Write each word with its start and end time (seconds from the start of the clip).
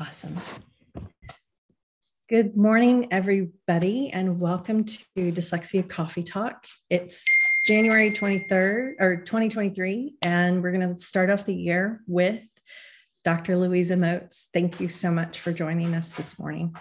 Awesome. 0.00 0.34
Good 2.28 2.56
morning, 2.56 3.06
everybody, 3.12 4.10
and 4.10 4.40
welcome 4.40 4.84
to 4.84 5.04
Dyslexia 5.16 5.88
Coffee 5.88 6.24
Talk. 6.24 6.66
It's 6.90 7.24
January 7.64 8.10
23rd 8.10 8.94
or 8.98 9.16
2023, 9.18 10.16
and 10.22 10.64
we're 10.64 10.72
going 10.72 10.96
to 10.96 11.00
start 11.00 11.30
off 11.30 11.44
the 11.44 11.54
year 11.54 12.00
with 12.08 12.42
Dr. 13.22 13.56
Louisa 13.56 13.96
Moats. 13.96 14.48
Thank 14.52 14.80
you 14.80 14.88
so 14.88 15.12
much 15.12 15.38
for 15.38 15.52
joining 15.52 15.94
us 15.94 16.10
this 16.10 16.40
morning. 16.40 16.74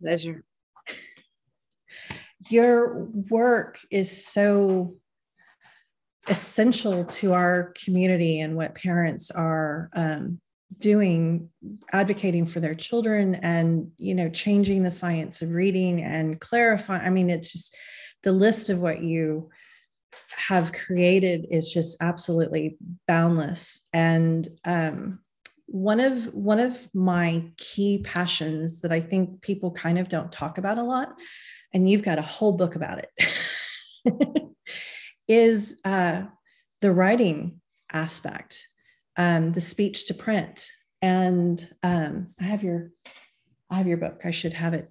Pleasure. 0.00 0.44
Your 2.48 3.04
work 3.04 3.80
is 3.90 4.26
so 4.26 4.96
essential 6.26 7.04
to 7.04 7.34
our 7.34 7.74
community 7.84 8.40
and 8.40 8.56
what 8.56 8.74
parents 8.74 9.30
are 9.30 9.90
um, 9.92 10.40
doing 10.78 11.48
advocating 11.92 12.46
for 12.46 12.60
their 12.60 12.74
children 12.74 13.34
and 13.36 13.90
you 13.98 14.14
know 14.14 14.28
changing 14.28 14.82
the 14.82 14.90
science 14.90 15.42
of 15.42 15.50
reading 15.50 16.02
and 16.02 16.40
clarifying 16.40 17.06
i 17.06 17.10
mean 17.10 17.30
it's 17.30 17.52
just 17.52 17.76
the 18.22 18.32
list 18.32 18.70
of 18.70 18.80
what 18.80 19.02
you 19.02 19.50
have 20.30 20.72
created 20.72 21.46
is 21.50 21.72
just 21.72 21.96
absolutely 22.00 22.76
boundless. 23.06 23.86
And 23.92 24.48
um, 24.64 25.20
one 25.66 26.00
of 26.00 26.32
one 26.34 26.60
of 26.60 26.88
my 26.94 27.42
key 27.56 28.02
passions 28.04 28.82
that 28.82 28.92
i 28.92 29.00
think 29.00 29.40
people 29.40 29.70
kind 29.70 29.98
of 29.98 30.10
don't 30.10 30.30
talk 30.30 30.58
about 30.58 30.76
a 30.76 30.82
lot 30.82 31.14
and 31.72 31.88
you've 31.88 32.02
got 32.02 32.18
a 32.18 32.22
whole 32.22 32.52
book 32.52 32.76
about 32.76 32.98
it 32.98 34.52
is 35.28 35.80
uh, 35.86 36.22
the 36.82 36.92
writing 36.92 37.62
aspect 37.90 38.68
um, 39.16 39.52
the 39.52 39.60
speech 39.60 40.06
to 40.06 40.14
print. 40.14 40.66
And 41.02 41.66
um, 41.82 42.34
I 42.40 42.44
have 42.44 42.62
your, 42.62 42.90
I 43.70 43.76
have 43.76 43.86
your 43.86 43.98
book. 43.98 44.22
I 44.24 44.30
should 44.30 44.54
have 44.54 44.74
it 44.74 44.86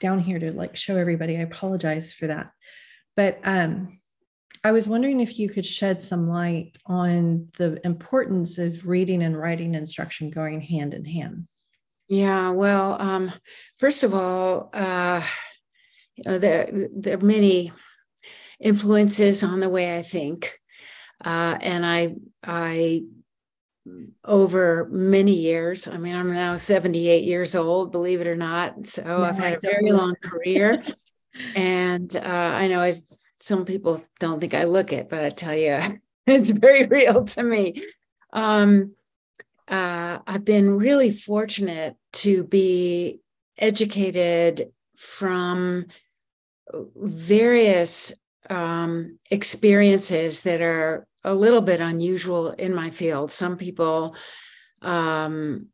down 0.00 0.20
here 0.20 0.38
to 0.38 0.52
like 0.52 0.76
show 0.76 0.96
everybody. 0.96 1.36
I 1.36 1.40
apologize 1.40 2.12
for 2.12 2.26
that. 2.28 2.50
But 3.16 3.40
um, 3.44 4.00
I 4.64 4.72
was 4.72 4.86
wondering 4.86 5.20
if 5.20 5.38
you 5.38 5.48
could 5.48 5.66
shed 5.66 6.00
some 6.00 6.28
light 6.28 6.76
on 6.86 7.48
the 7.58 7.84
importance 7.84 8.58
of 8.58 8.86
reading 8.86 9.22
and 9.22 9.36
writing 9.36 9.74
instruction 9.74 10.30
going 10.30 10.60
hand 10.60 10.94
in 10.94 11.04
hand. 11.04 11.46
Yeah, 12.08 12.50
well, 12.50 13.00
um, 13.00 13.32
first 13.78 14.04
of 14.04 14.14
all, 14.14 14.70
uh, 14.72 15.22
you 16.16 16.24
know, 16.26 16.38
there 16.38 16.88
there 16.94 17.16
are 17.16 17.20
many 17.20 17.72
influences 18.60 19.42
on 19.42 19.60
the 19.60 19.68
way 19.68 19.96
I 19.96 20.02
think, 20.02 20.58
uh, 21.24 21.56
and 21.60 21.86
I 21.86 22.16
I 22.44 23.04
over 24.24 24.88
many 24.90 25.34
years. 25.34 25.88
I 25.88 25.96
mean, 25.96 26.14
I'm 26.14 26.32
now 26.32 26.56
78 26.56 27.24
years 27.24 27.54
old, 27.54 27.92
believe 27.92 28.20
it 28.20 28.28
or 28.28 28.36
not. 28.36 28.86
So 28.86 29.02
yeah, 29.02 29.28
I've 29.28 29.36
had 29.36 29.54
a 29.54 29.60
very 29.60 29.90
long 29.90 30.14
career. 30.22 30.82
and 31.56 32.14
uh, 32.16 32.20
I 32.54 32.68
know 32.68 32.80
I, 32.80 32.92
some 33.38 33.64
people 33.64 34.00
don't 34.20 34.40
think 34.40 34.54
I 34.54 34.64
look 34.64 34.92
it, 34.92 35.08
but 35.08 35.24
I 35.24 35.30
tell 35.30 35.56
you, 35.56 36.00
it's 36.26 36.50
very 36.50 36.86
real 36.86 37.24
to 37.24 37.42
me. 37.42 37.74
Um, 38.32 38.94
uh, 39.68 40.18
I've 40.26 40.44
been 40.44 40.76
really 40.76 41.10
fortunate 41.10 41.96
to 42.12 42.44
be 42.44 43.20
educated 43.58 44.70
from 44.96 45.86
various 46.96 48.12
um, 48.48 49.18
experiences 49.30 50.42
that 50.42 50.60
are 50.60 51.06
a 51.24 51.34
little 51.34 51.60
bit 51.60 51.80
unusual 51.80 52.50
in 52.50 52.74
my 52.74 52.90
field. 52.90 53.32
Some 53.32 53.56
people, 53.56 54.16
um, 54.80 55.68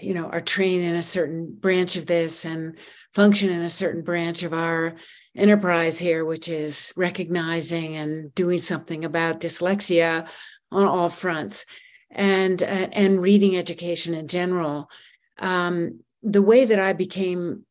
you 0.00 0.14
know, 0.14 0.26
are 0.26 0.40
trained 0.40 0.84
in 0.84 0.96
a 0.96 1.02
certain 1.02 1.54
branch 1.58 1.96
of 1.96 2.06
this 2.06 2.44
and 2.44 2.78
function 3.14 3.50
in 3.50 3.62
a 3.62 3.68
certain 3.68 4.02
branch 4.02 4.42
of 4.42 4.52
our 4.52 4.94
enterprise 5.36 5.98
here, 5.98 6.24
which 6.24 6.48
is 6.48 6.92
recognizing 6.96 7.96
and 7.96 8.34
doing 8.34 8.58
something 8.58 9.04
about 9.04 9.40
dyslexia 9.40 10.28
on 10.70 10.84
all 10.84 11.08
fronts 11.08 11.64
and 12.10 12.62
uh, 12.62 12.88
and 12.92 13.20
reading 13.20 13.56
education 13.56 14.14
in 14.14 14.28
general. 14.28 14.90
Um, 15.38 16.00
the 16.22 16.42
way 16.42 16.64
that 16.64 16.78
I 16.78 16.92
became 16.92 17.64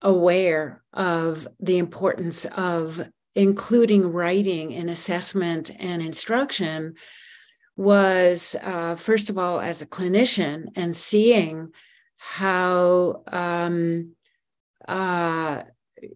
aware 0.00 0.82
of 0.92 1.46
the 1.60 1.78
importance 1.78 2.44
of 2.44 3.08
including 3.34 4.06
writing 4.06 4.74
and 4.74 4.90
assessment 4.90 5.70
and 5.78 6.02
instruction 6.02 6.94
was 7.76 8.54
uh, 8.62 8.94
first 8.94 9.30
of 9.30 9.38
all 9.38 9.60
as 9.60 9.80
a 9.80 9.86
clinician 9.86 10.66
and 10.76 10.94
seeing 10.94 11.70
how 12.16 13.22
um, 13.32 14.12
uh, 14.86 15.62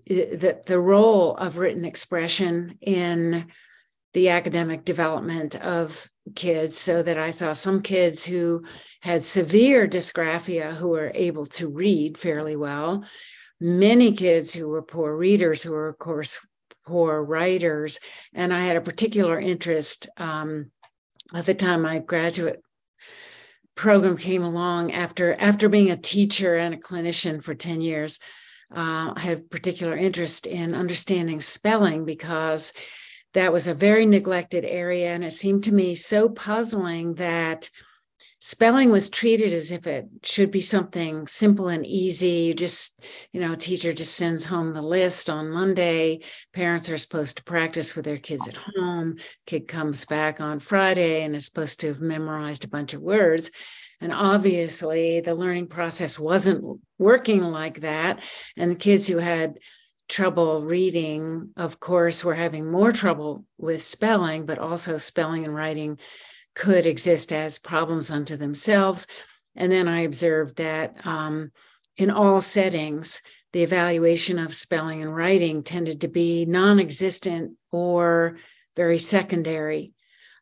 the, 0.07 0.61
the 0.67 0.79
role 0.79 1.35
of 1.37 1.59
written 1.59 1.85
expression 1.85 2.79
in 2.81 3.47
the 4.13 4.29
academic 4.31 4.85
development 4.85 5.57
of 5.57 6.11
kids 6.35 6.77
so 6.77 7.03
that 7.03 7.19
I 7.19 7.31
saw 7.31 7.53
some 7.53 7.83
kids 7.83 8.25
who 8.25 8.65
had 9.01 9.23
severe 9.23 9.87
dysgraphia 9.87 10.75
who 10.75 10.89
were 10.89 11.13
able 11.15 11.47
to 11.47 11.69
read 11.69 12.17
fairly 12.19 12.57
well, 12.57 13.05
many 13.61 14.13
kids 14.13 14.55
who 14.55 14.69
were 14.69 14.83
poor 14.83 15.15
readers 15.15 15.63
who 15.63 15.73
were, 15.73 15.89
of 15.89 15.99
course, 15.99 16.39
poor 16.87 17.23
writers. 17.23 18.01
And 18.33 18.55
I 18.55 18.61
had 18.61 18.77
a 18.77 18.81
particular 18.81 19.39
interest 19.39 20.09
um, 20.17 20.71
at 21.35 21.47
the 21.47 21.55
time 21.55 21.83
my 21.83 21.99
graduate 21.99 22.63
program 23.75 24.17
came 24.17 24.43
along 24.43 24.93
after 24.93 25.35
after 25.35 25.69
being 25.69 25.91
a 25.91 25.97
teacher 25.97 26.57
and 26.57 26.75
a 26.75 26.79
clinician 26.79 27.43
for 27.43 27.55
10 27.55 27.81
years. 27.81 28.19
Uh, 28.75 29.13
I 29.15 29.21
had 29.21 29.39
a 29.39 29.43
particular 29.43 29.97
interest 29.97 30.47
in 30.47 30.75
understanding 30.75 31.41
spelling 31.41 32.05
because 32.05 32.73
that 33.35 33.53
was 33.53 33.69
a 33.69 33.75
very 33.75 34.07
neglected 34.07 34.65
area. 34.65 35.09
And 35.09 35.23
it 35.23 35.33
seemed 35.33 35.65
to 35.65 35.75
me 35.75 35.95
so 35.95 36.29
puzzling 36.29 37.15
that 37.15 37.69
spelling 38.47 38.93
was 38.93 39.11
treated 39.11 39.53
as 39.53 39.73
if 39.73 39.89
it 39.89 40.07
should 40.23 40.53
be 40.53 40.61
something 40.61 41.27
simple 41.27 41.67
and 41.67 41.85
easy. 41.85 42.47
You 42.47 42.55
just, 42.55 43.05
you 43.33 43.41
know, 43.41 43.55
a 43.55 43.57
teacher 43.57 43.93
just 43.93 44.15
sends 44.15 44.47
home 44.47 44.73
the 44.73 44.83
list 44.83 45.29
on 45.29 45.51
Monday. 45.51 46.21
Parents 46.53 46.89
are 46.89 46.97
supposed 46.97 47.39
to 47.39 47.43
practice 47.43 47.97
with 47.97 48.05
their 48.05 48.19
kids 48.19 48.47
at 48.47 48.57
home. 48.57 49.17
Kid 49.47 49.67
comes 49.67 50.05
back 50.05 50.41
on 50.41 50.61
Friday 50.61 51.25
and 51.25 51.35
is 51.35 51.45
supposed 51.45 51.81
to 51.81 51.89
have 51.89 52.01
memorized 52.01 52.65
a 52.65 52.69
bunch 52.69 52.95
of 52.95 53.03
words. 53.03 53.51
And 54.01 54.13
obviously, 54.13 55.19
the 55.19 55.35
learning 55.35 55.67
process 55.67 56.17
wasn't 56.17 56.81
working 56.99 57.43
like 57.43 57.81
that. 57.81 58.23
And 58.57 58.71
the 58.71 58.77
kids 58.77 59.09
who 59.09 59.19
had 59.19 59.59
trouble 60.09 60.63
reading, 60.63 61.51
of 61.57 61.81
course, 61.81 62.23
were 62.23 62.37
having 62.37 62.71
more 62.71 62.93
trouble 62.93 63.45
with 63.59 63.83
spelling, 63.83 64.47
but 64.47 64.61
also 64.61 64.99
spelling 64.99 65.45
and 65.45 65.55
writing 65.55 65.99
could 66.57 66.87
exist 66.87 67.33
as 67.33 67.59
problems 67.59 68.11
unto 68.11 68.37
themselves. 68.37 69.07
And 69.55 69.71
then 69.71 69.87
I 69.87 70.01
observed 70.01 70.57
that 70.57 71.07
um, 71.07 71.53
in 71.97 72.11
all 72.11 72.41
settings, 72.41 73.23
the 73.53 73.63
evaluation 73.63 74.39
of 74.39 74.55
spelling 74.55 75.03
and 75.03 75.15
writing 75.15 75.63
tended 75.63 76.01
to 76.01 76.09
be 76.09 76.45
non 76.47 76.81
existent 76.81 77.53
or 77.71 78.39
very 78.75 78.99
secondary. 78.99 79.95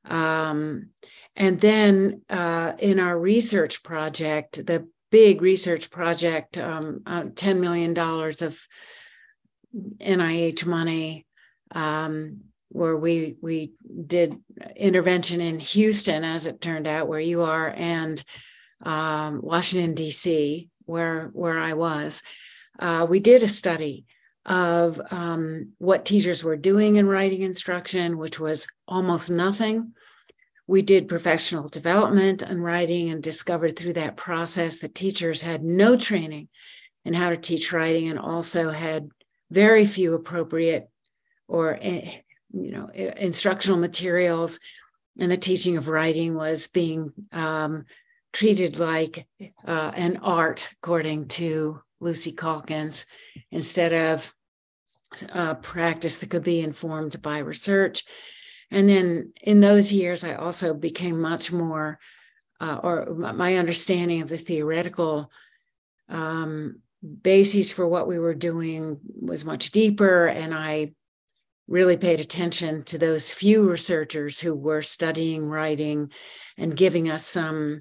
Um, 0.04 0.90
and 1.36 1.60
then 1.60 2.22
uh, 2.30 2.72
in 2.78 3.00
our 3.00 3.18
research 3.18 3.82
project, 3.82 4.64
the 4.66 4.88
big 5.10 5.42
research 5.42 5.90
project, 5.90 6.58
um, 6.58 7.02
uh, 7.06 7.22
$10 7.22 7.58
million 7.58 7.96
of 7.98 8.68
NIH 10.00 10.66
money, 10.66 11.26
um, 11.72 12.40
where 12.74 12.96
we 12.96 13.36
we 13.40 13.72
did 14.04 14.36
intervention 14.74 15.40
in 15.40 15.60
Houston, 15.60 16.24
as 16.24 16.46
it 16.46 16.60
turned 16.60 16.88
out, 16.88 17.06
where 17.06 17.20
you 17.20 17.42
are, 17.42 17.72
and 17.74 18.22
um, 18.82 19.40
Washington 19.42 19.94
D.C., 19.94 20.68
where 20.84 21.28
where 21.28 21.60
I 21.60 21.74
was. 21.74 22.22
Uh, 22.76 23.06
we 23.08 23.20
did 23.20 23.44
a 23.44 23.48
study 23.48 24.06
of 24.44 25.00
um, 25.12 25.70
what 25.78 26.04
teachers 26.04 26.42
were 26.42 26.56
doing 26.56 26.96
in 26.96 27.06
writing 27.06 27.42
instruction, 27.42 28.18
which 28.18 28.40
was 28.40 28.66
almost 28.88 29.30
nothing. 29.30 29.92
We 30.66 30.82
did 30.82 31.06
professional 31.06 31.68
development 31.68 32.42
and 32.42 32.62
writing 32.62 33.08
and 33.08 33.22
discovered 33.22 33.76
through 33.76 33.92
that 33.92 34.16
process 34.16 34.80
that 34.80 34.96
teachers 34.96 35.42
had 35.42 35.62
no 35.62 35.96
training 35.96 36.48
in 37.04 37.14
how 37.14 37.28
to 37.28 37.36
teach 37.36 37.72
writing 37.72 38.08
and 38.08 38.18
also 38.18 38.70
had 38.70 39.10
very 39.48 39.86
few 39.86 40.14
appropriate 40.14 40.88
or 41.46 41.78
eh, 41.80 42.20
you 42.54 42.70
know 42.70 42.88
instructional 42.94 43.78
materials 43.78 44.60
and 45.18 45.30
the 45.30 45.36
teaching 45.36 45.76
of 45.76 45.88
writing 45.88 46.34
was 46.34 46.66
being 46.68 47.12
um, 47.32 47.84
treated 48.32 48.78
like 48.78 49.26
uh, 49.66 49.92
an 49.94 50.18
art 50.22 50.68
according 50.82 51.26
to 51.28 51.80
lucy 52.00 52.32
calkins 52.32 53.06
instead 53.50 53.92
of 53.92 54.34
uh, 55.32 55.54
practice 55.54 56.18
that 56.18 56.30
could 56.30 56.44
be 56.44 56.60
informed 56.60 57.20
by 57.22 57.38
research 57.38 58.04
and 58.70 58.88
then 58.88 59.32
in 59.42 59.60
those 59.60 59.92
years 59.92 60.24
i 60.24 60.34
also 60.34 60.74
became 60.74 61.20
much 61.20 61.52
more 61.52 61.98
uh, 62.60 62.78
or 62.82 63.14
my 63.14 63.56
understanding 63.56 64.22
of 64.22 64.28
the 64.28 64.36
theoretical 64.36 65.30
um, 66.08 66.80
bases 67.22 67.72
for 67.72 67.86
what 67.86 68.06
we 68.08 68.18
were 68.18 68.34
doing 68.34 68.98
was 69.20 69.44
much 69.44 69.70
deeper. 69.70 70.26
And 70.26 70.54
I 70.54 70.94
really 71.66 71.96
paid 71.96 72.20
attention 72.20 72.82
to 72.82 72.98
those 72.98 73.32
few 73.32 73.68
researchers 73.68 74.40
who 74.40 74.54
were 74.54 74.82
studying 74.82 75.44
writing 75.46 76.10
and 76.58 76.76
giving 76.76 77.10
us 77.10 77.24
some 77.26 77.80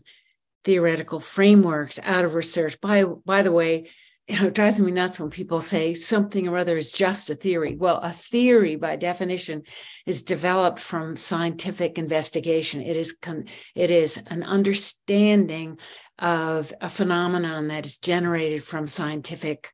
theoretical 0.63 1.19
frameworks 1.19 1.99
out 2.03 2.23
of 2.23 2.35
research. 2.35 2.79
By, 2.79 3.03
by 3.03 3.41
the 3.41 3.51
way, 3.51 3.89
you 4.27 4.39
know, 4.39 4.47
it 4.47 4.53
drives 4.53 4.79
me 4.79 4.91
nuts 4.91 5.19
when 5.19 5.29
people 5.29 5.59
say 5.59 5.93
something 5.93 6.47
or 6.47 6.57
other 6.57 6.77
is 6.77 6.93
just 6.93 7.29
a 7.29 7.35
theory. 7.35 7.75
Well, 7.75 7.97
a 7.97 8.11
theory, 8.11 8.77
by 8.77 8.95
definition, 8.95 9.63
is 10.05 10.21
developed 10.21 10.79
from 10.79 11.17
scientific 11.17 11.97
investigation. 11.97 12.81
It 12.81 12.95
is 12.95 13.11
con- 13.11 13.47
it 13.75 13.91
is 13.91 14.21
an 14.27 14.43
understanding 14.43 15.77
of 16.19 16.73
a 16.79 16.89
phenomenon 16.89 17.67
that 17.67 17.85
is 17.85 17.97
generated 17.97 18.63
from 18.63 18.87
scientific 18.87 19.73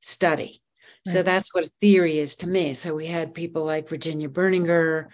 study. 0.00 0.60
Right. 1.06 1.12
So 1.12 1.22
that's 1.22 1.54
what 1.54 1.66
a 1.66 1.70
theory 1.80 2.18
is 2.18 2.36
to 2.36 2.48
me. 2.48 2.74
So 2.74 2.94
we 2.94 3.06
had 3.06 3.34
people 3.34 3.64
like 3.64 3.88
Virginia 3.88 4.28
Berninger 4.28 5.06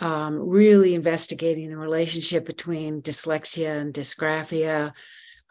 um, 0.00 0.48
really 0.48 0.94
investigating 0.94 1.70
the 1.70 1.76
relationship 1.76 2.44
between 2.44 3.02
dyslexia 3.02 3.80
and 3.80 3.94
dysgraphia 3.94 4.92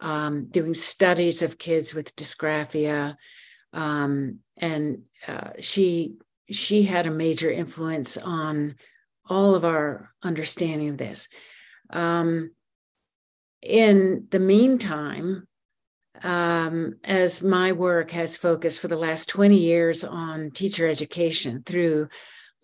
um, 0.00 0.46
doing 0.46 0.74
studies 0.74 1.42
of 1.42 1.58
kids 1.58 1.94
with 1.94 2.14
dysgraphia, 2.16 3.16
um, 3.72 4.40
and 4.56 5.02
uh, 5.26 5.50
she 5.60 6.16
she 6.50 6.82
had 6.82 7.06
a 7.06 7.10
major 7.10 7.50
influence 7.50 8.16
on 8.16 8.76
all 9.28 9.54
of 9.54 9.64
our 9.64 10.12
understanding 10.22 10.90
of 10.90 10.98
this. 10.98 11.28
Um, 11.90 12.50
in 13.62 14.26
the 14.30 14.40
meantime, 14.40 15.48
um, 16.22 16.96
as 17.02 17.42
my 17.42 17.72
work 17.72 18.10
has 18.12 18.36
focused 18.36 18.80
for 18.80 18.88
the 18.88 18.96
last 18.96 19.28
20 19.28 19.56
years 19.56 20.04
on 20.04 20.50
teacher 20.50 20.88
education 20.88 21.62
through 21.64 22.08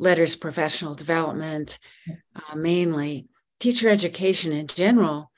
LETRS 0.00 0.41
professional 0.41 0.94
development, 0.94 1.79
uh, 2.08 2.55
mainly 2.55 3.26
teacher 3.58 3.88
education 3.88 4.52
in 4.52 4.67
general, 4.67 5.31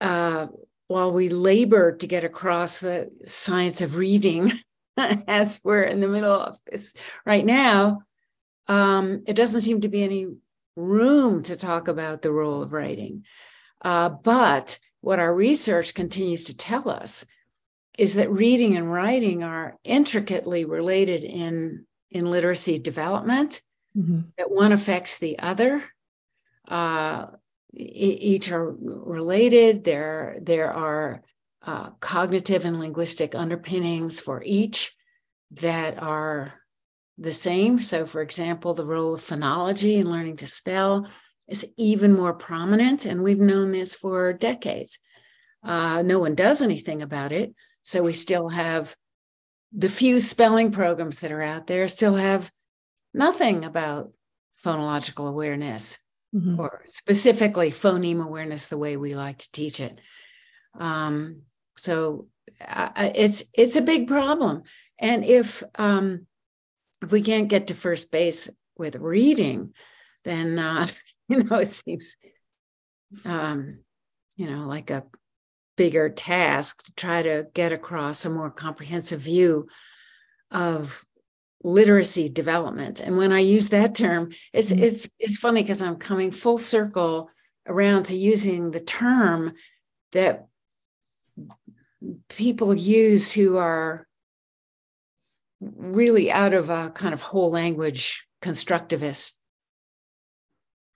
uh, 0.00 0.46
while 0.88 1.12
we 1.12 1.28
labor 1.28 1.96
to 1.96 2.06
get 2.06 2.24
across 2.24 2.80
the 2.80 3.10
science 3.24 3.80
of 3.80 3.96
reading, 3.96 4.52
as 4.96 5.60
we're 5.62 5.82
in 5.82 6.00
the 6.00 6.08
middle 6.08 6.32
of 6.32 6.58
this 6.66 6.94
right 7.24 7.44
now, 7.44 8.00
um, 8.68 9.22
it 9.26 9.34
doesn't 9.34 9.60
seem 9.60 9.80
to 9.82 9.88
be 9.88 10.02
any 10.02 10.26
room 10.74 11.42
to 11.44 11.56
talk 11.56 11.88
about 11.88 12.22
the 12.22 12.32
role 12.32 12.62
of 12.62 12.72
writing. 12.72 13.24
Uh, 13.82 14.08
but 14.08 14.78
what 15.06 15.20
our 15.20 15.32
research 15.32 15.94
continues 15.94 16.42
to 16.42 16.56
tell 16.56 16.90
us 16.90 17.24
is 17.96 18.16
that 18.16 18.28
reading 18.28 18.76
and 18.76 18.92
writing 18.92 19.44
are 19.44 19.78
intricately 19.84 20.64
related 20.64 21.22
in, 21.22 21.86
in 22.10 22.28
literacy 22.28 22.76
development, 22.76 23.60
mm-hmm. 23.96 24.22
that 24.36 24.50
one 24.50 24.72
affects 24.72 25.18
the 25.18 25.38
other. 25.38 25.84
Uh, 26.66 27.26
each 27.72 28.50
are 28.50 28.68
related. 28.68 29.84
There, 29.84 30.38
there 30.42 30.72
are 30.72 31.22
uh, 31.64 31.90
cognitive 32.00 32.64
and 32.64 32.80
linguistic 32.80 33.36
underpinnings 33.36 34.18
for 34.18 34.42
each 34.44 34.92
that 35.52 36.02
are 36.02 36.54
the 37.16 37.32
same. 37.32 37.78
So, 37.78 38.06
for 38.06 38.22
example, 38.22 38.74
the 38.74 38.84
role 38.84 39.14
of 39.14 39.20
phonology 39.20 40.00
in 40.00 40.10
learning 40.10 40.38
to 40.38 40.48
spell 40.48 41.06
is 41.48 41.66
even 41.76 42.14
more 42.14 42.34
prominent, 42.34 43.04
and 43.04 43.22
we've 43.22 43.38
known 43.38 43.72
this 43.72 43.94
for 43.94 44.32
decades. 44.32 44.98
Uh, 45.62 46.02
no 46.02 46.18
one 46.18 46.34
does 46.34 46.62
anything 46.62 47.02
about 47.02 47.32
it. 47.32 47.54
So, 47.82 48.02
we 48.02 48.12
still 48.12 48.48
have 48.48 48.96
the 49.72 49.88
few 49.88 50.20
spelling 50.20 50.70
programs 50.70 51.20
that 51.20 51.32
are 51.32 51.42
out 51.42 51.66
there, 51.66 51.88
still 51.88 52.16
have 52.16 52.50
nothing 53.12 53.64
about 53.64 54.12
phonological 54.62 55.28
awareness 55.28 55.98
mm-hmm. 56.34 56.58
or 56.58 56.82
specifically 56.86 57.70
phoneme 57.70 58.24
awareness 58.24 58.68
the 58.68 58.78
way 58.78 58.96
we 58.96 59.14
like 59.14 59.38
to 59.38 59.52
teach 59.52 59.80
it. 59.80 60.00
Um, 60.78 61.42
so 61.76 62.28
uh, 62.66 63.10
it's 63.14 63.44
it's 63.54 63.76
a 63.76 63.82
big 63.82 64.08
problem, 64.08 64.62
and 64.98 65.24
if 65.24 65.62
um, 65.76 66.26
if 67.02 67.10
we 67.12 67.22
can't 67.22 67.48
get 67.48 67.66
to 67.68 67.74
first 67.74 68.10
base 68.10 68.50
with 68.78 68.96
reading, 68.96 69.74
then 70.24 70.58
uh, 70.58 70.86
you 71.28 71.42
know 71.42 71.58
it 71.58 71.68
seems 71.68 72.16
um, 73.24 73.78
you 74.36 74.50
know 74.50 74.66
like 74.66 74.90
a 74.90 75.04
bigger 75.76 76.08
task 76.08 76.84
to 76.84 76.94
try 76.94 77.22
to 77.22 77.46
get 77.54 77.72
across 77.72 78.24
a 78.24 78.30
more 78.30 78.50
comprehensive 78.50 79.20
view 79.20 79.68
of 80.50 81.04
literacy 81.62 82.28
development. 82.28 83.00
And 83.00 83.16
when 83.16 83.32
I 83.32 83.40
use 83.40 83.70
that 83.70 83.94
term, 83.94 84.30
it's 84.52 84.72
mm-hmm. 84.72 84.82
it's 84.82 85.10
it's 85.18 85.36
funny 85.36 85.62
because 85.62 85.82
I'm 85.82 85.96
coming 85.96 86.30
full 86.30 86.58
circle 86.58 87.30
around 87.66 88.04
to 88.04 88.16
using 88.16 88.70
the 88.70 88.80
term 88.80 89.52
that 90.12 90.46
people 92.28 92.74
use 92.74 93.32
who 93.32 93.56
are 93.56 94.06
really 95.60 96.30
out 96.30 96.54
of 96.54 96.70
a 96.70 96.90
kind 96.90 97.12
of 97.12 97.22
whole 97.22 97.50
language 97.50 98.26
constructivist 98.42 99.34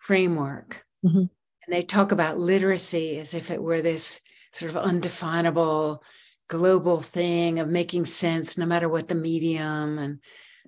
framework. 0.01 0.85
Mm-hmm. 1.05 1.19
And 1.19 1.29
they 1.69 1.83
talk 1.83 2.11
about 2.11 2.39
literacy 2.39 3.19
as 3.19 3.35
if 3.35 3.51
it 3.51 3.63
were 3.63 3.81
this 3.81 4.21
sort 4.53 4.71
of 4.71 4.77
undefinable 4.77 6.03
global 6.49 7.01
thing 7.01 7.61
of 7.61 7.69
making 7.69 8.05
sense 8.05 8.59
no 8.59 8.67
matter 8.67 8.89
what 8.89 9.07
the 9.07 9.15
medium 9.15 9.99
and 9.99 10.19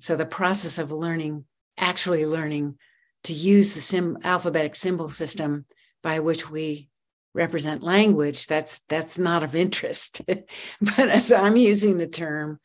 so 0.01 0.17
the 0.17 0.27
process 0.27 0.79
of 0.79 0.93
learning, 0.93 1.45
actually 1.77 2.25
learning 2.25 2.77
to 3.25 3.33
use 3.33 3.75
the 3.75 3.81
sim, 3.81 4.19
alphabetic 4.23 4.75
symbol 4.75 5.09
system 5.09 5.65
by 6.03 6.21
which 6.21 6.51
we 6.51 6.89
represent 7.35 7.83
language, 7.83 8.47
that's 8.47 8.81
that's 8.89 9.19
not 9.19 9.43
of 9.43 9.55
interest. 9.55 10.23
but 10.27 11.09
as 11.09 11.33
I'm 11.33 11.57
using 11.57 11.99
the 11.99 12.07
term, 12.07 12.59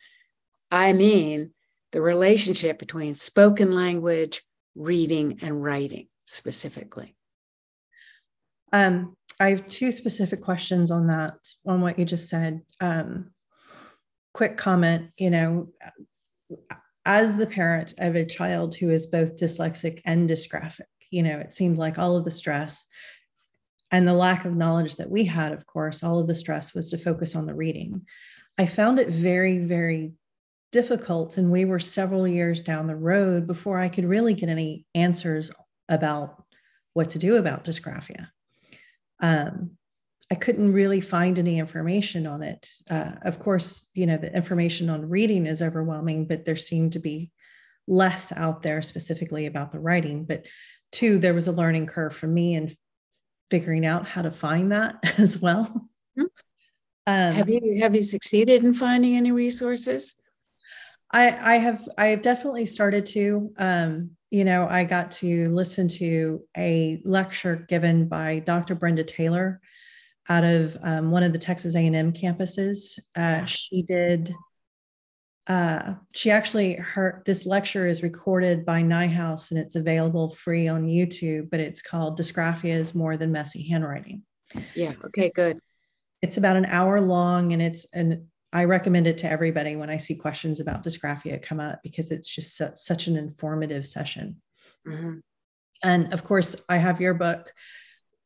I 0.72 0.94
mean 0.94 1.52
the 1.92 2.02
relationship 2.02 2.80
between 2.80 3.14
spoken 3.14 3.72
language, 3.72 4.44
reading, 4.75 5.40
and 5.42 5.64
writing 5.64 6.08
specifically. 6.28 7.16
Um, 8.72 9.16
I 9.40 9.50
have 9.50 9.68
two 9.68 9.92
specific 9.92 10.42
questions 10.42 10.92
on 10.92 11.08
that, 11.08 11.36
on 11.66 11.82
what 11.82 11.98
you 11.98 12.06
just 12.06 12.30
said. 12.30 12.62
Um, 12.80 13.31
quick 14.34 14.57
comment, 14.57 15.12
you 15.18 15.30
know, 15.30 15.69
as 17.06 17.36
the 17.36 17.48
parent 17.48 17.94
of 17.98 18.16
a 18.16 18.26
child 18.26 18.76
who 18.76 18.90
is 18.90 19.07
both 19.07 19.38
dyslexic 19.38 20.02
and 20.06 20.30
dysgraphic, 20.30 20.81
you 21.10 21.24
know, 21.24 21.40
it 21.40 21.54
seemed 21.54 21.78
like 21.78 21.98
all 21.98 22.16
of 22.16 22.26
the 22.26 22.31
stress 22.31 22.86
and 23.92 24.07
the 24.07 24.14
lack 24.14 24.44
of 24.44 24.56
knowledge 24.56 24.98
that 24.98 25.10
we 25.10 25.24
had, 25.24 25.54
of 25.54 25.66
course, 25.66 26.04
all 26.04 26.19
of 26.19 26.28
the 26.28 26.36
stress 26.36 26.74
was 26.74 26.90
to 26.92 26.98
focus 26.98 27.36
on 27.36 27.46
the 27.46 27.56
reading. 27.56 28.06
I 28.57 28.66
found 28.66 29.00
it 29.00 29.10
very, 29.10 29.60
very 29.60 30.14
difficult. 30.72 31.38
And 31.38 31.52
we 31.52 31.66
were 31.66 31.80
several 31.80 32.28
years 32.28 32.60
down 32.60 32.88
the 32.88 32.96
road 32.96 33.48
before 33.48 33.80
I 33.80 33.90
could 33.90 34.06
really 34.06 34.34
get 34.34 34.50
any 34.50 34.86
answers 34.94 35.52
about 35.90 36.44
what 36.94 37.12
to 37.12 37.20
do 37.20 37.36
about 37.36 37.66
dysgraphia. 37.66 38.28
Um, 39.20 39.72
I 40.30 40.36
couldn't 40.36 40.74
really 40.74 41.00
find 41.00 41.40
any 41.40 41.58
information 41.58 42.28
on 42.28 42.44
it. 42.44 42.70
Uh, 42.90 43.12
of 43.22 43.40
course, 43.40 43.90
you 43.94 44.06
know, 44.06 44.18
the 44.18 44.36
information 44.36 44.90
on 44.90 45.10
reading 45.10 45.46
is 45.46 45.62
overwhelming, 45.62 46.26
but 46.26 46.44
there 46.44 46.58
seemed 46.58 46.94
to 46.94 47.00
be 47.00 47.32
less 47.88 48.34
out 48.34 48.62
there 48.62 48.82
specifically 48.82 49.46
about 49.46 49.72
the 49.72 49.80
writing. 49.80 50.26
But 50.26 50.46
two, 50.92 51.18
there 51.18 51.34
was 51.34 51.48
a 51.48 51.54
learning 51.54 51.88
curve 51.88 52.14
for 52.14 52.28
me 52.28 52.56
in 52.56 52.76
figuring 53.50 53.86
out 53.86 54.06
how 54.06 54.24
to 54.24 54.32
find 54.32 54.74
that 54.74 54.96
as 55.18 55.40
well. 55.40 55.66
Mm-hmm. 56.18 56.24
Um, 57.08 57.34
have 57.34 57.48
you 57.48 57.80
have 57.80 57.96
you 57.96 58.04
succeeded 58.04 58.66
in 58.66 58.74
finding 58.74 59.16
any 59.16 59.32
resources? 59.32 60.16
I, 61.10 61.54
I 61.54 61.58
have 61.58 61.88
I 61.98 62.08
have 62.08 62.22
definitely 62.22 62.66
started 62.66 63.06
to. 63.08 63.54
Um, 63.58 64.17
you 64.30 64.44
know, 64.44 64.68
I 64.68 64.84
got 64.84 65.12
to 65.12 65.54
listen 65.54 65.88
to 65.88 66.44
a 66.57 67.02
lecture 67.06 67.66
given 67.69 68.07
by 68.07 68.40
Dr. 68.40 68.76
Brenda 68.76 69.04
Taylor 69.04 69.62
out 70.30 70.44
of 70.44 70.78
um, 70.84 71.12
one 71.12 71.24
of 71.24 71.31
the 71.31 71.40
Texas 71.40 71.76
A&M 71.76 72.12
campuses. 72.12 73.00
Uh, 73.16 73.46
she 73.46 73.84
did. 73.84 74.34
Uh, 75.48 75.94
she 76.14 76.30
actually 76.30 76.74
her 76.74 77.24
this 77.26 77.46
lecture 77.46 77.88
is 77.88 78.04
recorded 78.04 78.66
by 78.66 78.81
Neuhaus 78.81 79.50
and 79.50 79.57
it's 79.57 79.76
available 79.76 80.36
free 80.36 80.68
on 80.68 80.88
YouTube. 80.88 81.50
But 81.50 81.62
it's 81.62 81.81
called 81.81 82.19
"Dysgraphia 82.19 82.74
is 82.74 82.94
More 82.94 83.16
Than 83.16 83.31
Messy 83.31 83.66
Handwriting." 83.69 84.24
Yeah. 84.76 84.94
Okay. 85.06 85.31
Good. 85.34 85.60
It's 86.22 86.36
about 86.36 86.57
an 86.57 86.66
hour 86.66 87.00
long, 87.00 87.54
and 87.54 87.62
it's 87.62 87.86
an 87.94 88.28
I 88.57 88.64
recommend 88.64 89.06
it 89.06 89.19
to 89.19 89.30
everybody 89.30 89.76
when 89.76 89.92
I 89.92 89.97
see 89.97 90.16
questions 90.16 90.59
about 90.59 90.83
dysgraphia 90.83 91.40
come 91.40 91.59
up 91.59 91.80
because 91.83 92.09
it's 92.09 92.28
just 92.28 92.57
su- 92.57 92.71
such 92.73 93.06
an 93.06 93.16
informative 93.16 93.85
session. 93.85 94.42
Mm-hmm. 94.87 95.19
And 95.83 96.11
of 96.11 96.23
course, 96.23 96.56
I 96.68 96.78
have 96.78 96.99
your 96.99 97.14
book, 97.14 97.54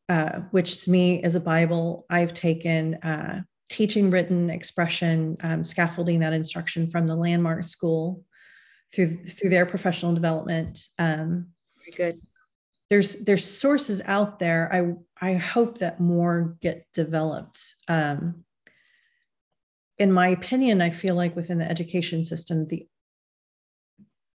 uh, 0.07 0.39
which 0.51 0.85
to 0.85 0.89
me 0.89 1.21
is 1.21 1.35
a 1.35 1.41
Bible. 1.41 2.05
I've 2.09 2.33
taken 2.33 2.93
uh, 3.03 3.41
teaching 3.69 4.09
written 4.09 4.49
expression, 4.49 5.35
um, 5.41 5.65
scaffolding 5.65 6.21
that 6.21 6.31
instruction 6.31 6.89
from 6.89 7.07
the 7.07 7.15
Landmark 7.15 7.65
School 7.65 8.23
through 8.93 9.25
through 9.25 9.49
their 9.49 9.65
professional 9.65 10.13
development. 10.13 10.79
Um, 10.97 11.47
Very 11.77 11.91
good. 11.97 12.15
There's 12.89 13.15
there's 13.25 13.45
sources 13.45 14.01
out 14.05 14.39
there. 14.39 14.73
I 14.73 15.29
I 15.31 15.33
hope 15.33 15.79
that 15.79 15.99
more 15.99 16.55
get 16.61 16.85
developed. 16.93 17.59
Um, 17.89 18.45
in 19.97 20.11
my 20.11 20.29
opinion, 20.29 20.81
I 20.81 20.89
feel 20.89 21.15
like 21.15 21.35
within 21.35 21.59
the 21.59 21.69
education 21.69 22.23
system, 22.23 22.67
the 22.67 22.87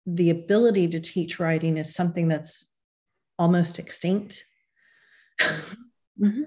the 0.08 0.30
ability 0.30 0.86
to 0.86 1.00
teach 1.00 1.40
writing 1.40 1.78
is 1.78 1.92
something 1.92 2.28
that's 2.28 2.66
almost 3.38 3.80
extinct. 3.80 4.44
mm-hmm. 5.40 6.42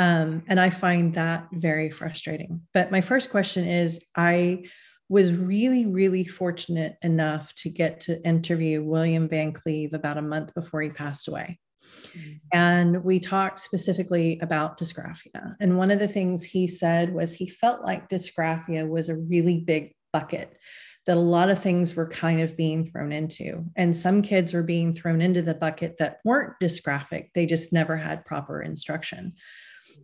um, 0.00 0.42
and 0.48 0.58
I 0.58 0.70
find 0.70 1.14
that 1.14 1.46
very 1.52 1.88
frustrating. 1.90 2.62
But 2.74 2.90
my 2.90 3.00
first 3.00 3.30
question 3.30 3.68
is 3.68 4.04
I 4.16 4.64
was 5.08 5.32
really, 5.32 5.86
really 5.86 6.24
fortunate 6.24 6.96
enough 7.02 7.54
to 7.54 7.68
get 7.68 8.00
to 8.00 8.20
interview 8.26 8.82
William 8.82 9.28
Van 9.28 9.52
Cleve 9.52 9.92
about 9.92 10.18
a 10.18 10.22
month 10.22 10.52
before 10.54 10.82
he 10.82 10.90
passed 10.90 11.28
away. 11.28 11.60
Mm-hmm. 12.04 12.32
And 12.52 13.04
we 13.04 13.18
talked 13.20 13.60
specifically 13.60 14.38
about 14.40 14.78
dysgraphia. 14.78 15.54
And 15.60 15.78
one 15.78 15.90
of 15.90 15.98
the 15.98 16.08
things 16.08 16.42
he 16.42 16.68
said 16.68 17.12
was 17.12 17.32
he 17.32 17.48
felt 17.48 17.82
like 17.82 18.08
dysgraphia 18.08 18.88
was 18.88 19.08
a 19.08 19.16
really 19.16 19.58
big 19.58 19.94
bucket 20.12 20.58
that 21.06 21.16
a 21.16 21.20
lot 21.20 21.50
of 21.50 21.60
things 21.60 21.94
were 21.94 22.08
kind 22.08 22.40
of 22.40 22.56
being 22.56 22.90
thrown 22.90 23.12
into. 23.12 23.64
And 23.76 23.94
some 23.94 24.22
kids 24.22 24.54
were 24.54 24.62
being 24.62 24.94
thrown 24.94 25.20
into 25.20 25.42
the 25.42 25.54
bucket 25.54 25.98
that 25.98 26.20
weren't 26.24 26.54
dysgraphic, 26.62 27.28
they 27.34 27.46
just 27.46 27.72
never 27.72 27.96
had 27.96 28.24
proper 28.24 28.62
instruction. 28.62 29.34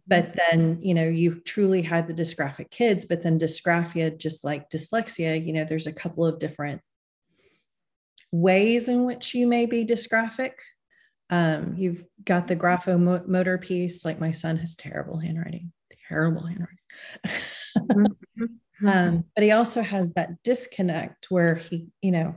But 0.06 0.36
then, 0.36 0.78
you 0.82 0.92
know, 0.92 1.08
you 1.08 1.40
truly 1.40 1.82
had 1.82 2.06
the 2.06 2.14
dysgraphic 2.14 2.70
kids, 2.70 3.04
but 3.04 3.22
then 3.22 3.38
dysgraphia, 3.38 4.16
just 4.16 4.44
like 4.44 4.68
dyslexia, 4.68 5.44
you 5.44 5.52
know, 5.52 5.64
there's 5.64 5.86
a 5.86 5.92
couple 5.92 6.26
of 6.26 6.38
different 6.38 6.82
ways 8.32 8.88
in 8.88 9.04
which 9.04 9.34
you 9.34 9.46
may 9.46 9.66
be 9.66 9.84
dysgraphic. 9.84 10.52
Um, 11.30 11.74
you've 11.76 12.04
got 12.24 12.48
the 12.48 12.56
graphomotor 12.56 13.60
piece, 13.60 14.04
like 14.04 14.20
my 14.20 14.32
son 14.32 14.56
has 14.58 14.76
terrible 14.76 15.18
handwriting, 15.18 15.72
terrible 16.08 16.46
handwriting. 16.46 16.78
Mm-hmm. 17.76 18.44
Um, 18.82 18.88
mm-hmm. 18.88 19.20
but 19.34 19.44
he 19.44 19.50
also 19.50 19.82
has 19.82 20.14
that 20.14 20.42
disconnect 20.42 21.30
where 21.30 21.56
he, 21.56 21.88
you 22.00 22.12
know, 22.12 22.34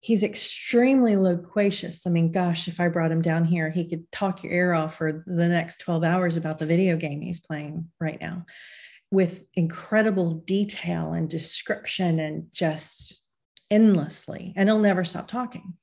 he's 0.00 0.22
extremely 0.22 1.16
loquacious. 1.16 2.06
I 2.06 2.10
mean, 2.10 2.30
gosh, 2.30 2.68
if 2.68 2.78
I 2.78 2.88
brought 2.88 3.12
him 3.12 3.22
down 3.22 3.46
here, 3.46 3.70
he 3.70 3.88
could 3.88 4.10
talk 4.12 4.42
your 4.42 4.52
ear 4.52 4.72
off 4.74 4.96
for 4.96 5.24
the 5.26 5.48
next 5.48 5.78
12 5.78 6.04
hours 6.04 6.36
about 6.36 6.58
the 6.58 6.66
video 6.66 6.96
game 6.96 7.22
he's 7.22 7.40
playing 7.40 7.88
right 8.00 8.20
now 8.20 8.44
with 9.12 9.44
incredible 9.54 10.34
detail 10.34 11.12
and 11.12 11.30
description 11.30 12.18
and 12.18 12.46
just 12.52 13.22
endlessly. 13.70 14.52
And 14.56 14.68
he'll 14.68 14.78
never 14.80 15.04
stop 15.04 15.28
talking. 15.28 15.74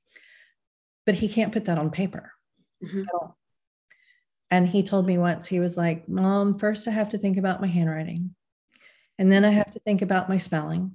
But 1.06 1.14
he 1.14 1.28
can't 1.28 1.52
put 1.52 1.64
that 1.64 1.78
on 1.78 1.90
paper 1.90 2.32
mm-hmm. 2.84 3.00
at 3.00 3.06
all. 3.14 3.38
And 4.50 4.68
he 4.68 4.82
told 4.82 5.06
me 5.06 5.16
once, 5.16 5.46
he 5.46 5.60
was 5.60 5.76
like, 5.76 6.08
Mom, 6.08 6.58
first 6.58 6.88
I 6.88 6.90
have 6.90 7.10
to 7.10 7.18
think 7.18 7.36
about 7.36 7.60
my 7.60 7.68
handwriting. 7.68 8.34
And 9.18 9.30
then 9.30 9.44
I 9.44 9.50
have 9.50 9.70
to 9.72 9.80
think 9.80 10.02
about 10.02 10.28
my 10.28 10.38
spelling, 10.38 10.92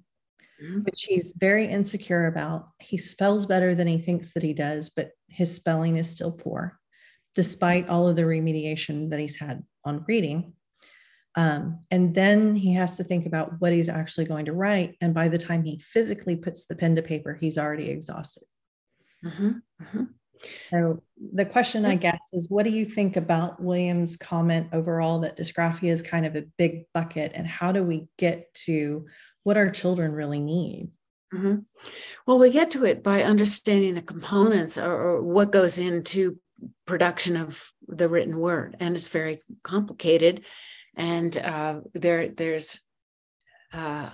mm-hmm. 0.61 0.81
which 0.81 1.03
he's 1.03 1.33
very 1.37 1.67
insecure 1.67 2.25
about. 2.25 2.69
He 2.79 2.97
spells 2.97 3.45
better 3.45 3.73
than 3.75 3.87
he 3.87 3.99
thinks 3.99 4.33
that 4.33 4.43
he 4.43 4.53
does, 4.53 4.89
but 4.89 5.11
his 5.29 5.53
spelling 5.53 5.95
is 5.95 6.09
still 6.09 6.31
poor, 6.31 6.79
despite 7.33 7.87
all 7.87 8.07
of 8.07 8.15
the 8.15 8.23
remediation 8.23 9.09
that 9.11 9.19
he's 9.19 9.37
had 9.37 9.63
on 9.85 10.03
reading. 10.07 10.53
Um, 11.37 11.81
and 11.91 12.15
then 12.15 12.55
he 12.55 12.73
has 12.73 12.97
to 12.97 13.03
think 13.03 13.25
about 13.25 13.59
what 13.59 13.73
he's 13.73 13.89
actually 13.89 14.25
going 14.25 14.45
to 14.45 14.53
write. 14.53 14.95
And 15.01 15.13
by 15.13 15.27
the 15.27 15.37
time 15.37 15.63
he 15.63 15.79
physically 15.79 16.35
puts 16.35 16.65
the 16.65 16.75
pen 16.75 16.95
to 16.95 17.01
paper, 17.01 17.37
he's 17.39 17.57
already 17.57 17.89
exhausted. 17.89 18.43
Mm-hmm. 19.23 19.51
Mm-hmm. 19.81 20.03
So 20.69 21.01
the 21.33 21.45
question, 21.45 21.85
I 21.85 21.95
guess, 21.95 22.19
is 22.33 22.49
what 22.49 22.63
do 22.63 22.69
you 22.69 22.85
think 22.85 23.15
about 23.15 23.61
William's 23.61 24.17
comment 24.17 24.67
overall 24.73 25.19
that 25.19 25.37
dysgraphia 25.37 25.89
is 25.89 26.01
kind 26.01 26.25
of 26.25 26.35
a 26.35 26.45
big 26.57 26.85
bucket, 26.93 27.31
and 27.33 27.47
how 27.47 27.71
do 27.71 27.83
we 27.83 28.07
get 28.17 28.53
to 28.65 29.05
what 29.43 29.57
our 29.57 29.69
children 29.69 30.11
really 30.11 30.39
need? 30.39 30.89
Mm-hmm. 31.33 31.59
Well, 32.27 32.39
we 32.39 32.49
get 32.49 32.71
to 32.71 32.85
it 32.85 33.03
by 33.03 33.23
understanding 33.23 33.95
the 33.95 34.01
components 34.01 34.77
or, 34.77 34.91
or, 34.91 35.21
what 35.21 35.51
goes 35.51 35.79
into 35.79 36.39
production 36.85 37.35
of 37.35 37.71
the 37.87 38.07
written 38.07 38.37
word, 38.39 38.77
and 38.79 38.95
it's 38.95 39.09
very 39.09 39.41
complicated. 39.63 40.45
And 40.95 41.35
uh, 41.37 41.81
there, 41.93 42.29
there's 42.29 42.79
uh, 43.73 44.11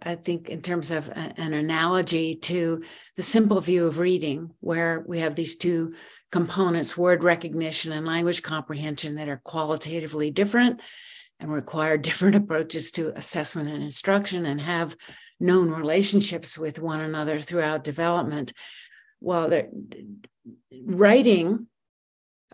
I 0.00 0.14
think, 0.14 0.48
in 0.48 0.62
terms 0.62 0.90
of 0.90 1.10
an 1.14 1.54
analogy 1.54 2.34
to 2.34 2.82
the 3.16 3.22
simple 3.22 3.60
view 3.60 3.86
of 3.86 3.98
reading, 3.98 4.50
where 4.60 5.04
we 5.06 5.18
have 5.18 5.34
these 5.34 5.56
two 5.56 5.94
components 6.30 6.96
word 6.96 7.24
recognition 7.24 7.92
and 7.92 8.06
language 8.06 8.42
comprehension 8.42 9.16
that 9.16 9.28
are 9.28 9.40
qualitatively 9.44 10.30
different 10.30 10.80
and 11.40 11.52
require 11.52 11.96
different 11.98 12.36
approaches 12.36 12.92
to 12.92 13.16
assessment 13.16 13.68
and 13.68 13.82
instruction 13.82 14.46
and 14.46 14.60
have 14.60 14.96
known 15.40 15.70
relationships 15.70 16.56
with 16.56 16.78
one 16.78 17.00
another 17.00 17.40
throughout 17.40 17.84
development. 17.84 18.52
Well, 19.20 19.50
writing 20.84 21.66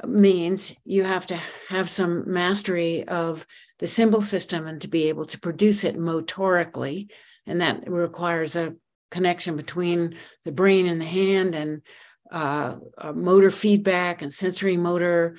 means 0.07 0.75
you 0.85 1.03
have 1.03 1.27
to 1.27 1.41
have 1.69 1.89
some 1.89 2.33
mastery 2.33 3.07
of 3.07 3.47
the 3.79 3.87
symbol 3.87 4.21
system 4.21 4.67
and 4.67 4.81
to 4.83 4.89
be 4.89 5.09
able 5.09 5.25
to 5.27 5.41
produce 5.41 5.85
it 5.85 5.97
motorically. 5.97 7.11
And 7.47 7.61
that 7.61 7.89
requires 7.91 8.57
a 8.57 8.75
connection 9.11 9.57
between 9.57 10.17
the 10.45 10.53
brain 10.53 10.87
and 10.87 11.01
the 11.01 11.07
hand 11.07 11.55
and 11.55 11.83
uh, 12.31 12.77
motor 13.15 13.51
feedback 13.51 14.21
and 14.21 14.33
sensory 14.33 14.77
motor 14.77 15.39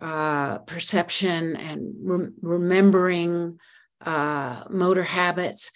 uh, 0.00 0.58
perception 0.58 1.56
and 1.56 1.94
re- 2.02 2.28
remembering 2.40 3.58
uh, 4.04 4.64
motor 4.70 5.02
habits. 5.02 5.72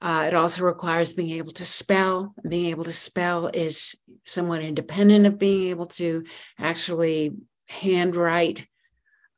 Uh, 0.00 0.24
it 0.26 0.34
also 0.34 0.64
requires 0.64 1.12
being 1.12 1.30
able 1.30 1.52
to 1.52 1.64
spell. 1.64 2.34
Being 2.48 2.66
able 2.66 2.84
to 2.84 2.92
spell 2.92 3.48
is 3.48 3.94
somewhat 4.24 4.62
independent 4.62 5.26
of 5.26 5.38
being 5.38 5.64
able 5.70 5.86
to 5.86 6.24
actually 6.58 7.32
handwrite. 7.68 8.66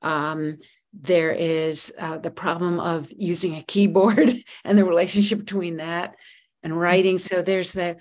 Um, 0.03 0.59
there 0.93 1.33
is 1.33 1.93
uh, 1.99 2.19
the 2.19 2.31
problem 2.31 2.79
of 2.79 3.11
using 3.17 3.57
a 3.57 3.63
keyboard 3.63 4.31
and 4.65 4.77
the 4.77 4.85
relationship 4.85 5.39
between 5.39 5.79
that 5.79 6.17
and 6.63 6.79
writing. 6.79 7.19
So 7.19 7.43
there's 7.43 7.73
the 7.73 7.99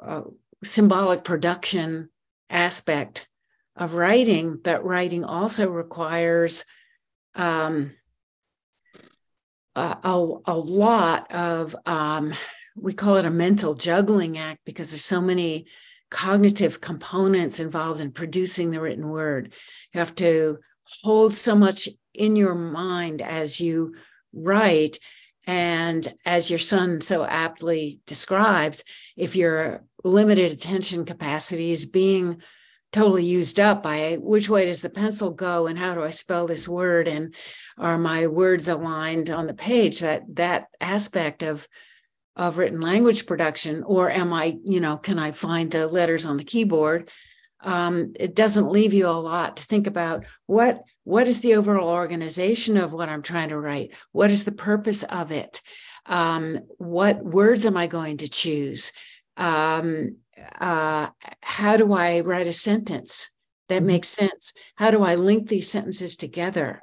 uh, 0.00 0.22
symbolic 0.64 1.24
production 1.24 2.08
aspect 2.48 3.28
of 3.76 3.94
writing, 3.94 4.58
but 4.62 4.84
writing 4.84 5.24
also 5.24 5.70
requires 5.70 6.64
um, 7.34 7.92
a, 9.74 9.98
a, 10.02 10.36
a, 10.46 10.56
lot 10.56 11.32
of, 11.32 11.74
um, 11.86 12.34
we 12.76 12.92
call 12.92 13.16
it 13.16 13.24
a 13.24 13.30
mental 13.30 13.74
juggling 13.74 14.36
act 14.36 14.60
because 14.66 14.90
there's 14.90 15.04
so 15.04 15.20
many 15.20 15.66
cognitive 16.10 16.80
components 16.80 17.58
involved 17.58 18.00
in 18.00 18.12
producing 18.12 18.70
the 18.70 18.80
written 18.80 19.08
word. 19.08 19.54
You 19.94 20.00
have 20.00 20.14
to 20.16 20.58
hold 21.02 21.34
so 21.34 21.54
much 21.54 21.88
in 22.14 22.36
your 22.36 22.54
mind 22.54 23.22
as 23.22 23.60
you 23.60 23.94
write. 24.32 24.98
And 25.46 26.06
as 26.24 26.50
your 26.50 26.58
son 26.58 27.00
so 27.00 27.24
aptly 27.24 28.00
describes, 28.06 28.84
if 29.16 29.34
your 29.34 29.84
limited 30.04 30.52
attention 30.52 31.04
capacity 31.04 31.72
is 31.72 31.86
being 31.86 32.40
totally 32.92 33.24
used 33.24 33.58
up 33.58 33.82
by 33.82 34.18
which 34.20 34.50
way 34.50 34.66
does 34.66 34.82
the 34.82 34.90
pencil 34.90 35.30
go 35.30 35.66
and 35.66 35.78
how 35.78 35.94
do 35.94 36.02
I 36.02 36.10
spell 36.10 36.46
this 36.46 36.68
word 36.68 37.08
and 37.08 37.34
are 37.78 37.96
my 37.96 38.26
words 38.26 38.68
aligned 38.68 39.30
on 39.30 39.46
the 39.46 39.54
page 39.54 40.00
that 40.00 40.22
that 40.34 40.66
aspect 40.80 41.42
of 41.42 41.66
of 42.36 42.58
written 42.58 42.80
language 42.80 43.26
production 43.26 43.82
or 43.82 44.10
am 44.10 44.32
I 44.32 44.58
you 44.64 44.78
know 44.78 44.98
can 44.98 45.18
I 45.18 45.32
find 45.32 45.70
the 45.70 45.86
letters 45.86 46.26
on 46.26 46.36
the 46.36 46.44
keyboard 46.44 47.10
um, 47.62 48.12
it 48.18 48.34
doesn't 48.34 48.70
leave 48.70 48.92
you 48.92 49.06
a 49.06 49.10
lot 49.10 49.56
to 49.56 49.64
think 49.64 49.86
about 49.86 50.24
what 50.46 50.82
what 51.04 51.28
is 51.28 51.40
the 51.40 51.54
overall 51.54 51.88
organization 51.88 52.76
of 52.76 52.92
what 52.92 53.08
i'm 53.08 53.22
trying 53.22 53.50
to 53.50 53.58
write? 53.58 53.92
What 54.12 54.30
is 54.30 54.44
the 54.44 54.52
purpose 54.52 55.02
of 55.04 55.30
it? 55.30 55.60
Um, 56.06 56.60
what 56.78 57.24
words 57.24 57.64
am 57.64 57.76
i 57.76 57.86
going 57.86 58.18
to 58.18 58.28
choose? 58.28 58.92
Um, 59.36 60.16
uh, 60.58 61.08
how 61.40 61.76
do 61.76 61.92
i 61.92 62.20
write 62.20 62.46
a 62.46 62.52
sentence 62.52 63.30
that 63.68 63.78
mm-hmm. 63.78 63.86
makes 63.86 64.08
sense? 64.08 64.52
How 64.76 64.90
do 64.90 65.02
i 65.02 65.14
link 65.14 65.48
these 65.48 65.70
sentences 65.70 66.16
together? 66.16 66.80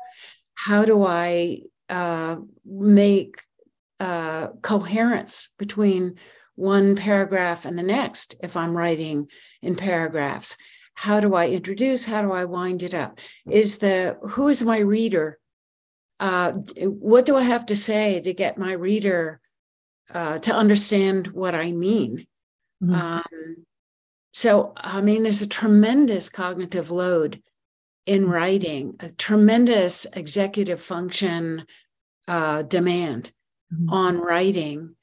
How 0.56 0.86
do 0.86 1.04
i 1.06 1.62
uh, 1.90 2.38
make 2.66 3.42
uh, 4.00 4.48
coherence 4.62 5.50
between 5.58 6.16
one 6.60 6.96
paragraph 6.96 7.66
and 7.66 7.78
the 7.78 7.84
next 7.84 8.36
if 8.44 8.56
I'm 8.58 8.78
writing 8.78 9.28
in 9.62 9.76
paragraphs? 9.76 10.58
how 11.00 11.22
do 11.22 11.34
I 11.34 11.48
introduce? 11.48 12.06
How 12.06 12.22
do 12.22 12.34
I 12.34 12.44
wind 12.44 12.84
it 12.84 12.94
up? 12.94 13.22
Is 13.50 13.78
the 13.78 14.18
who 14.32 14.50
is 14.50 14.64
my 14.64 14.80
reader? 14.80 15.40
Uh, 16.20 16.52
what 16.76 17.26
do 17.26 17.38
I 17.38 17.44
have 17.44 17.66
to 17.68 17.76
say 17.76 18.20
to 18.20 18.34
get 18.34 18.58
my 18.58 18.74
reader 18.74 19.40
uh, 20.14 20.40
to 20.40 20.54
understand 20.54 21.28
what 21.28 21.56
I 21.56 21.72
mean? 21.72 22.28
Mm-hmm. 22.84 22.94
Um, 22.94 23.66
so, 24.34 24.74
I 24.76 25.00
mean, 25.02 25.24
there's 25.24 25.42
a 25.42 25.48
tremendous 25.48 26.28
cognitive 26.28 26.92
load 26.92 27.42
in 28.06 28.28
writing, 28.28 28.96
a 29.00 29.08
tremendous 29.08 30.06
executive 30.12 30.82
function 30.82 31.66
uh, 32.28 32.64
demand 32.64 33.32
mm-hmm. 33.74 33.90
on 33.90 34.18
writing. 34.18 34.98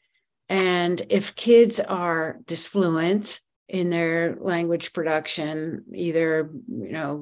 And 0.49 1.03
if 1.09 1.35
kids 1.35 1.81
are 1.81 2.39
disfluent 2.47 3.41
in 3.69 3.91
their 3.91 4.37
language 4.41 4.93
production, 4.93 5.85
either 5.93 6.51
you 6.69 6.93
know 6.93 7.17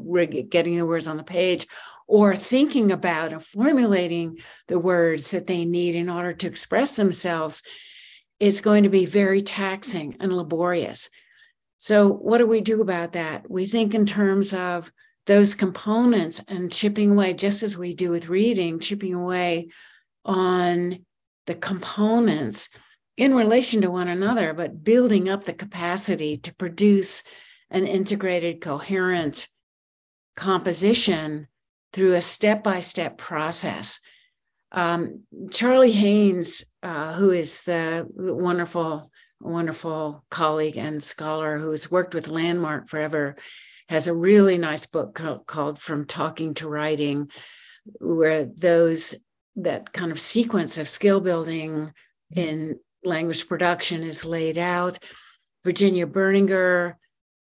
getting 0.51 0.77
the 0.77 0.87
words 0.87 1.09
on 1.09 1.17
the 1.17 1.25
page 1.25 1.67
or 2.07 2.37
thinking 2.37 2.93
about 2.93 3.33
and 3.33 3.43
formulating 3.43 4.39
the 4.69 4.79
words 4.79 5.31
that 5.31 5.47
they 5.47 5.65
need 5.65 5.95
in 5.95 6.11
order 6.11 6.35
to 6.35 6.47
express 6.47 6.97
themselves, 6.97 7.63
is 8.41 8.61
going 8.61 8.83
to 8.83 8.91
be 8.91 9.07
very 9.07 9.41
taxing 9.41 10.17
and 10.21 10.33
laborious. 10.33 11.09
So, 11.79 12.11
what 12.11 12.39
do 12.39 12.47
we 12.47 12.61
do 12.61 12.81
about 12.81 13.13
that? 13.13 13.51
We 13.51 13.67
think 13.67 13.95
in 13.95 14.07
terms 14.07 14.53
of 14.53 14.91
those 15.27 15.55
components 15.55 16.43
and 16.49 16.73
chipping 16.73 17.13
away, 17.13 17.35
just 17.35 17.63
as 17.63 17.79
we 17.79 17.95
do 17.95 18.11
with 18.11 18.29
reading, 18.29 18.81
chipping 18.81 19.15
away 19.15 19.69
on 20.25 21.05
the 21.47 21.55
components 21.55 22.69
in 23.17 23.35
relation 23.35 23.81
to 23.83 23.91
one 23.91 24.09
another, 24.09 24.53
but 24.53 24.83
building 24.83 25.29
up 25.29 25.45
the 25.45 25.53
capacity 25.53 26.37
to 26.39 26.55
produce 26.55 27.23
an 27.71 27.87
integrated, 27.87 28.61
coherent 28.61 29.49
composition 30.37 31.47
through 31.93 32.13
a 32.13 32.21
step 32.21 32.65
by 32.65 32.81
step 32.81 33.17
process. 33.17 34.01
Um, 34.73 35.23
Charlie 35.51 35.93
Haynes, 35.93 36.65
uh, 36.83 37.13
who 37.13 37.31
is 37.31 37.63
the 37.65 38.07
wonderful, 38.11 39.13
wonderful 39.41 40.25
colleague 40.31 40.77
and 40.77 41.01
scholar 41.01 41.59
who 41.59 41.71
has 41.71 41.91
worked 41.91 42.15
with 42.15 42.29
Landmark 42.29 42.89
forever, 42.89 43.37
has 43.89 44.09
a 44.09 44.15
really 44.15 44.59
nice 44.59 44.87
book 44.87 45.15
called 45.47 45.79
From 45.79 46.07
Talking 46.07 46.55
to 46.55 46.69
Writing, 46.69 47.31
where 48.01 48.45
those 48.45 49.15
that 49.57 49.93
kind 49.93 50.11
of 50.11 50.19
sequence 50.19 50.79
of 50.79 50.89
skill 50.89 51.21
building 51.21 51.93
in 52.35 52.81
language 53.05 53.49
production 53.49 54.03
is 54.03 54.25
laid 54.25 54.59
out. 54.59 54.99
Virginia 55.65 56.07
Berninger 56.07 56.95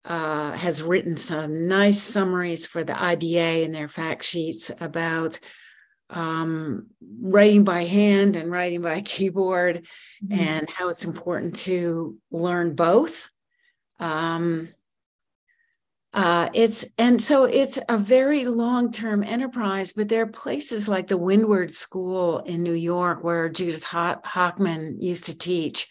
uh, 0.05 0.53
has 0.53 0.83
written 0.83 1.17
some 1.17 1.69
nice 1.69 2.01
summaries 2.01 2.67
for 2.67 2.83
the 2.83 3.01
IDA 3.01 3.63
in 3.63 3.73
their 3.73 3.89
fact 3.89 4.25
sheets 4.25 4.71
about 4.81 5.39
um, 6.11 6.87
writing 7.21 7.65
by 7.65 7.85
hand 7.85 8.37
and 8.37 8.51
writing 8.51 8.81
by 8.81 9.01
keyboard 9.05 9.87
mm-hmm. 10.25 10.41
and 10.41 10.71
how 10.71 10.89
it's 10.89 11.05
important 11.05 11.57
to 11.57 12.17
learn 12.31 12.75
both. 12.75 13.29
Um, 14.01 14.69
uh, 16.15 16.49
it's 16.55 16.87
and 16.97 17.21
so 17.21 17.45
it's 17.45 17.79
a 17.89 17.99
very 17.99 18.45
long-term 18.45 19.23
enterprise, 19.23 19.93
but 19.93 20.09
there 20.09 20.23
are 20.23 20.27
places 20.27 20.89
like 20.89 21.07
the 21.07 21.19
Windward 21.19 21.71
School 21.71 22.39
in 22.41 22.63
New 22.63 22.73
York 22.73 23.23
where 23.23 23.49
Judith 23.49 23.85
Hochman 23.85 24.97
used 25.03 25.27
to 25.27 25.37
teach 25.37 25.87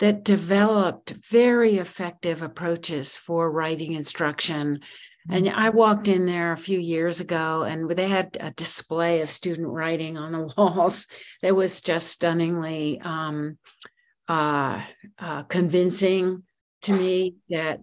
that 0.00 0.22
developed 0.22 1.10
very 1.10 1.78
effective 1.78 2.42
approaches 2.42 3.16
for 3.16 3.50
writing 3.50 3.94
instruction. 3.94 4.80
And 5.30 5.48
I 5.50 5.70
walked 5.70 6.08
in 6.08 6.24
there 6.26 6.52
a 6.52 6.56
few 6.56 6.78
years 6.78 7.20
ago 7.20 7.62
and 7.62 7.90
they 7.90 8.08
had 8.08 8.36
a 8.40 8.50
display 8.52 9.22
of 9.22 9.28
student 9.30 9.66
writing 9.66 10.16
on 10.16 10.32
the 10.32 10.54
walls 10.56 11.06
that 11.42 11.56
was 11.56 11.80
just 11.80 12.08
stunningly 12.08 13.00
um, 13.00 13.58
uh, 14.28 14.82
uh, 15.18 15.42
convincing 15.44 16.44
to 16.82 16.92
me 16.92 17.36
that 17.48 17.80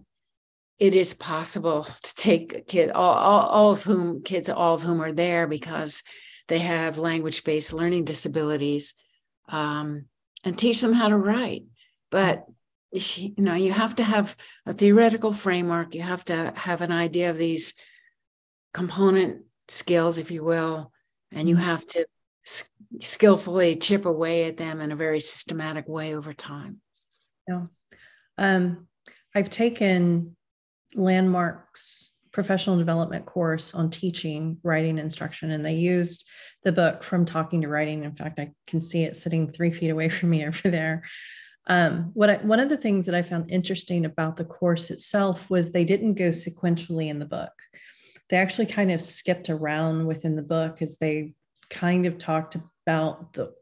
it 0.78 0.94
is 0.94 1.14
possible 1.14 1.84
to 1.84 2.14
take 2.14 2.66
kids, 2.66 2.92
all, 2.94 3.14
all, 3.14 3.48
all 3.48 3.70
of 3.70 3.82
whom 3.82 4.22
kids, 4.22 4.48
all 4.48 4.74
of 4.74 4.82
whom 4.82 5.00
are 5.02 5.12
there 5.12 5.46
because 5.46 6.02
they 6.48 6.58
have 6.58 6.98
language 6.98 7.44
based 7.44 7.72
learning 7.72 8.04
disabilities, 8.04 8.94
um, 9.48 10.06
and 10.44 10.58
teach 10.58 10.80
them 10.80 10.92
how 10.92 11.08
to 11.08 11.16
write. 11.16 11.64
But 12.10 12.44
you 12.92 13.34
know, 13.36 13.54
you 13.54 13.72
have 13.72 13.96
to 13.96 14.04
have 14.04 14.36
a 14.64 14.72
theoretical 14.72 15.32
framework. 15.32 15.94
You 15.94 16.02
have 16.02 16.24
to 16.26 16.52
have 16.56 16.80
an 16.80 16.92
idea 16.92 17.30
of 17.30 17.36
these 17.36 17.74
component 18.72 19.42
skills, 19.68 20.18
if 20.18 20.30
you 20.30 20.44
will, 20.44 20.92
and 21.32 21.48
you 21.48 21.56
mm-hmm. 21.56 21.64
have 21.64 21.86
to 21.88 22.06
skillfully 23.00 23.74
chip 23.74 24.06
away 24.06 24.44
at 24.44 24.56
them 24.56 24.80
in 24.80 24.92
a 24.92 24.96
very 24.96 25.20
systematic 25.20 25.88
way 25.88 26.14
over 26.14 26.32
time. 26.32 26.80
Yeah. 27.48 27.66
Um, 28.38 28.86
I've 29.34 29.50
taken 29.50 30.36
landmarks 30.94 32.12
professional 32.36 32.76
development 32.76 33.24
course 33.24 33.74
on 33.74 33.88
teaching 33.88 34.58
writing 34.62 34.98
instruction. 34.98 35.52
And 35.52 35.64
they 35.64 35.72
used 35.72 36.28
the 36.64 36.70
book 36.70 37.02
from 37.02 37.24
talking 37.24 37.62
to 37.62 37.68
writing. 37.68 38.04
In 38.04 38.14
fact 38.14 38.38
i 38.38 38.52
can 38.66 38.82
see 38.82 39.04
it 39.04 39.16
sitting 39.16 39.50
three 39.50 39.70
feet 39.70 39.88
away 39.88 40.10
from 40.10 40.28
me 40.28 40.46
over 40.46 40.68
there. 40.68 41.02
Um, 41.66 42.10
what 42.12 42.28
I, 42.28 42.36
one 42.36 42.60
of 42.60 42.68
the 42.68 42.76
things 42.76 43.06
that 43.06 43.14
i 43.14 43.22
found 43.22 43.50
interesting 43.50 44.04
about 44.04 44.36
the 44.36 44.44
course 44.44 44.90
itself 44.90 45.48
was 45.48 45.72
they 45.72 45.86
didn't 45.86 46.14
go 46.14 46.28
sequentially 46.28 47.08
in 47.08 47.18
the 47.18 47.24
book. 47.24 47.52
They 48.28 48.36
actually 48.36 48.66
kind 48.66 48.92
of 48.92 49.00
skipped 49.00 49.48
around 49.48 50.06
within 50.06 50.36
the 50.36 50.42
book 50.42 50.82
as 50.82 50.98
they 50.98 51.32
kind 51.70 52.04
of 52.04 52.18
talked 52.18 52.54
about 52.86 53.32
the 53.32 53.54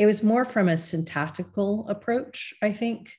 it 0.00 0.06
was 0.06 0.24
more 0.24 0.44
from 0.44 0.68
a 0.68 0.76
syntactical 0.76 1.86
approach 1.88 2.54
i 2.60 2.72
think. 2.72 3.12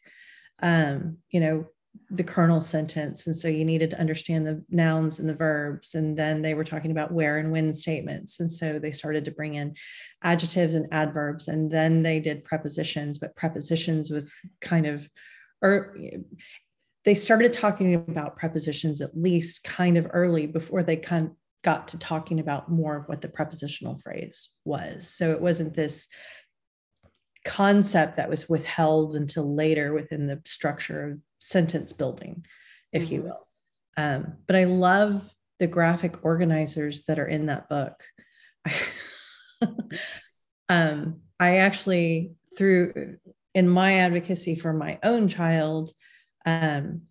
Um, 0.62 1.18
you 1.32 1.40
know 1.40 1.66
the 2.10 2.24
kernel 2.24 2.62
sentence. 2.62 3.28
And 3.28 3.36
so 3.36 3.48
you 3.48 3.66
needed 3.66 3.90
to 3.92 4.00
understand 4.00 4.46
the 4.46 4.64
nouns 4.70 5.20
and 5.20 5.28
the 5.28 5.34
verbs. 5.34 5.96
And 5.96 6.18
then 6.18 6.42
they 6.42 6.54
were 6.54 6.64
talking 6.64 6.92
about 6.92 7.12
where 7.12 7.38
and 7.38 7.52
when 7.52 7.74
statements. 7.74 8.40
And 8.40 8.50
so 8.50 8.80
they 8.80 8.92
started 8.92 9.26
to 9.26 9.32
bring 9.32 9.56
in 9.56 9.76
adjectives 10.22 10.76
and 10.76 10.88
adverbs. 10.92 11.48
And 11.48 11.72
then 11.72 12.04
they 12.04 12.20
did 12.20 12.46
prepositions, 12.46 13.18
but 13.18 13.36
prepositions 13.36 14.10
was 14.10 14.34
kind 14.62 14.86
of, 14.86 15.08
or 15.62 15.98
they 17.06 17.14
started 17.16 17.54
talking 17.54 17.96
about 17.96 18.38
prepositions 18.38 19.02
at 19.02 19.18
least 19.18 19.64
kind 19.64 19.98
of 19.98 20.08
early 20.12 20.48
before 20.48 20.84
they 20.84 20.96
kind 20.96 21.32
got 21.64 21.88
to 21.90 21.98
talking 21.98 22.40
about 22.40 22.70
more 22.70 22.98
of 22.98 23.08
what 23.08 23.22
the 23.22 23.30
prepositional 23.30 23.98
phrase 23.98 24.50
was. 24.66 25.10
So 25.10 25.32
it 25.32 25.42
wasn't 25.42 25.74
this 25.74 26.08
concept 27.46 28.18
that 28.18 28.30
was 28.30 28.50
withheld 28.50 29.16
until 29.16 29.56
later 29.56 29.94
within 29.94 30.28
the 30.28 30.42
structure 30.46 31.12
of 31.12 31.20
sentence 31.44 31.92
building, 31.92 32.46
if 32.94 33.04
mm-hmm. 33.04 33.14
you 33.14 33.22
will. 33.24 33.48
Um, 33.98 34.38
but 34.48 34.56
I 34.56 34.64
love 34.64 35.30
the 35.60 35.68
graphic 35.68 36.24
organizers 36.24 37.04
that 37.06 37.20
are 37.20 37.28
in 37.28 37.48
that 37.48 37.68
book. 37.70 38.02
um, 40.70 41.20
I 41.40 41.58
actually, 41.58 42.32
through 42.58 43.18
in 43.54 43.68
my 43.68 44.00
advocacy 44.00 44.56
for 44.56 44.72
my 44.74 45.00
own 45.04 45.28
child, 45.28 45.92
um, 46.46 47.02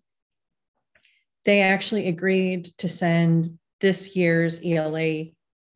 they 1.45 1.61
actually 1.61 2.07
agreed 2.07 2.65
to 2.79 2.89
send 2.89 3.59
this 3.81 4.15
year's 4.15 4.59
ELA 4.65 5.25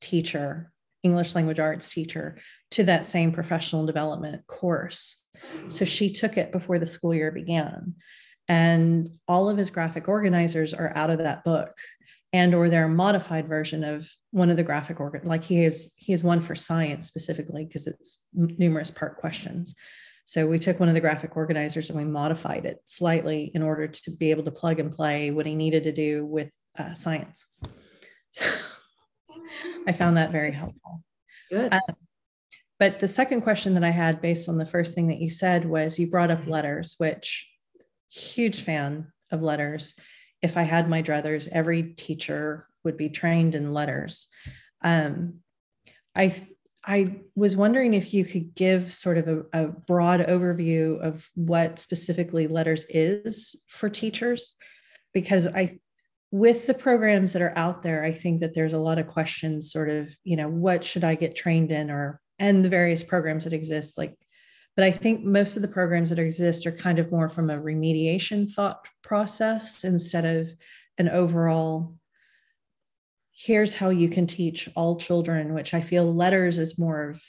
teacher, 0.02 0.72
English 1.04 1.36
language 1.36 1.60
arts 1.60 1.94
teacher, 1.94 2.38
to 2.72 2.84
that 2.86 3.06
same 3.06 3.32
professional 3.32 3.86
development 3.86 4.48
course. 4.48 5.22
So 5.68 5.86
she 5.86 6.12
took 6.12 6.38
it 6.38 6.52
before 6.52 6.80
the 6.80 6.86
school 6.86 7.14
year 7.14 7.32
began 7.32 7.94
and 8.48 9.10
all 9.28 9.50
of 9.50 9.58
his 9.58 9.70
graphic 9.70 10.08
organizers 10.08 10.74
are 10.74 10.96
out 10.96 11.10
of 11.10 11.20
that 11.20 11.44
book 11.44 11.76
and 12.34 12.54
or 12.54 12.70
they're 12.70 12.88
modified 12.88 13.48
version 13.48 13.84
of 13.84 14.10
one 14.32 14.50
of 14.50 14.58
the 14.58 14.64
graphic 14.64 15.00
organ 15.00 15.22
like 15.26 15.44
he 15.44 15.64
has 15.64 15.92
he 15.96 16.12
has 16.12 16.24
one 16.24 16.42
for 16.42 16.56
science 16.56 17.08
specifically 17.08 17.66
because 17.66 17.88
it's 17.88 18.22
numerous 18.34 18.92
part 18.92 19.18
questions. 19.18 19.76
So 20.26 20.46
we 20.46 20.60
took 20.60 20.78
one 20.78 20.90
of 20.90 20.96
the 20.96 21.02
graphic 21.02 21.38
organizers 21.38 21.90
and 21.90 21.98
we 21.98 22.04
modified 22.04 22.66
it 22.66 22.82
slightly 22.86 23.50
in 23.56 23.62
order 23.64 23.88
to 23.88 24.12
be 24.12 24.30
able 24.32 24.44
to 24.44 24.52
plug 24.52 24.78
and 24.80 24.94
play 24.94 25.32
what 25.32 25.46
he 25.46 25.56
needed 25.56 25.84
to 25.84 25.94
do 25.94 26.26
with 26.26 26.50
uh, 26.78 26.94
science. 26.94 27.46
So 28.32 28.46
i 29.88 29.94
found 29.94 30.18
that 30.18 30.32
very 30.32 30.52
helpful. 30.52 31.02
Good. 31.50 31.72
Um, 31.72 31.96
but 32.78 33.00
the 33.00 33.08
second 33.08 33.42
question 33.42 33.74
that 33.76 33.86
i 33.86 33.90
had 33.90 34.22
based 34.22 34.50
on 34.50 34.58
the 34.58 34.66
first 34.66 34.94
thing 34.94 35.08
that 35.08 35.20
you 35.20 35.30
said 35.30 35.66
was 35.66 35.98
you 35.98 36.08
brought 36.08 36.30
up 36.30 36.42
LETRS 36.42 36.96
which 36.98 37.48
huge 38.10 38.62
fan 38.62 39.12
of 39.32 39.42
LETRS. 39.42 39.98
If 40.42 40.58
I 40.58 40.64
had 40.64 40.90
my 40.90 41.02
druthers, 41.02 41.48
every 41.52 41.94
teacher 41.94 42.68
would 42.84 42.98
be 42.98 43.10
trained 43.10 43.56
in 43.56 43.72
LETRS. 43.72 44.26
Um, 44.84 45.40
I 46.16 46.34
I 46.86 47.18
was 47.36 47.56
wondering 47.56 47.94
if 47.94 48.14
you 48.14 48.24
could 48.24 48.56
give 48.56 48.94
sort 48.94 49.18
of 49.18 49.28
a, 49.28 49.44
a, 49.52 49.68
broad 49.68 50.22
overview 50.22 51.02
of 51.02 51.30
what 51.36 51.80
specifically 51.80 52.48
LETRS 52.48 52.86
is 52.90 53.58
for 53.68 53.90
teachers, 53.90 54.56
because 55.14 55.48
I 55.48 55.80
with 56.32 56.66
the 56.66 56.74
programs 56.74 57.34
that 57.34 57.42
are 57.42 57.58
out 57.58 57.84
there, 57.84 58.04
I 58.04 58.14
think 58.14 58.40
that 58.40 58.54
there's 58.54 58.74
a 58.74 58.80
lot 58.80 59.00
of 59.00 59.08
questions 59.08 59.72
sort 59.72 59.90
of, 59.90 60.10
you 60.24 60.38
know, 60.38 60.48
what 60.48 60.84
should 60.84 61.04
I 61.04 61.16
get 61.16 61.36
trained 61.36 61.72
in 61.72 61.90
or 61.90 62.22
and 62.40 62.64
the 62.64 62.70
various 62.70 63.04
programs 63.04 63.44
that 63.44 63.54
exist 63.54 63.98
like 63.98 64.16
but 64.78 64.86
I 64.86 64.92
think 64.92 65.26
most 65.26 65.56
of 65.56 65.64
the 65.64 65.68
programs 65.68 66.12
that 66.12 66.20
exist 66.20 66.66
are 66.68 66.72
kind 66.72 67.00
of 67.00 67.12
more 67.12 67.28
from 67.28 67.50
a 67.50 67.58
remediation 67.58 68.50
thought 68.50 68.86
process 69.02 69.84
instead 69.84 70.24
of 70.24 70.48
an 71.00 71.10
overall 71.10 71.96
here's 73.32 73.74
how 73.74 73.90
you 73.90 74.10
can 74.10 74.26
teach 74.26 74.68
all 74.76 74.96
children, 74.96 75.54
which 75.54 75.74
I 75.74 75.82
feel 75.82 76.12
LETRS 76.12 76.58
is 76.58 76.80
more 76.80 77.10
of 77.10 77.24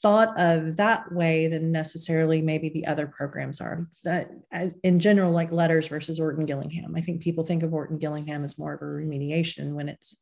thought 0.00 0.38
of 0.40 0.76
that 0.76 1.12
way 1.12 1.46
than 1.46 1.72
necessarily 1.72 2.40
maybe 2.40 2.70
the 2.70 2.86
other 2.86 3.06
programs 3.06 3.60
are. 3.60 3.86
In 4.82 5.00
general, 5.00 5.32
like 5.32 5.50
LETRS 5.50 5.88
versus 5.88 6.20
Orton 6.20 6.46
Gillingham. 6.46 6.94
I 6.96 7.00
think 7.00 7.20
people 7.20 7.44
think 7.44 7.62
of 7.62 7.74
Orton 7.74 7.98
Gillingham 7.98 8.44
as 8.44 8.58
more 8.58 8.74
of 8.74 8.82
a 8.82 8.84
remediation 8.84 9.74
when 9.74 9.88
it's 9.88 10.16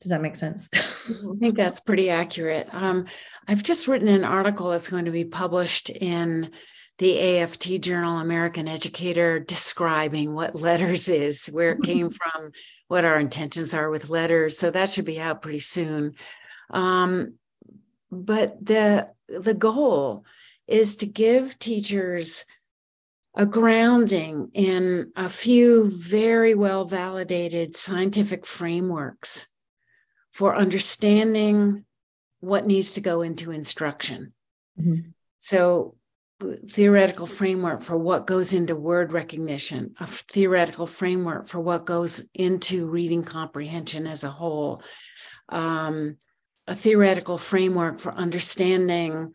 does 0.00 0.10
that 0.10 0.20
make 0.22 0.36
sense? 0.36 0.68
I 0.74 1.36
think 1.38 1.56
that's 1.56 1.80
pretty 1.80 2.10
accurate. 2.10 2.68
Um, 2.72 3.06
I've 3.48 3.62
just 3.62 3.88
written 3.88 4.08
an 4.08 4.24
article 4.24 4.70
that's 4.70 4.88
going 4.88 5.06
to 5.06 5.10
be 5.10 5.24
published 5.24 5.90
in 5.90 6.50
the 6.98 7.40
AFT 7.40 7.80
journal, 7.80 8.18
American 8.18 8.68
Educator, 8.68 9.38
describing 9.38 10.32
what 10.32 10.54
LETRS 10.54 11.12
is, 11.12 11.46
where 11.48 11.72
it 11.72 11.82
came 11.82 12.10
from, 12.32 12.52
what 12.88 13.04
our 13.04 13.18
intentions 13.18 13.74
are 13.74 13.90
with 13.90 14.08
LETRS. 14.08 14.52
So 14.52 14.70
that 14.70 14.90
should 14.90 15.04
be 15.04 15.20
out 15.20 15.42
pretty 15.42 15.60
soon. 15.60 16.14
Um, 16.70 17.34
but 18.10 18.64
the 18.64 19.12
the 19.28 19.54
goal 19.54 20.24
is 20.66 20.96
to 20.96 21.06
give 21.06 21.58
teachers 21.58 22.44
a 23.34 23.44
grounding 23.44 24.50
in 24.54 25.12
a 25.14 25.28
few 25.28 25.90
very 25.90 26.54
well 26.54 26.84
validated 26.84 27.74
scientific 27.74 28.46
frameworks 28.46 29.46
for 30.36 30.54
understanding 30.54 31.82
what 32.40 32.66
needs 32.66 32.92
to 32.92 33.00
go 33.00 33.22
into 33.22 33.52
instruction. 33.52 34.34
Mm-hmm. 34.78 35.08
So, 35.38 35.94
theoretical 36.68 37.26
framework 37.26 37.82
for 37.82 37.96
what 37.96 38.26
goes 38.26 38.52
into 38.52 38.76
word 38.76 39.14
recognition, 39.14 39.94
a 39.98 40.06
theoretical 40.06 40.86
framework 40.86 41.48
for 41.48 41.58
what 41.60 41.86
goes 41.86 42.28
into 42.34 42.86
reading 42.86 43.24
comprehension 43.24 44.06
as 44.06 44.24
a 44.24 44.28
whole, 44.28 44.82
um, 45.48 46.18
a 46.66 46.74
theoretical 46.74 47.38
framework 47.38 47.98
for 47.98 48.12
understanding 48.12 49.32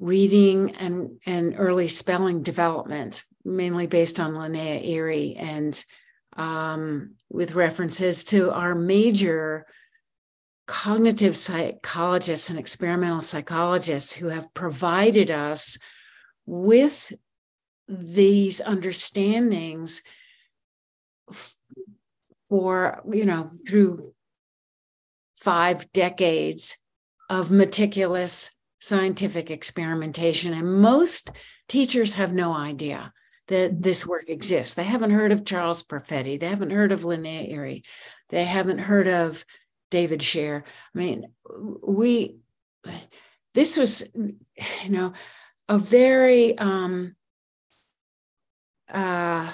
reading 0.00 0.72
and, 0.72 1.20
and 1.24 1.54
early 1.56 1.86
spelling 1.86 2.42
development, 2.42 3.22
mainly 3.44 3.86
based 3.86 4.18
on 4.18 4.34
Linnea 4.34 4.84
Ehri 4.84 5.40
and 5.40 5.84
um, 6.36 7.14
with 7.30 7.54
references 7.54 8.24
to 8.24 8.50
our 8.50 8.74
major 8.74 9.66
cognitive 10.66 11.36
psychologists 11.36 12.50
and 12.50 12.58
experimental 12.58 13.20
psychologists 13.20 14.12
who 14.12 14.28
have 14.28 14.52
provided 14.52 15.30
us 15.30 15.78
with 16.44 17.12
these 17.88 18.60
understandings 18.60 20.02
for, 22.48 23.02
you 23.10 23.24
know, 23.24 23.50
through 23.66 24.12
five 25.36 25.90
decades 25.92 26.76
of 27.30 27.50
meticulous 27.50 28.50
scientific 28.80 29.50
experimentation. 29.50 30.52
And 30.52 30.80
most 30.80 31.30
teachers 31.68 32.14
have 32.14 32.32
no 32.32 32.56
idea 32.56 33.12
that 33.48 33.80
this 33.82 34.06
work 34.06 34.28
exists. 34.28 34.74
They 34.74 34.84
haven't 34.84 35.12
heard 35.12 35.32
of 35.32 35.44
Charles 35.44 35.82
Perfetti. 35.82 36.38
They 36.38 36.48
haven't 36.48 36.70
heard 36.70 36.92
of 36.92 37.02
Linnea 37.02 37.52
Ehri. 37.52 37.84
They 38.28 38.44
haven't 38.44 38.78
heard 38.78 39.06
of 39.06 39.44
David 39.90 40.22
Share. 40.22 40.64
I 40.94 40.98
mean, 40.98 41.26
we, 41.82 42.36
this 43.54 43.76
was, 43.76 44.08
you 44.14 44.90
know, 44.90 45.12
a 45.68 45.78
very, 45.78 46.56
um, 46.58 47.16
uh, 48.90 49.50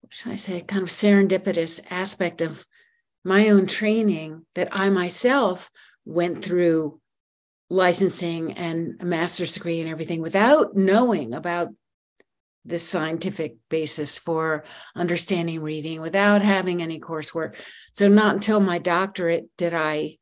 what 0.00 0.12
should 0.12 0.32
I 0.32 0.36
say, 0.36 0.60
kind 0.60 0.82
of 0.82 0.88
serendipitous 0.88 1.80
aspect 1.90 2.40
of 2.42 2.66
my 3.24 3.48
own 3.48 3.66
training 3.66 4.46
that 4.54 4.68
I 4.72 4.88
myself 4.90 5.70
went 6.04 6.42
through 6.44 7.00
licensing 7.68 8.52
and 8.52 8.96
a 9.00 9.04
master's 9.04 9.54
degree 9.54 9.80
and 9.80 9.88
everything 9.88 10.20
without 10.20 10.76
knowing 10.76 11.34
about 11.34 11.68
the 12.64 12.78
scientific 12.78 13.56
basis 13.68 14.18
for 14.18 14.64
understanding 14.94 15.60
reading 15.62 16.00
without 16.00 16.42
having 16.42 16.82
any 16.82 17.00
coursework. 17.00 17.54
So, 17.92 18.08
not 18.08 18.34
until 18.34 18.60
my 18.60 18.78
doctorate 18.78 19.46
did 19.56 19.74
I 19.74 20.16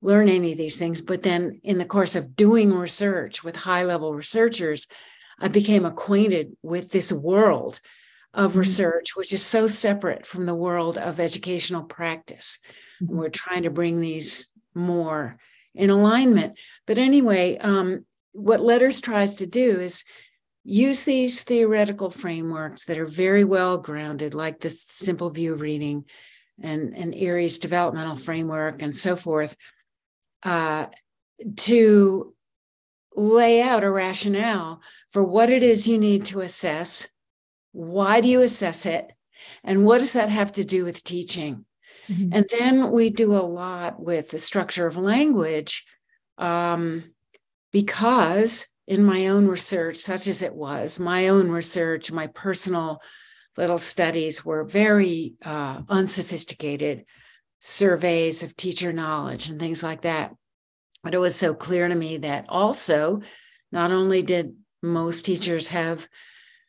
learn 0.00 0.28
any 0.28 0.52
of 0.52 0.58
these 0.58 0.78
things. 0.78 1.00
But 1.00 1.22
then, 1.22 1.60
in 1.62 1.78
the 1.78 1.84
course 1.84 2.16
of 2.16 2.36
doing 2.36 2.72
research 2.72 3.42
with 3.44 3.56
high 3.56 3.84
level 3.84 4.14
researchers, 4.14 4.86
I 5.38 5.48
became 5.48 5.84
acquainted 5.84 6.56
with 6.62 6.90
this 6.90 7.12
world 7.12 7.80
of 8.34 8.50
mm-hmm. 8.50 8.60
research, 8.60 9.16
which 9.16 9.32
is 9.32 9.44
so 9.44 9.66
separate 9.66 10.26
from 10.26 10.46
the 10.46 10.54
world 10.54 10.96
of 10.96 11.20
educational 11.20 11.84
practice. 11.84 12.58
Mm-hmm. 13.02 13.16
We're 13.16 13.30
trying 13.30 13.64
to 13.64 13.70
bring 13.70 14.00
these 14.00 14.48
more 14.74 15.38
in 15.74 15.90
alignment. 15.90 16.58
But 16.86 16.98
anyway, 16.98 17.56
um, 17.58 18.04
what 18.32 18.60
LETRS 18.60 19.02
tries 19.02 19.36
to 19.36 19.46
do 19.46 19.80
is 19.80 20.04
use 20.68 21.04
these 21.04 21.44
theoretical 21.44 22.10
frameworks 22.10 22.84
that 22.84 22.98
are 22.98 23.06
very 23.06 23.42
well 23.42 23.78
grounded, 23.78 24.34
like 24.34 24.60
the 24.60 24.68
simple 24.68 25.30
view 25.30 25.54
reading 25.54 26.04
and, 26.62 26.94
and 26.94 27.14
Ehri's 27.14 27.58
developmental 27.58 28.16
framework 28.16 28.82
and 28.82 28.94
so 28.94 29.16
forth, 29.16 29.56
uh, 30.42 30.86
to 31.56 32.34
lay 33.16 33.62
out 33.62 33.82
a 33.82 33.90
rationale 33.90 34.82
for 35.08 35.24
what 35.24 35.48
it 35.48 35.62
is 35.62 35.88
you 35.88 35.98
need 35.98 36.26
to 36.26 36.40
assess. 36.40 37.08
Why 37.72 38.20
do 38.20 38.28
you 38.28 38.42
assess 38.42 38.84
it? 38.84 39.10
And 39.64 39.86
what 39.86 39.98
does 39.98 40.12
that 40.12 40.28
have 40.28 40.52
to 40.52 40.64
do 40.64 40.84
with 40.84 41.02
teaching? 41.02 41.64
Mm-hmm. 42.10 42.28
And 42.32 42.46
then 42.50 42.90
we 42.90 43.08
do 43.08 43.32
a 43.32 43.38
lot 43.38 43.98
with 43.98 44.30
the 44.30 44.38
structure 44.38 44.86
of 44.86 44.98
language 44.98 45.86
um, 46.36 47.04
because 47.72 48.66
in 48.88 49.04
my 49.04 49.26
own 49.26 49.46
research, 49.46 49.98
such 49.98 50.26
as 50.26 50.40
it 50.40 50.54
was, 50.54 50.98
my 50.98 51.28
own 51.28 51.50
research, 51.50 52.10
my 52.10 52.26
personal 52.28 53.02
little 53.58 53.78
studies 53.78 54.46
were 54.46 54.64
very 54.64 55.34
uh, 55.44 55.82
unsophisticated 55.90 57.04
surveys 57.60 58.42
of 58.42 58.56
teacher 58.56 58.90
knowledge 58.90 59.50
and 59.50 59.60
things 59.60 59.82
like 59.82 60.02
that. 60.02 60.34
But 61.04 61.12
it 61.12 61.18
was 61.18 61.36
so 61.36 61.52
clear 61.52 61.86
to 61.86 61.94
me 61.94 62.16
that 62.18 62.46
also, 62.48 63.20
not 63.70 63.92
only 63.92 64.22
did 64.22 64.56
most 64.82 65.26
teachers 65.26 65.68
have 65.68 66.08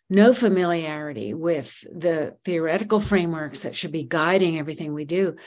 no 0.09 0.33
familiarity 0.33 1.33
with 1.33 1.79
the 1.83 2.35
theoretical 2.43 2.99
frameworks 2.99 3.61
that 3.61 3.77
should 3.77 3.93
be 3.93 4.03
guiding 4.03 4.59
everything 4.59 4.93
we 4.93 5.05
do, 5.05 5.37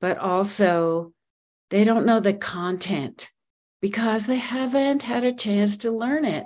but 0.00 0.16
also 0.16 1.12
they 1.68 1.84
don't 1.84 2.06
know 2.06 2.20
the 2.20 2.32
content 2.32 3.28
because 3.82 4.26
they 4.26 4.38
haven't 4.38 5.02
had 5.02 5.24
a 5.24 5.34
chance 5.34 5.76
to 5.78 5.90
learn 5.90 6.24
it. 6.24 6.44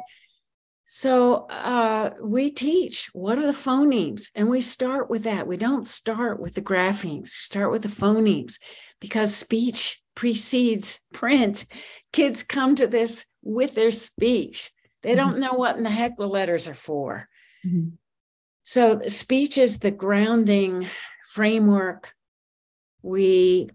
So 0.86 1.46
uh, 1.50 2.10
we 2.22 2.50
teach 2.50 3.10
what 3.12 3.38
are 3.38 3.46
the 3.46 3.52
phonemes, 3.52 4.30
and 4.34 4.48
we 4.48 4.60
start 4.60 5.10
with 5.10 5.24
that. 5.24 5.46
We 5.46 5.56
don't 5.56 5.86
start 5.86 6.40
with 6.40 6.54
the 6.54 6.62
graphemes, 6.62 7.22
we 7.22 7.28
start 7.28 7.70
with 7.70 7.82
the 7.82 7.88
phonemes 7.88 8.58
because 9.00 9.36
speech 9.36 10.00
precedes 10.14 11.00
print. 11.12 11.66
Kids 12.12 12.42
come 12.42 12.74
to 12.76 12.86
this 12.86 13.26
with 13.42 13.74
their 13.74 13.90
speech. 13.90 14.72
They 15.02 15.10
mm-hmm. 15.14 15.30
don't 15.30 15.40
know 15.40 15.54
what 15.54 15.76
in 15.76 15.82
the 15.82 15.90
heck 15.90 16.16
the 16.16 16.26
letters 16.26 16.66
are 16.66 16.74
for. 16.74 17.28
Mm-hmm. 17.66 17.90
So 18.62 19.00
speech 19.08 19.58
is 19.58 19.78
the 19.78 19.90
grounding 19.90 20.86
framework. 21.32 22.14
We 23.02 23.68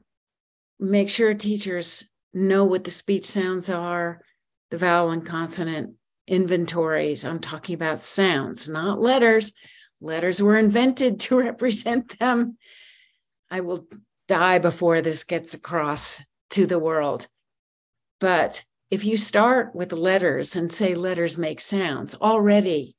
make 0.80 1.10
sure 1.10 1.34
teachers 1.34 2.10
know 2.34 2.66
what 2.66 2.84
the 2.84 2.92
speech 2.92 3.26
sounds 3.26 3.70
are, 3.70 4.22
the 4.70 4.78
vowel 4.78 5.12
and 5.12 5.26
consonant 5.26 5.96
inventories. 6.28 7.26
I'm 7.26 7.40
talking 7.40 7.76
about 7.76 8.00
sounds, 8.00 8.70
not 8.70 9.00
letters. 9.00 9.54
Letters 10.00 10.42
were 10.42 10.58
invented 10.58 11.20
to 11.22 11.40
represent 11.40 12.18
them. 12.20 12.58
I 13.50 13.62
will 13.62 13.88
die 14.28 14.60
before 14.60 15.02
this 15.02 15.26
gets 15.26 15.54
across 15.54 16.24
to 16.52 16.66
the 16.66 16.80
world. 16.80 17.28
But 18.20 18.64
if 18.90 19.04
you 19.04 19.18
start 19.18 19.76
with 19.76 19.92
letters 19.92 20.56
and 20.56 20.72
say 20.72 20.96
letters 20.96 21.38
make 21.38 21.60
sounds, 21.60 22.16
already 22.16 22.96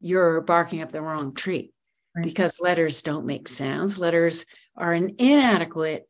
you're 0.00 0.40
barking 0.40 0.80
up 0.80 0.90
the 0.90 1.02
wrong 1.02 1.34
tree 1.34 1.72
right. 2.14 2.24
because 2.24 2.60
letters 2.60 3.02
don't 3.02 3.26
make 3.26 3.48
sounds. 3.48 3.98
Letters 3.98 4.46
are 4.76 4.92
an 4.92 5.16
inadequate 5.18 6.08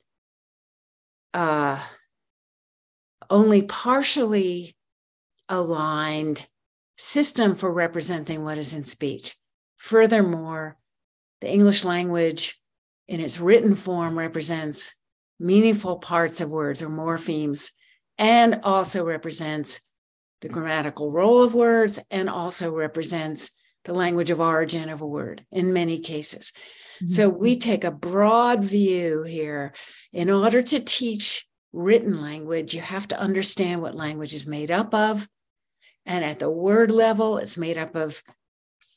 uh, 1.35 1.81
only 3.31 3.63
partially 3.63 4.77
aligned 5.49 6.47
system 6.97 7.55
for 7.55 7.73
representing 7.73 8.45
what 8.45 8.59
is 8.59 8.75
in 8.75 8.83
speech. 8.83 9.37
Furthermore, 9.77 10.77
the 11.41 11.51
English 11.51 11.85
language 11.85 12.61
in 13.09 13.21
its 13.21 13.41
written 13.41 13.75
form 13.75 14.19
represents 14.19 14.95
meaningful 15.39 15.97
parts 15.97 16.41
of 16.41 16.51
words 16.51 16.83
or 16.83 16.91
morphemes 16.91 17.71
and 18.19 18.61
also 18.63 19.05
represents 19.05 19.81
the 20.43 20.49
grammatical 20.49 21.11
role 21.11 21.43
of 21.43 21.55
words 21.55 21.99
and 22.11 22.29
also 22.29 22.71
represents 22.71 23.53
the 23.85 23.93
language 23.95 24.31
of 24.31 24.41
origin 24.41 24.91
of 24.91 25.01
a 25.01 25.07
word 25.07 25.45
in 25.51 25.73
many 25.73 25.99
cases. 25.99 26.53
Mm-hmm. 26.97 27.07
So 27.07 27.29
we 27.29 27.57
take 27.57 27.85
a 27.85 27.91
broad 27.91 28.63
view 28.63 29.23
here. 29.23 29.73
In 30.13 30.31
order 30.31 30.61
to 30.61 30.81
teach 30.81 31.47
written 31.73 32.21
language, 32.21 32.75
you 32.75 32.81
have 32.81 33.07
to 33.09 33.19
understand 33.19 33.83
what 33.83 33.95
language 33.95 34.35
is 34.35 34.47
made 34.47 34.71
up 34.71 34.93
of. 34.95 35.29
And 36.07 36.25
at 36.25 36.39
the 36.39 36.51
word 36.51 36.91
level, 36.91 37.39
it's 37.39 37.59
made 37.59 37.79
up 37.79 37.95
of 37.95 38.23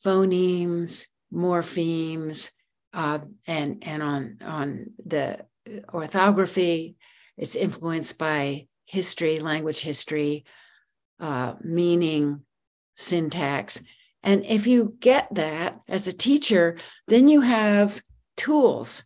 phonemes, 0.06 1.08
morphemes, 1.34 2.52
uh, 2.94 3.20
and, 3.48 3.84
and 3.86 4.04
on, 4.04 4.38
on 4.44 4.86
the 5.06 5.46
orthography, 5.94 6.96
it's 7.38 7.56
influenced 7.56 8.18
by 8.18 8.68
history, 8.86 9.40
language 9.40 9.82
history, 9.82 10.46
uh, 11.20 11.54
meaning, 11.62 12.42
syntax. 12.96 13.84
And 14.22 14.46
if 14.46 14.68
you 14.68 14.96
get 15.00 15.34
that 15.36 15.80
as 15.88 16.08
a 16.08 16.18
teacher, 16.18 16.78
then 17.08 17.28
you 17.28 17.42
have 17.42 18.02
tools 18.38 19.04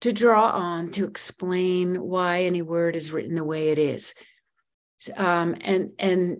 to 0.00 0.12
draw 0.12 0.50
on 0.50 0.90
to 0.92 1.06
explain 1.06 2.00
why 2.00 2.42
any 2.42 2.62
word 2.62 2.96
is 2.96 3.12
written 3.12 3.34
the 3.34 3.44
way 3.44 3.68
it 3.68 3.78
is. 3.78 4.14
Um, 5.16 5.56
and 5.60 5.92
and 5.98 6.38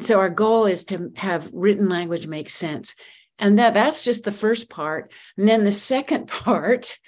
so 0.00 0.18
our 0.18 0.30
goal 0.30 0.66
is 0.66 0.84
to 0.86 1.12
have 1.16 1.50
written 1.52 1.88
language 1.88 2.26
make 2.26 2.50
sense, 2.50 2.96
and 3.38 3.58
that 3.58 3.74
that's 3.74 4.04
just 4.04 4.24
the 4.24 4.32
first 4.32 4.68
part. 4.68 5.12
And 5.36 5.46
then 5.46 5.64
the 5.64 5.72
second 5.72 6.26
part 6.28 6.98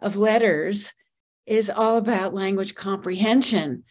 of 0.00 0.14
LETRS 0.14 0.92
is 1.46 1.70
all 1.70 1.96
about 1.96 2.34
language 2.34 2.74
comprehension, 2.74 3.84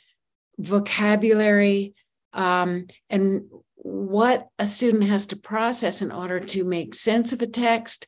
vocabulary, 0.58 1.94
um, 2.34 2.88
and 3.10 3.44
what 3.76 4.48
a 4.60 4.68
student 4.68 5.04
has 5.04 5.28
to 5.28 5.38
process 5.38 6.02
in 6.02 6.12
order 6.12 6.40
to 6.40 6.64
make 6.64 6.94
sense 6.94 7.32
of 7.32 7.42
a 7.42 7.48
text, 7.48 8.08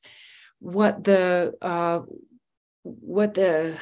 what 0.59 1.03
the 1.03 1.53
uh, 1.61 2.01
what 2.83 3.33
the 3.33 3.77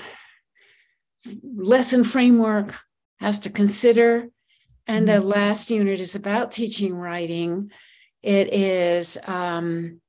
lesson 1.43 2.03
framework 2.03 2.75
has 3.19 3.39
to 3.41 3.49
consider. 3.49 4.29
And 4.87 5.07
the 5.07 5.13
mm-hmm. 5.13 5.27
last 5.27 5.69
unit 5.69 6.01
is 6.01 6.15
about 6.15 6.51
teaching 6.51 6.95
writing. 6.95 7.71
It 8.23 8.53
is 8.53 9.17
um, 9.27 10.01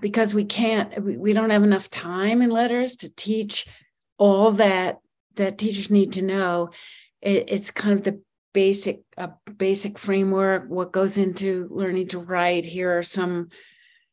because 0.00 0.34
we 0.34 0.44
can't, 0.44 1.02
we 1.04 1.32
don't 1.32 1.50
have 1.50 1.62
enough 1.62 1.90
time 1.90 2.42
in 2.42 2.50
LETRS 2.50 2.98
to 3.00 3.14
teach 3.14 3.66
all 4.18 4.52
that 4.52 4.98
that 5.36 5.58
teachers 5.58 5.90
need 5.90 6.12
to 6.12 6.22
know. 6.22 6.70
It, 7.22 7.44
it's 7.48 7.70
kind 7.70 7.94
of 7.94 8.02
the 8.02 8.20
basic 8.52 9.02
a 9.16 9.30
basic 9.58 9.98
framework 9.98 10.68
what 10.68 10.92
goes 10.92 11.18
into 11.18 11.68
learning 11.70 12.08
to 12.08 12.18
write 12.18 12.64
here 12.64 12.98
are 12.98 13.02
some 13.02 13.48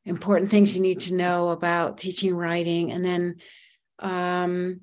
important 0.07 0.49
things 0.49 0.75
you 0.75 0.81
need 0.81 0.99
to 0.99 1.15
know 1.15 1.49
about 1.49 1.97
teaching 1.97 2.33
writing 2.33 2.91
and 2.91 3.03
then 3.03 3.35
um, 3.99 4.81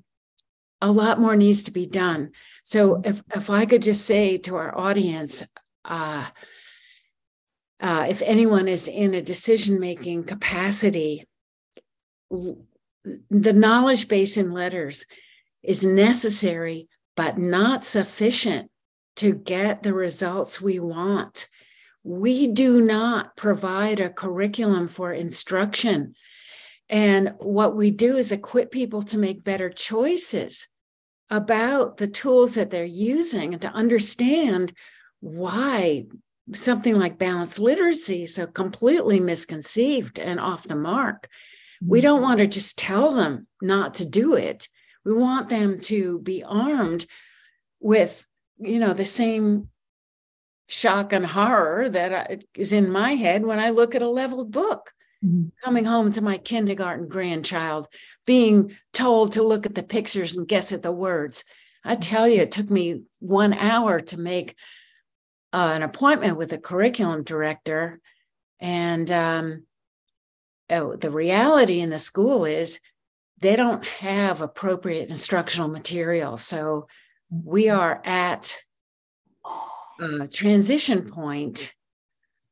a 0.81 0.91
lot 0.91 1.19
more 1.19 1.35
needs 1.35 1.63
to 1.63 1.71
be 1.71 1.85
done 1.85 2.31
so 2.63 3.01
if 3.03 3.21
if 3.35 3.49
i 3.49 3.65
could 3.65 3.81
just 3.81 4.05
say 4.05 4.37
to 4.37 4.55
our 4.55 4.77
audience 4.77 5.43
uh, 5.85 6.25
uh, 7.79 8.05
if 8.09 8.21
anyone 8.23 8.67
is 8.67 8.87
in 8.87 9.13
a 9.13 9.21
decision 9.21 9.79
making 9.79 10.23
capacity 10.23 11.25
the 13.29 13.53
knowledge 13.53 14.07
base 14.07 14.37
in 14.37 14.47
LETRS 14.47 15.05
is 15.63 15.85
necessary 15.85 16.87
but 17.15 17.37
not 17.37 17.83
sufficient 17.83 18.69
to 19.15 19.33
get 19.33 19.83
the 19.83 19.93
results 19.93 20.61
we 20.61 20.79
want. 20.79 21.47
We 22.05 22.45
do 22.45 22.81
not 22.81 23.35
provide 23.35 23.99
a 23.99 24.11
curriculum 24.11 24.87
for 24.87 25.11
instruction. 25.11 26.13
And 26.87 27.33
what 27.39 27.75
we 27.75 27.89
do 27.89 28.15
is 28.15 28.31
equip 28.31 28.69
people 28.69 29.01
to 29.01 29.17
make 29.17 29.43
better 29.43 29.71
choices 29.71 30.67
about 31.31 31.97
the 31.97 32.07
tools 32.07 32.53
that 32.53 32.69
they're 32.69 32.85
using 32.85 33.53
and 33.53 33.61
to 33.63 33.69
understand 33.69 34.71
why 35.19 36.05
something 36.53 36.95
like 36.95 37.17
balanced 37.17 37.59
literacy 37.59 38.21
is 38.21 38.35
so 38.35 38.45
completely 38.45 39.19
misconceived 39.19 40.19
and 40.19 40.39
off 40.39 40.67
the 40.67 40.75
mark. 40.75 41.27
We 41.83 42.01
don't 42.01 42.17
mm-hmm. 42.17 42.23
want 42.23 42.39
to 42.39 42.47
just 42.47 42.77
tell 42.77 43.15
them 43.15 43.47
not 43.63 43.95
to 43.95 44.05
do 44.05 44.35
it. 44.35 44.69
We 45.03 45.13
want 45.13 45.49
them 45.49 45.79
to 45.81 46.19
be 46.19 46.43
armed 46.43 47.07
with 47.79 48.27
you 48.57 48.79
know, 48.79 48.93
the 48.93 49.05
same 49.05 49.69
shock 50.67 51.13
and 51.13 51.25
horror 51.25 51.89
that 51.89 52.43
is 52.55 52.73
in 52.73 52.91
my 52.91 53.11
head 53.11 53.45
when 53.45 53.59
I 53.59 53.69
look 53.69 53.95
at 53.95 54.01
a 54.01 54.09
leveled 54.09 54.51
book. 54.51 54.91
Mm-hmm. 55.23 55.49
Coming 55.63 55.85
home 55.85 56.11
to 56.11 56.21
my 56.21 56.37
kindergarten 56.37 57.07
grandchild, 57.07 57.87
being 58.25 58.75
told 58.93 59.33
to 59.33 59.43
look 59.43 59.65
at 59.65 59.75
the 59.75 59.83
pictures 59.83 60.35
and 60.35 60.47
guess 60.47 60.71
at 60.71 60.83
the 60.83 60.91
words. 60.91 61.43
I 61.83 61.95
tell 61.95 62.27
you, 62.27 62.41
it 62.41 62.51
took 62.51 62.69
me 62.69 63.03
one 63.19 63.53
hour 63.53 63.99
to 63.99 64.19
make 64.19 64.55
uh, 65.53 65.71
an 65.75 65.83
appointment 65.83 66.37
with 66.37 66.51
a 66.51 66.57
curriculum 66.57 67.23
director. 67.23 67.99
And 68.59 69.09
um, 69.11 69.63
oh, 70.69 70.95
the 70.95 71.11
reality 71.11 71.79
in 71.79 71.91
the 71.91 71.99
school 71.99 72.45
is 72.45 72.79
they 73.39 73.55
don't 73.55 73.85
have 73.85 74.41
appropriate 74.41 75.09
instructional 75.09 75.67
material. 75.67 76.37
So 76.37 76.87
we 77.29 77.69
are 77.69 78.01
at 78.03 78.57
a 79.99 80.27
transition 80.27 81.09
point 81.09 81.73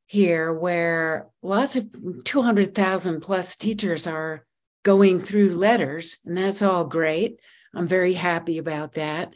here 0.05 0.53
where 0.53 1.27
lots 1.41 1.75
of 1.75 1.87
200,000 2.23 3.21
plus 3.21 3.55
teachers 3.55 4.07
are 4.07 4.45
going 4.83 5.19
through 5.19 5.51
LETRS, 5.51 6.17
and 6.25 6.37
that's 6.37 6.61
all 6.61 6.85
great. 6.85 7.39
I'm 7.73 7.87
very 7.87 8.13
happy 8.13 8.57
about 8.57 8.93
that. 8.93 9.33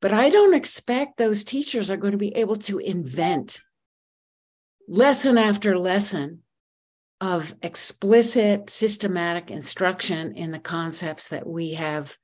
But 0.00 0.12
I 0.12 0.28
don't 0.28 0.54
expect 0.54 1.16
those 1.16 1.44
teachers 1.44 1.90
are 1.90 1.96
going 1.96 2.12
to 2.12 2.18
be 2.18 2.36
able 2.36 2.56
to 2.56 2.78
invent 2.78 3.60
lesson 4.86 5.38
after 5.38 5.78
lesson 5.78 6.42
of 7.20 7.54
explicit 7.62 8.70
systematic 8.70 9.50
instruction 9.50 10.36
in 10.36 10.52
the 10.52 10.60
concepts 10.60 11.28
that 11.28 11.46
we 11.46 11.74
have 11.74 12.16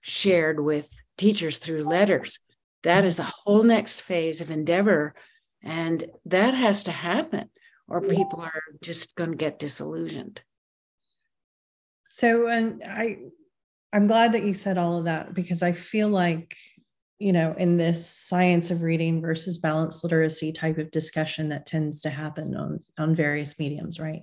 shared 0.00 0.58
with 0.58 0.92
teachers 1.16 1.58
through 1.58 1.84
LETRS. 1.84 2.38
That 2.82 3.04
is 3.04 3.18
a 3.18 3.24
whole 3.24 3.62
next 3.62 4.00
phase 4.00 4.40
of 4.40 4.50
endeavor. 4.50 5.14
And 5.62 6.04
that 6.26 6.54
has 6.54 6.84
to 6.84 6.92
happen, 6.92 7.48
or 7.88 8.00
people 8.00 8.40
are 8.40 8.62
just 8.82 9.14
going 9.14 9.30
to 9.30 9.36
get 9.36 9.58
disillusioned. 9.58 10.42
So, 12.10 12.48
and 12.48 12.82
I, 12.84 13.18
I'm 13.92 14.06
glad 14.06 14.32
that 14.32 14.44
you 14.44 14.54
said 14.54 14.76
all 14.76 14.98
of 14.98 15.04
that 15.04 15.34
because 15.34 15.62
I 15.62 15.72
feel 15.72 16.08
like, 16.08 16.56
you 17.18 17.32
know, 17.32 17.54
in 17.56 17.76
this 17.76 18.10
science 18.10 18.70
of 18.70 18.82
reading 18.82 19.22
versus 19.22 19.58
balanced 19.58 20.02
literacy 20.02 20.50
type 20.52 20.78
of 20.78 20.90
discussion 20.90 21.50
that 21.50 21.66
tends 21.66 22.02
to 22.02 22.10
happen 22.10 22.56
on, 22.56 22.80
on 22.98 23.14
various 23.14 23.58
mediums, 23.58 24.00
right? 24.00 24.22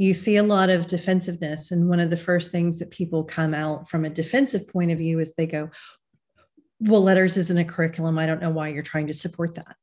you 0.00 0.14
see 0.14 0.36
a 0.36 0.42
lot 0.42 0.70
of 0.70 0.86
defensiveness. 0.86 1.72
And 1.72 1.86
one 1.86 2.00
of 2.00 2.08
the 2.08 2.16
first 2.16 2.50
things 2.50 2.78
that 2.78 2.90
people 2.90 3.22
come 3.22 3.52
out 3.52 3.90
from 3.90 4.06
a 4.06 4.10
defensive 4.10 4.66
point 4.66 4.90
of 4.90 4.96
view 4.96 5.18
is 5.20 5.34
they 5.34 5.46
go, 5.46 5.68
Well, 6.80 7.02
LETRS 7.02 7.36
isn't 7.36 7.58
a 7.58 7.64
curriculum. 7.64 8.18
I 8.18 8.26
don't 8.26 8.40
know 8.40 8.50
why 8.50 8.68
you're 8.68 8.82
trying 8.82 9.08
to 9.08 9.14
support 9.14 9.54
that. 9.56 9.76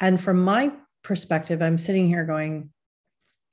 And 0.00 0.20
from 0.20 0.42
my 0.42 0.72
perspective, 1.02 1.62
I'm 1.62 1.78
sitting 1.78 2.08
here 2.08 2.24
going, 2.24 2.70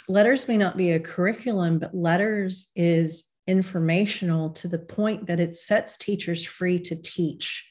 LETRS 0.10 0.48
may 0.48 0.58
not 0.58 0.78
be 0.78 0.92
a 0.92 1.00
curriculum, 1.00 1.80
but 1.80 1.94
LETRS 1.94 2.66
is 2.76 3.26
informational 3.46 4.52
to 4.52 4.68
the 4.68 4.80
point 4.80 5.28
that 5.28 5.40
it 5.40 5.56
sets 5.56 5.98
teachers 5.98 6.44
free 6.44 6.80
to 6.80 6.96
teach 6.96 7.70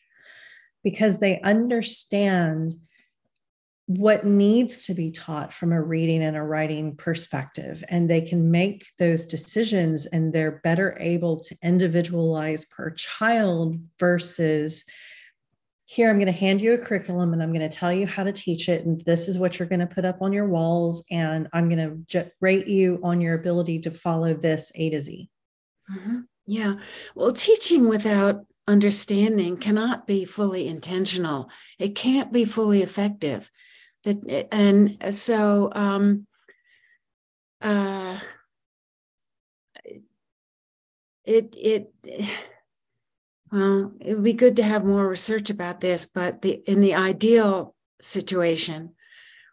because 0.85 1.19
they 1.19 1.41
understand 1.41 2.75
what 3.87 4.27
needs 4.27 4.87
to 4.87 4.95
be 4.95 5.13
taught 5.13 5.53
from 5.53 5.73
a 5.73 5.81
reading 5.81 6.23
and 6.23 6.37
a 6.37 6.43
writing 6.43 6.97
perspective 6.97 7.85
and 7.89 8.11
they 8.11 8.21
can 8.21 8.51
make 8.51 8.87
those 8.99 9.27
decisions 9.27 10.07
and 10.07 10.33
they're 10.33 10.61
better 10.65 10.97
able 10.99 11.39
to 11.39 11.57
individualize 11.63 12.65
per 12.65 12.91
child 12.91 13.77
versus 14.01 14.85
here 15.85 16.11
i'm 16.11 16.17
going 16.17 16.27
to 16.27 16.33
hand 16.33 16.61
you 16.61 16.73
a 16.73 16.79
curriculum 16.79 17.33
and 17.33 17.41
i'm 17.41 17.53
going 17.53 17.69
to 17.69 17.77
tell 17.77 17.93
you 17.93 18.09
how 18.09 18.25
to 18.25 18.33
teach 18.33 18.69
it 18.69 18.85
and 18.85 19.03
this 19.07 19.29
is 19.29 19.39
what 19.39 19.57
you're 19.57 19.69
going 19.69 19.79
to 19.79 19.87
put 19.87 20.05
up 20.05 20.21
on 20.21 20.33
your 20.33 20.49
walls 20.49 21.05
and 21.13 21.47
i'm 21.53 21.69
going 21.69 22.05
to 22.09 22.29
rate 22.41 22.67
you 22.67 22.99
on 23.05 23.21
your 23.21 23.35
ability 23.35 23.79
to 23.79 23.93
follow 23.93 24.35
this 24.35 24.73
a 24.75 24.91
to 24.91 25.01
z. 25.01 25.31
Mm-hmm. 25.89 26.21
yeah. 26.47 26.75
Well 27.15 27.33
teaching 27.33 27.89
without 27.89 28.47
understanding 28.67 29.59
cannot 29.59 30.09
be 30.09 30.25
fully 30.25 30.67
intentional. 30.67 31.49
It 31.79 31.95
can't 31.95 32.33
be 32.33 32.45
fully 32.45 32.83
effective 32.83 33.49
that 34.07 34.49
and 34.53 34.97
so 35.15 35.71
um, 35.75 36.27
uh, 37.61 38.19
it 41.25 41.55
it 41.59 41.93
well, 43.53 43.93
it 44.01 44.15
would 44.15 44.25
be 44.25 44.33
good 44.33 44.57
to 44.57 44.63
have 44.63 44.85
more 44.85 45.09
research 45.09 45.51
about 45.51 45.81
this, 45.81 46.07
but 46.07 46.43
the 46.43 46.63
in 46.67 46.81
the 46.81 46.95
ideal 46.95 47.75
situation, 48.01 48.95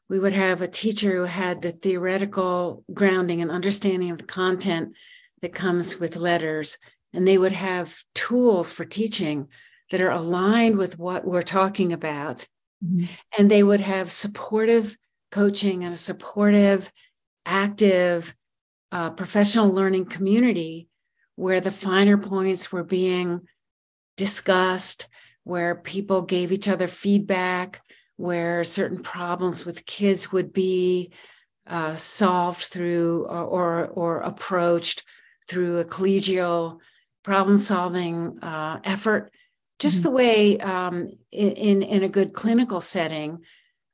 we 0.10 0.20
would 0.20 0.34
have 0.34 0.62
a 0.62 0.68
teacher 0.68 1.16
who 1.16 1.24
had 1.24 1.62
the 1.62 1.72
theoretical 1.72 2.84
grounding 2.94 3.42
and 3.42 3.52
understanding 3.52 4.12
of 4.12 4.18
the 4.18 4.26
content 4.26 4.96
that 5.42 5.54
comes 5.54 6.00
with 6.00 6.16
LETRS, 6.16 6.78
and 7.14 7.28
they 7.28 7.38
would 7.38 7.52
have 7.52 8.04
tools 8.16 8.72
for 8.72 8.86
teaching 8.86 9.48
that 9.92 10.02
are 10.02 10.12
aligned 10.12 10.78
with 10.78 10.98
what 10.98 11.26
we're 11.26 11.42
talking 11.42 11.94
about. 11.94 12.48
Mm-hmm. 12.84 13.06
And 13.38 13.50
they 13.50 13.64
would 13.64 13.82
have 13.82 14.12
supportive 14.12 14.98
coaching 15.32 15.84
and 15.84 15.94
a 15.94 15.98
supportive, 15.98 16.92
active, 17.46 18.36
uh, 18.92 19.10
professional 19.12 19.70
learning 19.72 20.06
community 20.06 20.88
where 21.36 21.60
the 21.60 21.72
finer 21.72 22.18
points 22.18 22.72
were 22.72 22.84
being 22.84 23.42
discussed, 24.18 25.08
where 25.44 25.76
people 25.76 26.22
gave 26.22 26.52
each 26.52 26.68
other 26.68 26.88
feedback, 26.88 27.82
where 28.18 28.64
certain 28.64 29.02
problems 29.02 29.66
with 29.66 29.86
kids 29.86 30.32
would 30.32 30.54
be 30.54 31.12
uh, 31.66 31.96
solved 31.96 32.62
through 32.62 33.26
or, 33.26 33.42
or, 33.42 33.88
or, 33.88 34.20
approached 34.20 35.04
through 35.48 35.80
a 35.80 35.86
collegial 35.86 36.80
problem 37.24 37.56
solving 37.56 38.38
uh, 38.42 38.80
effort, 38.84 39.32
just 39.80 39.98
mm-hmm. 39.98 40.04
the 40.04 40.12
way 40.12 40.60
um, 40.60 41.10
in, 41.32 41.84
in 41.84 42.04
a 42.04 42.10
good 42.10 42.34
clinical 42.34 42.82
setting, 42.82 43.40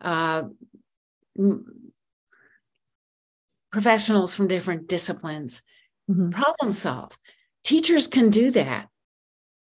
uh, 0.02 0.44
professionals 3.72 4.36
from 4.36 4.48
different 4.48 4.88
disciplines 4.88 5.62
mm-hmm. 6.10 6.30
problem 6.30 6.72
solve. 6.72 7.18
Teachers 7.64 8.08
can 8.08 8.30
do 8.30 8.52
that 8.52 8.90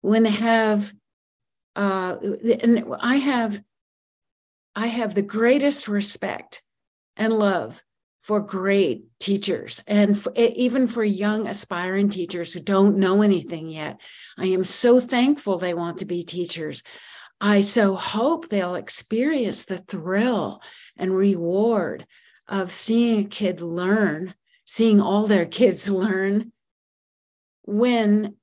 when 0.00 0.22
they 0.22 0.31
have 0.31 0.92
uh, 1.74 2.16
and 2.62 2.85
I 3.00 3.16
have 3.16 3.62
I 4.74 4.87
have 4.87 5.14
the 5.14 5.22
greatest 5.22 5.88
respect 5.88 6.62
and 7.16 7.33
love 7.33 7.83
for 8.27 8.41
great 8.41 9.05
teachers 9.21 9.81
and 9.87 10.21
for, 10.21 10.33
even 10.35 10.89
for 10.89 11.05
young 11.05 11.47
aspiring 11.47 12.09
teachers 12.09 12.53
who 12.53 12.59
don't 12.59 12.99
know 12.99 13.23
anything 13.23 13.69
yet. 13.69 14.01
I 14.37 14.47
am 14.47 14.65
so 14.65 14.99
thankful 14.99 15.59
they 15.59 15.75
want 15.75 15.99
to 15.99 16.07
be 16.07 16.25
teachers. 16.25 16.83
I 17.41 17.61
so 17.61 17.95
hope 17.95 18.49
they'll 18.49 18.75
experience 18.75 19.65
the 19.65 19.79
thrill 19.79 20.61
and 20.97 21.17
reward 21.17 22.05
of 22.49 22.73
seeing 22.73 23.27
a 23.27 23.29
kid 23.29 23.61
learn, 23.61 24.35
seeing 24.65 25.01
all 25.01 25.29
their 25.29 25.47
kids 25.47 25.89
learn 25.93 26.51
when 27.62 28.35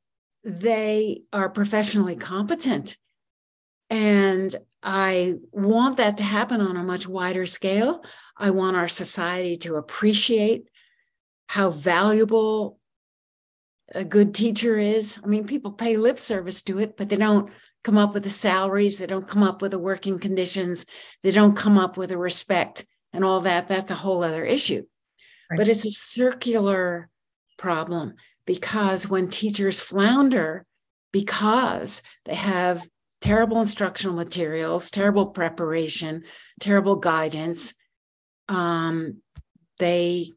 they 0.45 1.23
are 1.33 1.49
professionally 1.49 2.15
competent. 2.15 2.95
And 3.89 4.55
I 4.83 5.35
want 5.51 5.97
that 5.97 6.17
to 6.17 6.23
happen 6.23 6.59
on 6.59 6.75
a 6.75 6.83
much 6.83 7.07
wider 7.07 7.45
scale. 7.45 8.03
I 8.37 8.49
want 8.49 8.75
our 8.75 8.89
society 8.89 9.55
to 9.57 9.75
appreciate 9.75 10.67
how 11.47 11.69
valuable 11.69 12.79
a 13.95 14.03
good 14.03 14.33
teacher 14.33 14.77
is. 14.77 15.19
I 15.23 15.27
mean, 15.27 15.47
people 15.47 15.71
pay 15.71 15.97
lip 15.97 16.19
service 16.19 16.61
to 16.63 16.79
it, 16.79 16.97
but 16.97 17.09
they 17.09 17.15
don't 17.15 17.49
come 17.83 17.97
up 17.97 18.13
with 18.13 18.23
the 18.23 18.29
salaries, 18.29 18.97
they 18.97 19.05
don't 19.05 19.27
come 19.27 19.43
up 19.43 19.61
with 19.61 19.71
the 19.71 19.79
working 19.79 20.19
conditions, 20.19 20.85
they 21.21 21.31
don't 21.31 21.55
come 21.55 21.77
up 21.77 21.97
with 21.97 22.09
the 22.09 22.17
respect 22.17 22.85
and 23.11 23.23
all 23.23 23.41
that. 23.41 23.67
That's 23.67 23.91
a 23.91 23.95
whole 23.95 24.23
other 24.23 24.43
issue. 24.43 24.83
Right. 25.49 25.57
But 25.57 25.67
it's 25.67 25.85
a 25.85 25.91
circular 25.91 27.09
problem 27.57 28.15
because 28.45 29.07
when 29.07 29.29
teachers 29.29 29.79
flounder 29.79 30.65
because 31.11 32.01
they 32.25 32.35
have 32.35 32.83
terrible 33.23 33.61
instructional 33.61 34.13
materials, 34.13 34.91
terrible 34.91 35.27
preparation, 35.27 36.25
terrible 36.59 36.97
guidance, 36.97 37.73
um, 38.49 39.21
they 39.79 40.29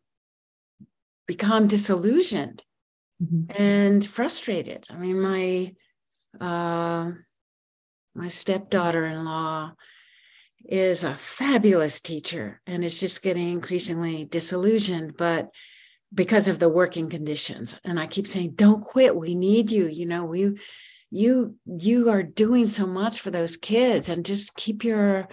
become 1.27 1.67
disillusioned 1.67 2.63
mm-hmm. 3.21 3.61
and 3.61 4.07
frustrated. 4.07 4.87
I 4.89 4.95
mean, 4.99 5.21
my 5.21 5.75
uh, 6.41 7.11
my 8.15 8.29
stepdaughter-in-law 8.29 9.73
is 10.65 11.03
a 11.03 11.15
fabulous 11.15 12.01
teacher 12.01 12.61
and 12.69 12.85
is 12.85 13.01
just 13.01 13.23
getting 13.23 13.49
increasingly 13.49 14.27
disillusioned, 14.27 15.17
but 15.17 15.51
because 16.15 16.47
of 16.47 16.61
the 16.61 16.69
working 16.69 17.11
conditions 17.11 17.81
and 17.85 17.99
i 17.99 18.07
keep 18.07 18.29
saying 18.29 18.53
don't 18.55 18.81
quit 18.81 19.17
we 19.17 19.35
need 19.35 19.73
you 19.73 19.89
you 19.89 20.07
know 20.07 20.25
we 20.25 20.57
you 21.11 21.57
you 21.67 22.11
are 22.11 22.23
doing 22.23 22.67
so 22.67 22.87
much 22.87 23.21
for 23.21 23.31
those 23.31 23.57
kids 23.57 24.09
and 24.09 24.27
just 24.27 24.57
keep 24.57 24.85
your 24.85 25.29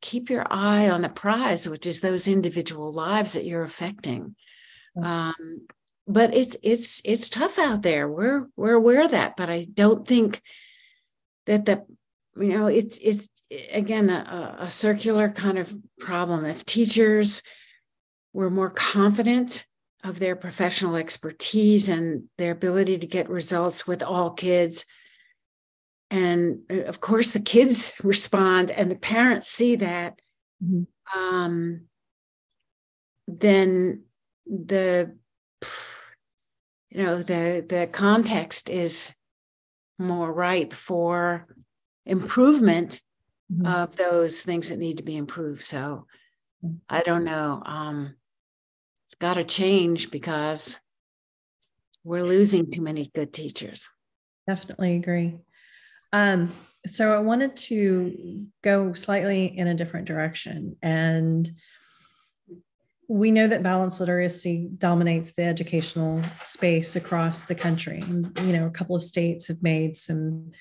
keep 0.00 0.30
your 0.30 0.44
eye 0.50 0.90
on 0.90 1.02
the 1.02 1.08
prize 1.08 1.68
which 1.68 1.86
is 1.86 2.00
those 2.00 2.26
individual 2.26 2.92
lives 2.92 3.34
that 3.34 3.44
you're 3.44 3.64
affecting. 3.64 4.34
Um, 5.02 5.66
but 6.06 6.34
it's 6.34 6.56
it's 6.62 7.00
it's 7.04 7.28
tough 7.28 7.58
out 7.58 7.82
there. 7.82 8.08
We're 8.08 8.48
we're 8.56 8.74
aware 8.74 9.04
of 9.04 9.12
that 9.12 9.36
but 9.36 9.48
i 9.48 9.66
don't 9.72 10.06
think 10.06 10.42
that 11.46 11.64
the 11.64 11.84
you 12.36 12.58
know 12.58 12.66
it's 12.66 12.98
it's 12.98 13.28
again 13.72 14.10
a, 14.10 14.56
a 14.60 14.70
circular 14.70 15.28
kind 15.28 15.58
of 15.58 15.74
problem. 15.98 16.44
If 16.44 16.64
teachers 16.64 17.42
were 18.32 18.50
more 18.50 18.70
confident 18.70 19.66
of 20.04 20.18
their 20.18 20.34
professional 20.34 20.96
expertise 20.96 21.88
and 21.88 22.24
their 22.38 22.52
ability 22.52 22.98
to 22.98 23.06
get 23.06 23.28
results 23.28 23.86
with 23.86 24.02
all 24.02 24.30
kids. 24.30 24.84
And 26.12 26.60
uh, 26.70 26.82
of 26.82 27.00
course, 27.00 27.32
the 27.32 27.40
kids 27.40 27.94
respond 28.04 28.70
and 28.70 28.88
the 28.90 28.96
parents 28.96 29.48
see 29.48 29.76
that. 29.76 30.20
Mm-hmm. 30.62 31.18
Um, 31.18 31.82
then 33.26 34.04
the 34.46 35.16
you 36.90 37.02
know 37.02 37.22
the 37.22 37.64
the 37.66 37.88
context 37.90 38.68
is 38.68 39.14
more 39.98 40.32
ripe 40.32 40.72
for 40.72 41.46
improvement 42.04 43.00
mm-hmm. 43.52 43.66
of 43.66 43.96
those 43.96 44.42
things 44.42 44.68
that 44.68 44.78
need 44.78 44.96
to 44.98 45.04
be 45.04 45.16
improved 45.16 45.62
so 45.62 46.06
mm. 46.64 46.76
i 46.88 47.00
don't 47.02 47.22
know 47.22 47.62
um 47.64 48.14
it's 49.12 49.14
got 49.14 49.34
to 49.34 49.44
change 49.44 50.10
because 50.10 50.80
we're 52.02 52.22
losing 52.22 52.70
too 52.70 52.80
many 52.80 53.10
good 53.14 53.32
teachers. 53.32 53.90
Definitely 54.48 54.96
agree. 54.96 55.36
Um, 56.12 56.52
so 56.86 57.12
I 57.12 57.18
wanted 57.18 57.56
to 57.56 58.46
go 58.62 58.92
slightly 58.94 59.56
in 59.56 59.68
a 59.68 59.74
different 59.74 60.06
direction. 60.06 60.76
And 60.82 61.50
we 63.08 63.30
know 63.30 63.46
that 63.46 63.62
balanced 63.62 64.00
literacy 64.00 64.70
dominates 64.78 65.32
the 65.36 65.44
educational 65.44 66.22
space 66.42 66.96
across 66.96 67.44
the 67.44 67.54
country. 67.54 68.00
And, 68.00 68.36
you 68.40 68.52
know, 68.52 68.66
a 68.66 68.70
couple 68.70 68.96
of 68.96 69.02
states 69.02 69.48
have 69.48 69.62
made 69.62 69.96
some 69.96 70.52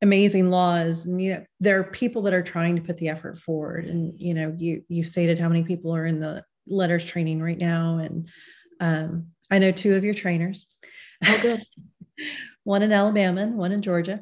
amazing 0.00 0.48
laws 0.48 1.06
and 1.06 1.20
you 1.20 1.34
know 1.34 1.44
there 1.58 1.80
are 1.80 1.82
people 1.82 2.22
that 2.22 2.32
are 2.32 2.40
trying 2.40 2.76
to 2.76 2.82
put 2.82 2.96
the 2.98 3.08
effort 3.08 3.36
forward 3.36 3.84
and 3.84 4.12
you 4.16 4.32
know 4.32 4.54
you 4.56 4.80
you 4.86 5.02
stated 5.02 5.40
how 5.40 5.48
many 5.48 5.64
people 5.64 5.92
are 5.92 6.06
in 6.06 6.20
the 6.20 6.44
LETRS 6.70 7.06
training 7.06 7.40
right 7.40 7.58
now. 7.58 7.98
And 7.98 8.28
um, 8.80 9.28
I 9.50 9.58
know 9.58 9.72
two 9.72 9.94
of 9.94 10.04
your 10.04 10.14
trainers. 10.14 10.76
Oh, 11.26 11.38
good. 11.42 11.62
one 12.68 12.82
in 12.82 12.92
Alabama 12.92 13.40
and 13.40 13.56
one 13.56 13.72
in 13.72 13.82
Georgia. 13.82 14.20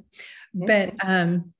But 0.54 0.94
um, 1.04 1.52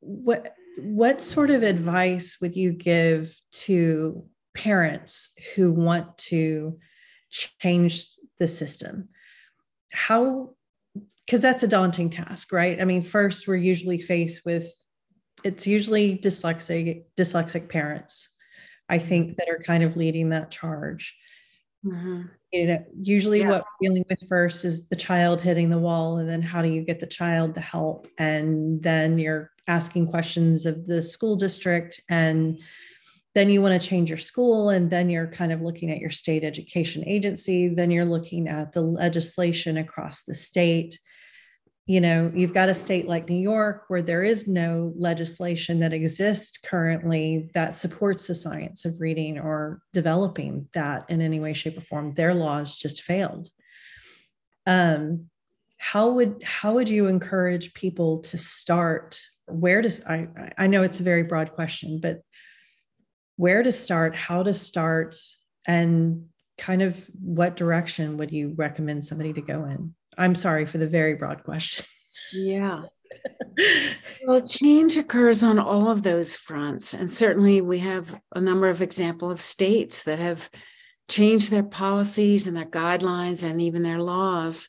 what 0.00 0.54
what 0.78 1.22
sort 1.22 1.50
of 1.50 1.62
advice 1.62 2.38
would 2.40 2.56
you 2.56 2.72
give 2.72 3.34
to 3.52 4.26
parents 4.54 5.30
who 5.54 5.72
want 5.72 6.18
to 6.18 6.78
change 7.30 8.08
the 8.38 8.48
system? 8.48 9.08
How 9.92 10.50
because 11.24 11.40
that's 11.40 11.62
a 11.62 11.68
daunting 11.68 12.10
task, 12.10 12.52
right? 12.52 12.80
I 12.80 12.84
mean, 12.84 13.02
first 13.02 13.46
we're 13.46 13.56
usually 13.56 14.00
faced 14.00 14.44
with 14.44 14.74
it's 15.44 15.66
usually 15.66 16.18
dyslexic 16.18 17.04
dyslexic 17.16 17.68
parents 17.68 18.28
I 18.90 18.98
think, 18.98 19.36
that 19.36 19.48
are 19.48 19.62
kind 19.64 19.84
of 19.84 19.96
leading 19.96 20.30
that 20.30 20.50
charge. 20.50 21.14
Mm-hmm. 21.86 22.22
You 22.52 22.64
uh, 22.64 22.66
know, 22.66 22.84
usually 23.00 23.40
yeah. 23.40 23.50
what 23.50 23.64
we're 23.80 23.88
dealing 23.88 24.04
with 24.08 24.28
first 24.28 24.64
is 24.64 24.88
the 24.88 24.96
child 24.96 25.40
hitting 25.40 25.70
the 25.70 25.78
wall, 25.78 26.18
and 26.18 26.28
then 26.28 26.42
how 26.42 26.62
do 26.62 26.68
you 26.68 26.82
get 26.82 27.00
the 27.00 27.06
child 27.06 27.54
the 27.54 27.60
help? 27.60 28.06
And 28.18 28.82
then 28.82 29.18
you're 29.18 29.50
asking 29.66 30.08
questions 30.08 30.66
of 30.66 30.86
the 30.86 31.02
school 31.02 31.36
district, 31.36 32.00
and 32.08 32.58
then 33.34 33.48
you 33.48 33.62
want 33.62 33.80
to 33.80 33.88
change 33.88 34.10
your 34.10 34.18
school, 34.18 34.70
and 34.70 34.90
then 34.90 35.08
you're 35.08 35.28
kind 35.28 35.52
of 35.52 35.60
looking 35.60 35.90
at 35.90 35.98
your 35.98 36.10
state 36.10 36.42
education 36.42 37.04
agency, 37.06 37.68
then 37.68 37.90
you're 37.90 38.04
looking 38.04 38.48
at 38.48 38.72
the 38.72 38.80
legislation 38.80 39.76
across 39.76 40.24
the 40.24 40.34
state 40.34 40.98
you 41.90 42.00
know 42.00 42.30
you've 42.32 42.52
got 42.54 42.68
a 42.68 42.74
state 42.74 43.08
like 43.08 43.28
new 43.28 43.34
york 43.34 43.82
where 43.88 44.00
there 44.00 44.22
is 44.22 44.46
no 44.46 44.92
legislation 44.96 45.80
that 45.80 45.92
exists 45.92 46.56
currently 46.56 47.50
that 47.52 47.74
supports 47.74 48.28
the 48.28 48.34
science 48.34 48.84
of 48.84 49.00
reading 49.00 49.40
or 49.40 49.82
developing 49.92 50.68
that 50.72 51.04
in 51.08 51.20
any 51.20 51.40
way 51.40 51.52
shape 51.52 51.76
or 51.76 51.80
form. 51.80 52.12
Their 52.12 52.32
laws 52.32 52.76
just 52.76 53.02
failed. 53.02 53.48
Um, 54.66 55.30
how 55.78 56.10
would 56.10 56.44
how 56.44 56.74
would 56.74 56.88
you 56.88 57.08
encourage 57.08 57.74
people 57.74 58.20
to 58.20 58.38
start? 58.38 59.18
Where 59.46 59.82
does 59.82 60.00
i 60.06 60.28
i 60.58 60.68
know 60.68 60.84
it's 60.84 61.00
a 61.00 61.10
very 61.12 61.24
broad 61.24 61.54
question 61.54 61.98
but 62.00 62.20
where 63.34 63.64
to 63.64 63.72
start 63.72 64.14
how 64.14 64.44
to 64.44 64.54
start 64.54 65.16
and 65.66 66.26
kind 66.56 66.82
of 66.82 67.04
what 67.20 67.56
direction 67.56 68.16
would 68.18 68.30
you 68.30 68.54
recommend 68.56 69.04
somebody 69.04 69.32
to 69.32 69.40
go 69.40 69.64
in 69.64 69.92
i'm 70.20 70.34
sorry 70.34 70.66
for 70.66 70.78
the 70.78 70.86
very 70.86 71.14
broad 71.14 71.42
question 71.42 71.84
yeah 72.32 72.82
well 74.26 74.46
change 74.46 74.96
occurs 74.96 75.42
on 75.42 75.58
all 75.58 75.90
of 75.90 76.02
those 76.02 76.36
fronts 76.36 76.94
and 76.94 77.12
certainly 77.12 77.60
we 77.60 77.80
have 77.80 78.20
a 78.34 78.40
number 78.40 78.68
of 78.68 78.80
example 78.80 79.30
of 79.30 79.40
states 79.40 80.04
that 80.04 80.20
have 80.20 80.48
changed 81.10 81.50
their 81.50 81.64
policies 81.64 82.46
and 82.46 82.56
their 82.56 82.64
guidelines 82.64 83.42
and 83.42 83.60
even 83.60 83.82
their 83.82 84.00
laws 84.00 84.68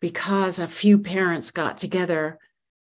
because 0.00 0.58
a 0.58 0.66
few 0.66 0.98
parents 0.98 1.50
got 1.50 1.78
together. 1.78 2.38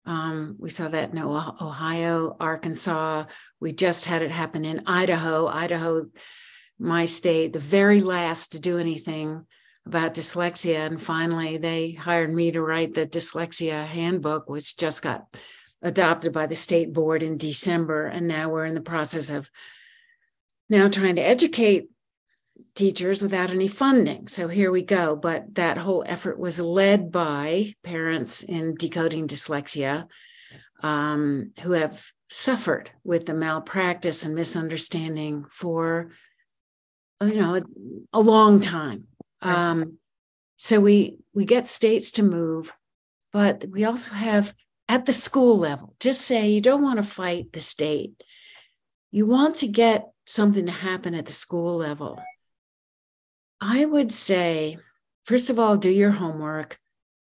Um, 0.06 0.56
we 0.58 0.70
saw 0.70 0.88
that 0.88 1.12
in 1.12 1.20
Ohio, 1.20 2.36
Arkansas. 2.40 3.26
We 3.60 3.74
just 3.74 4.06
had 4.06 4.22
it 4.22 4.32
happen 4.32 4.64
in 4.66 4.84
Idaho. 4.88 5.48
Idaho, 5.48 6.06
my 6.80 7.06
state, 7.06 7.54
the 7.54 7.60
very 7.60 8.02
last 8.02 8.54
to 8.54 8.60
do 8.60 8.78
anything 8.78 9.46
about 9.90 10.14
dyslexia. 10.14 10.86
And 10.86 11.02
finally, 11.02 11.58
they 11.58 11.92
hired 11.92 12.32
me 12.32 12.52
to 12.52 12.62
write 12.62 12.94
the 12.94 13.08
dyslexia 13.08 13.86
handbook, 13.86 14.48
which 14.48 14.78
just 14.78 15.02
got 15.02 15.36
adopted 15.82 16.32
by 16.32 16.46
the 16.46 16.56
state 16.56 16.94
board 16.94 17.24
in 17.24 17.38
December. 17.38 18.06
And 18.06 18.28
now 18.28 18.50
we're 18.50 18.66
in 18.66 18.76
the 18.76 18.82
process 18.82 19.30
of 19.30 19.50
now 20.70 20.88
trying 20.88 21.16
to 21.16 21.22
educate 21.22 21.90
teachers 22.76 23.24
without 23.24 23.50
any 23.50 23.68
funding. 23.68 24.28
So 24.28 24.48
here 24.48 24.72
we 24.72 24.84
go. 24.84 25.16
But 25.16 25.56
that 25.56 25.78
whole 25.78 26.04
effort 26.06 26.38
was 26.38 26.60
led 26.62 27.12
by 27.12 27.74
parents 27.84 28.44
in 28.44 28.76
decoding 28.76 29.28
dyslexia 29.28 30.08
um, 30.84 31.52
who 31.62 31.72
have 31.72 32.12
suffered 32.30 32.92
with 33.04 33.26
the 33.26 33.34
malpractice 33.34 34.24
and 34.24 34.36
misunderstanding 34.36 35.46
for 35.52 36.12
you 37.22 37.36
know 37.36 37.56
a, 37.56 37.64
a 38.14 38.22
long 38.22 38.60
time. 38.60 39.09
Um, 39.42 39.98
so 40.56 40.80
we 40.80 41.18
we 41.34 41.46
get 41.46 41.68
states 41.68 42.12
to 42.12 42.24
move, 42.24 42.74
but 43.32 43.66
we 43.70 43.86
also 43.86 44.12
have 44.12 44.54
at 44.88 45.06
the 45.06 45.14
school 45.14 45.58
level. 45.58 45.96
Just 46.00 46.22
say 46.22 46.50
you 46.50 46.62
don't 46.62 46.84
want 46.84 46.98
to 46.98 47.04
fight 47.04 47.54
the 47.54 47.60
state. 47.60 48.24
You 49.12 49.26
want 49.26 49.58
to 49.58 49.68
get 49.68 50.10
something 50.26 50.66
to 50.66 50.72
happen 50.72 51.16
at 51.16 51.26
the 51.26 51.32
school 51.32 51.78
level. 51.78 52.22
I 53.62 53.86
would 53.86 54.12
say, 54.12 54.78
first 55.26 55.50
of 55.50 55.60
all, 55.60 55.78
do 55.78 55.90
your 55.90 56.12
homework, 56.12 56.78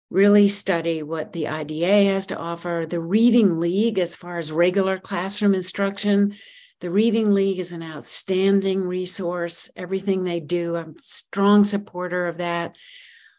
really 0.10 0.48
study 0.48 1.04
what 1.04 1.34
the 1.34 1.48
IDA 1.48 2.06
has 2.06 2.28
to 2.28 2.38
offer. 2.38 2.86
The 2.88 3.00
Reading 3.00 3.60
League, 3.60 4.00
as 4.00 4.16
far 4.16 4.38
as 4.38 4.52
regular 4.52 4.98
classroom 4.98 5.54
instruction, 5.54 6.36
the 6.82 6.90
Reading 6.90 7.34
League 7.34 7.60
is 7.60 7.72
an 7.72 7.84
outstanding 7.84 8.82
resource. 8.82 9.70
Everything 9.76 10.24
they 10.24 10.40
do, 10.40 10.76
I'm 10.76 10.92
a 10.92 11.00
strong 11.00 11.64
supporter 11.64 12.28
of 12.28 12.38
that. 12.38 12.76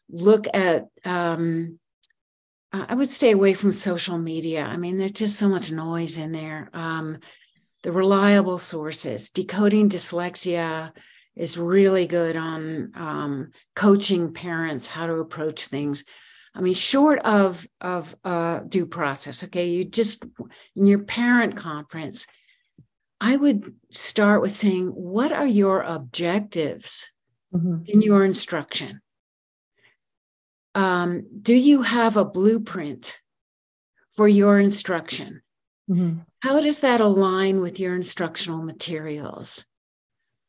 Look 0.08 0.46
at, 0.54 0.86
um, 1.04 1.78
I 2.72 2.94
would 2.94 3.10
stay 3.10 3.32
away 3.32 3.54
from 3.54 3.72
social 3.72 4.18
media. 4.18 4.64
I 4.64 4.76
mean, 4.76 4.98
there's 4.98 5.12
just 5.12 5.38
so 5.38 5.48
much 5.48 5.70
noise 5.70 6.18
in 6.18 6.32
there. 6.32 6.70
Um, 6.72 7.18
the 7.82 7.92
reliable 7.92 8.58
sources, 8.58 9.30
decoding 9.30 9.88
dyslexia, 9.88 10.92
is 11.36 11.58
really 11.58 12.06
good 12.06 12.36
on 12.36 12.90
um, 12.94 13.50
coaching 13.74 14.32
parents 14.32 14.88
how 14.88 15.06
to 15.06 15.14
approach 15.14 15.66
things. 15.66 16.04
I 16.54 16.62
mean, 16.62 16.74
short 16.74 17.20
of 17.20 17.66
of 17.80 18.16
uh, 18.24 18.60
due 18.60 18.86
process. 18.86 19.44
Okay, 19.44 19.68
you 19.68 19.84
just 19.84 20.24
in 20.74 20.86
your 20.86 21.00
parent 21.00 21.54
conference, 21.54 22.26
I 23.20 23.36
would 23.36 23.74
start 23.90 24.42
with 24.42 24.54
saying, 24.54 24.88
"What 24.88 25.32
are 25.32 25.46
your 25.46 25.82
objectives 25.82 27.10
mm-hmm. 27.54 27.84
in 27.86 28.02
your 28.02 28.24
instruction? 28.24 29.00
Um, 30.74 31.26
do 31.42 31.54
you 31.54 31.82
have 31.82 32.16
a 32.16 32.24
blueprint 32.24 33.18
for 34.10 34.28
your 34.28 34.58
instruction? 34.58 35.42
Mm-hmm. 35.90 36.20
How 36.42 36.60
does 36.60 36.80
that 36.80 37.00
align 37.00 37.60
with 37.60 37.80
your 37.80 37.94
instructional 37.94 38.62
materials?" 38.62 39.64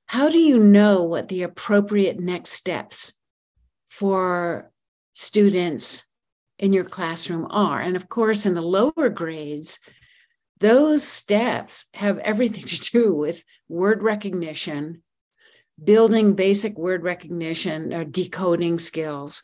how 0.07 0.29
do 0.29 0.39
you 0.39 0.57
know 0.57 1.03
what 1.03 1.27
the 1.27 1.43
appropriate 1.43 2.19
next 2.19 2.51
steps 2.51 3.13
for 3.85 4.71
students 5.13 6.05
in 6.57 6.71
your 6.73 6.85
classroom 6.85 7.45
are? 7.49 7.81
And 7.81 7.95
of 7.95 8.07
course, 8.07 8.45
in 8.45 8.53
the 8.53 8.61
lower 8.61 9.09
grades, 9.09 9.79
those 10.59 11.03
steps 11.03 11.85
have 11.93 12.17
everything 12.19 12.63
to 12.65 12.91
do 12.91 13.13
with 13.13 13.43
word 13.67 14.03
recognition, 14.03 15.03
building 15.81 16.33
basic 16.33 16.77
word 16.77 17.03
recognition 17.03 17.93
or 17.93 18.03
decoding 18.03 18.79
skills. 18.79 19.43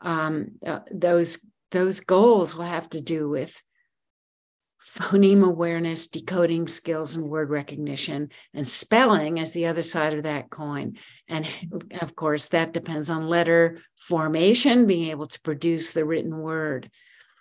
Um, 0.00 0.52
uh, 0.66 0.80
those 0.90 1.44
those 1.70 2.00
goals 2.00 2.54
will 2.54 2.64
have 2.64 2.90
to 2.90 3.00
do 3.00 3.30
with 3.30 3.62
phoneme 4.82 5.42
awareness, 5.42 6.08
decoding 6.08 6.68
skills, 6.68 7.16
and 7.16 7.28
word 7.28 7.48
recognition, 7.48 8.28
and 8.52 8.66
spelling 8.66 9.40
as 9.40 9.52
the 9.52 9.66
other 9.66 9.80
side 9.80 10.12
of 10.12 10.24
that 10.24 10.50
coin. 10.50 10.98
And 11.28 11.48
of 12.00 12.14
course, 12.14 12.48
that 12.48 12.74
depends 12.74 13.08
on 13.08 13.26
letter 13.26 13.78
formation, 13.96 14.86
being 14.86 15.10
able 15.10 15.26
to 15.26 15.40
produce 15.40 15.92
the 15.92 16.04
written 16.04 16.36
word. 16.38 16.90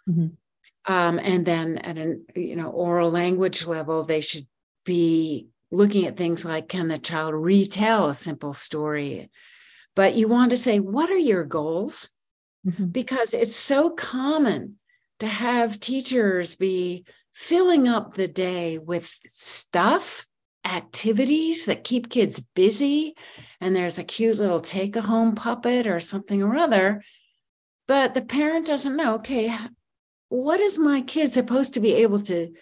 Mm-hmm. 0.10 0.28
Um, 0.86 1.20
and 1.20 1.46
then 1.46 1.78
at 1.78 1.98
an 1.98 2.26
you 2.36 2.56
know 2.56 2.70
oral 2.70 3.12
language 3.12 3.66
level, 3.66 4.04
they 4.04 4.22
should 4.22 4.48
be 4.84 5.48
looking 5.72 6.06
at 6.06 6.18
things 6.18 6.44
like 6.44 6.68
can 6.68 6.88
the 6.88 6.98
child 6.98 7.34
retell 7.34 8.10
a 8.10 8.14
simple 8.14 8.54
story? 8.54 9.30
But 9.96 10.16
you 10.16 10.28
want 10.28 10.52
to 10.52 10.58
say, 10.58 10.80
what 10.80 11.10
are 11.10 11.18
your 11.18 11.44
goals? 11.44 12.10
Mm-hmm. 12.66 12.88
Because 12.88 13.34
it's 13.34 13.56
so 13.56 13.90
common 13.90 14.78
to 15.20 15.28
have 15.28 15.80
teachers 15.80 16.56
be 16.56 17.06
filling 17.34 17.88
up 17.88 18.14
the 18.14 18.28
day 18.28 18.78
with 18.78 19.06
stuff, 19.26 20.26
activities 20.66 21.66
that 21.66 21.84
keep 21.84 22.10
kids 22.10 22.40
busy, 22.40 23.16
and 23.60 23.76
there's 23.76 24.00
a 24.00 24.04
cute 24.04 24.38
little 24.38 24.60
take 24.60 24.96
a 24.96 25.02
home 25.02 25.36
puppet 25.36 25.88
or 25.88 26.00
something 26.00 26.42
or 26.44 26.56
other. 26.56 27.04
But 27.88 28.14
the 28.14 28.22
parent 28.22 28.68
doesn't 28.68 28.96
know, 28.96 29.16
okay, 29.16 29.56
what 30.32 30.62
is 30.62 30.80
my 30.80 31.02
kid 31.02 31.30
supposed 31.30 31.74
to 31.74 31.82
be 31.82 31.96
able 31.96 32.20
to 32.20 32.54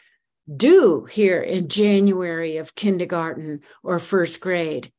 do 0.57 1.05
here 1.05 1.39
in 1.39 1.67
January 1.67 2.57
of 2.57 2.74
kindergarten 2.74 3.59
or 3.84 3.99
first 3.99 4.41
grade? 4.41 4.91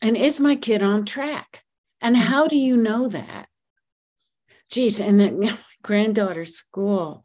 And 0.00 0.16
is 0.16 0.38
my 0.38 0.54
kid 0.54 0.84
on 0.84 1.04
track? 1.04 1.62
And 2.00 2.14
mm. 2.14 2.20
how 2.20 2.46
do 2.46 2.56
you 2.56 2.76
know 2.76 3.08
that? 3.08 3.48
Geez, 4.70 5.00
and 5.00 5.18
then 5.18 5.40
my 5.40 5.58
granddaughter's 5.82 6.54
school, 6.54 7.24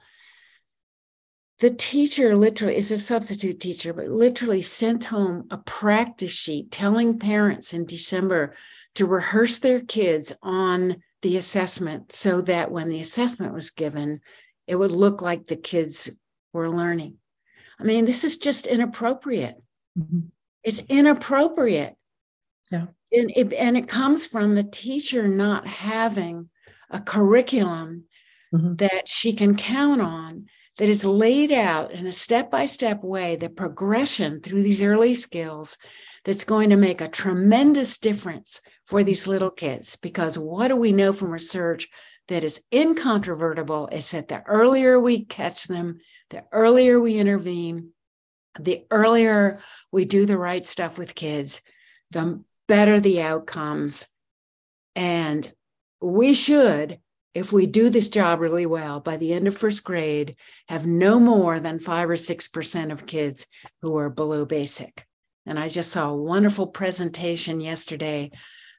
the 1.60 1.70
teacher 1.70 2.36
literally 2.36 2.76
is 2.76 2.92
a 2.92 2.98
substitute 2.98 3.60
teacher, 3.60 3.94
but 3.94 4.08
literally 4.08 4.64
sent 4.64 5.06
home 5.06 5.48
a 5.52 5.58
practice 5.58 6.36
sheet 6.36 6.72
telling 6.72 7.20
parents 7.20 7.72
in 7.72 7.86
December 7.86 8.56
to 8.96 9.06
rehearse 9.06 9.60
their 9.60 9.82
kids 9.82 10.34
on 10.42 11.04
the 11.22 11.38
assessment 11.38 12.12
so 12.12 12.42
that 12.42 12.72
when 12.72 12.90
the 12.90 13.00
assessment 13.00 13.54
was 13.54 13.70
given, 13.70 14.22
it 14.68 14.76
would 14.76 14.92
look 14.92 15.22
like 15.22 15.46
the 15.46 15.56
kids 15.56 16.10
were 16.54 16.70
learning. 16.70 17.18
I 17.80 17.84
mean, 17.84 18.06
this 18.06 18.24
is 18.24 18.38
just 18.38 18.68
inappropriate. 18.68 19.56
Mm-hmm. 19.98 20.28
It's 20.64 20.82
inappropriate. 20.88 21.96
Yeah. 22.72 22.88
And 23.12 23.32
it, 23.36 23.54
and 23.54 23.78
it 23.78 23.88
comes 23.88 24.26
from 24.26 24.54
the 24.54 24.64
teacher 24.64 25.28
not 25.28 25.68
having 25.68 26.50
a 26.90 27.00
curriculum 27.00 28.06
mm-hmm. 28.54 28.76
that 28.76 29.08
she 29.08 29.34
can 29.34 29.56
count 29.56 30.02
on 30.02 30.48
that 30.78 30.90
is 30.90 31.06
laid 31.06 31.52
out 31.52 31.92
in 31.92 32.06
a 32.06 32.12
step 32.12 32.52
by 32.52 32.66
step 32.66 33.04
way, 33.04 33.36
the 33.36 33.50
progression 33.50 34.42
through 34.42 34.64
these 34.64 34.84
early 34.84 35.14
skills 35.14 35.78
that's 36.26 36.44
going 36.44 36.70
to 36.72 36.76
make 36.76 37.02
a 37.02 37.08
tremendous 37.08 37.98
difference 37.98 38.62
for 38.86 39.04
these 39.04 39.28
little 39.28 39.52
kids. 39.52 39.96
Because 39.96 40.38
what 40.38 40.68
do 40.68 40.76
we 40.76 40.92
know 40.92 41.14
from 41.14 41.30
research 41.30 41.88
that 42.28 42.44
is 42.44 42.62
incontrovertible 42.72 43.88
is 43.92 44.10
that 44.12 44.28
the 44.28 44.42
earlier 44.44 45.00
we 45.00 45.26
catch 45.26 45.66
them, 45.66 46.00
the 46.30 46.44
earlier 46.52 47.00
we 47.00 47.18
intervene, 47.18 47.92
the 48.60 48.86
earlier 48.90 49.60
we 49.92 50.06
do 50.06 50.26
the 50.26 50.38
right 50.38 50.66
stuff 50.66 50.98
with 50.98 51.16
kids, 51.16 51.62
the 52.12 52.44
better 52.68 53.00
the 53.00 53.22
outcomes. 53.22 54.08
And 54.96 55.52
we 56.02 56.34
should 56.34 57.00
if 57.36 57.52
we 57.52 57.66
do 57.66 57.90
this 57.90 58.08
job 58.08 58.40
really 58.40 58.66
well, 58.66 59.02
by 59.02 59.18
the 59.18 59.34
end 59.34 59.46
of 59.46 59.58
first 59.58 59.84
grade, 59.84 60.38
have 60.70 60.88
no 60.88 61.20
more 61.20 61.60
than 61.60 61.78
five 61.78 62.10
or 62.10 62.16
6% 62.16 62.92
of 62.92 63.06
kids 63.06 63.46
who 63.82 63.98
are 63.98 64.10
below 64.10 64.46
basic. 64.46 65.06
And 65.46 65.60
I 65.60 65.68
just 65.68 65.92
saw 65.92 66.10
a 66.10 66.16
wonderful 66.16 66.68
presentation 66.68 67.60
yesterday 67.60 68.32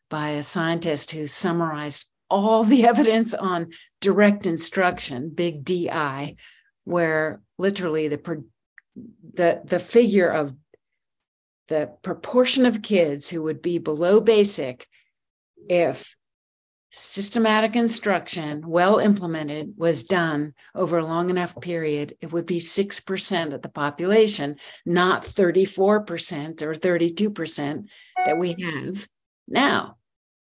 by 0.08 0.30
a 0.30 0.42
scientist 0.42 1.10
who 1.10 1.26
summarized 1.26 2.10
all 2.28 2.64
the 2.64 2.86
evidence 2.92 3.34
on 3.34 3.70
direct 4.00 4.46
instruction, 4.46 5.30
big 5.30 5.64
DI, 5.64 6.36
where 6.84 7.40
literally 7.58 8.08
the 8.08 8.44
the 9.34 9.62
the 9.64 9.80
figure 9.80 10.28
of 10.28 10.54
the 11.68 11.92
proportion 12.02 12.64
of 12.64 12.82
kids 12.82 13.28
who 13.28 13.42
would 13.42 13.60
be 13.60 13.78
below 13.78 14.20
basic 14.20 14.86
if 15.68 16.16
systematic 16.90 17.76
instruction, 17.76 18.66
well 18.66 18.98
implemented, 18.98 19.74
was 19.76 20.04
done 20.04 20.54
over 20.74 20.98
a 20.98 21.04
long 21.04 21.28
enough 21.28 21.60
period, 21.60 22.16
it 22.20 22.32
would 22.32 22.46
be 22.46 22.58
6% 22.58 23.52
of 23.52 23.62
the 23.62 23.68
population, 23.68 24.56
not 24.86 25.22
34% 25.22 26.62
or 26.62 26.72
32% 26.72 27.88
that 28.24 28.38
we 28.38 28.56
have 28.58 29.06
now. 29.46 29.96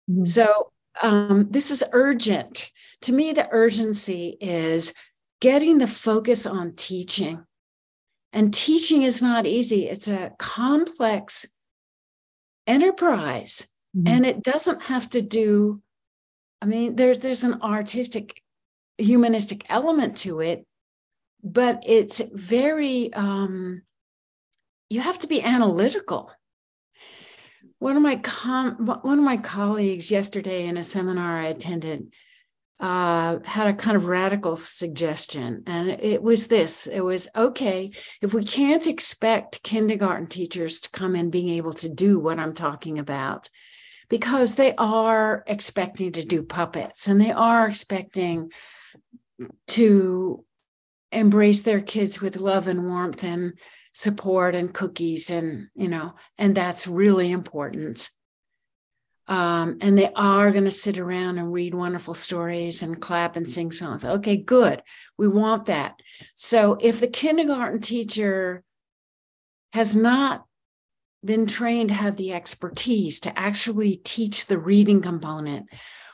Mm-hmm. 0.09 0.23
So 0.23 0.71
um, 1.01 1.47
this 1.49 1.71
is 1.71 1.83
urgent. 1.91 2.71
To 3.03 3.13
me, 3.13 3.33
the 3.33 3.47
urgency 3.51 4.37
is 4.41 4.93
getting 5.39 5.77
the 5.77 5.87
focus 5.87 6.45
on 6.45 6.75
teaching. 6.75 7.43
And 8.33 8.53
teaching 8.53 9.03
is 9.03 9.21
not 9.21 9.45
easy, 9.45 9.87
it's 9.87 10.07
a 10.07 10.33
complex 10.37 11.47
enterprise. 12.67 13.67
Mm-hmm. 13.97 14.07
And 14.07 14.25
it 14.25 14.43
doesn't 14.43 14.83
have 14.83 15.09
to 15.11 15.21
do 15.21 15.81
I 16.61 16.65
mean, 16.65 16.95
there's 16.95 17.19
there's 17.19 17.43
an 17.43 17.61
artistic, 17.61 18.41
humanistic 18.97 19.65
element 19.69 20.17
to 20.17 20.41
it, 20.41 20.65
but 21.43 21.83
it's 21.85 22.21
very 22.33 23.13
um, 23.13 23.83
you 24.89 24.99
have 25.01 25.19
to 25.19 25.27
be 25.27 25.41
analytical. 25.41 26.31
One 27.79 27.95
of 27.95 28.03
my 28.03 28.17
com- 28.17 28.85
one 28.85 29.19
of 29.19 29.25
my 29.25 29.37
colleagues 29.37 30.11
yesterday 30.11 30.67
in 30.67 30.77
a 30.77 30.83
seminar 30.83 31.37
I 31.37 31.47
attended 31.47 32.13
uh, 32.79 33.39
had 33.43 33.67
a 33.67 33.73
kind 33.73 33.97
of 33.97 34.07
radical 34.07 34.55
suggestion, 34.55 35.63
and 35.65 35.89
it 35.89 36.21
was 36.21 36.47
this: 36.47 36.87
it 36.87 37.01
was 37.01 37.29
okay 37.35 37.91
if 38.21 38.33
we 38.33 38.43
can't 38.43 38.87
expect 38.87 39.63
kindergarten 39.63 40.27
teachers 40.27 40.81
to 40.81 40.91
come 40.91 41.15
in 41.15 41.29
being 41.29 41.49
able 41.49 41.73
to 41.73 41.89
do 41.89 42.19
what 42.19 42.39
I'm 42.39 42.53
talking 42.53 42.99
about 42.99 43.49
because 44.09 44.55
they 44.55 44.75
are 44.75 45.43
expecting 45.47 46.11
to 46.13 46.23
do 46.23 46.43
puppets 46.43 47.07
and 47.07 47.21
they 47.21 47.31
are 47.31 47.67
expecting 47.67 48.51
to 49.67 50.43
embrace 51.11 51.61
their 51.61 51.81
kids 51.81 52.19
with 52.19 52.41
love 52.41 52.67
and 52.67 52.87
warmth 52.87 53.23
and 53.23 53.53
support 53.99 54.55
and 54.55 54.73
cookies 54.73 55.29
and 55.29 55.67
you 55.75 55.89
know 55.89 56.13
and 56.37 56.55
that's 56.55 56.87
really 56.87 57.29
important. 57.29 58.09
Um, 59.27 59.77
and 59.81 59.97
they 59.97 60.09
are 60.13 60.51
going 60.51 60.63
to 60.63 60.71
sit 60.71 60.97
around 60.97 61.37
and 61.37 61.51
read 61.51 61.73
wonderful 61.73 62.13
stories 62.13 62.81
and 62.81 62.99
clap 62.99 63.35
and 63.35 63.47
sing 63.47 63.73
songs. 63.73 64.05
Okay 64.05 64.37
good. 64.37 64.81
We 65.17 65.27
want 65.27 65.65
that. 65.65 65.99
So 66.33 66.77
if 66.79 67.01
the 67.01 67.09
kindergarten 67.09 67.81
teacher 67.81 68.63
has 69.73 69.97
not 69.97 70.45
been 71.23 71.45
trained, 71.45 71.89
to 71.89 71.95
have 71.95 72.15
the 72.15 72.31
expertise 72.33 73.19
to 73.19 73.37
actually 73.37 73.97
teach 73.97 74.45
the 74.45 74.57
reading 74.57 75.01
component, 75.01 75.67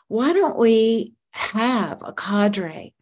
why 0.08 0.34
don't 0.34 0.58
we 0.58 1.14
have 1.34 2.02
a 2.04 2.14
cadre 2.14 2.95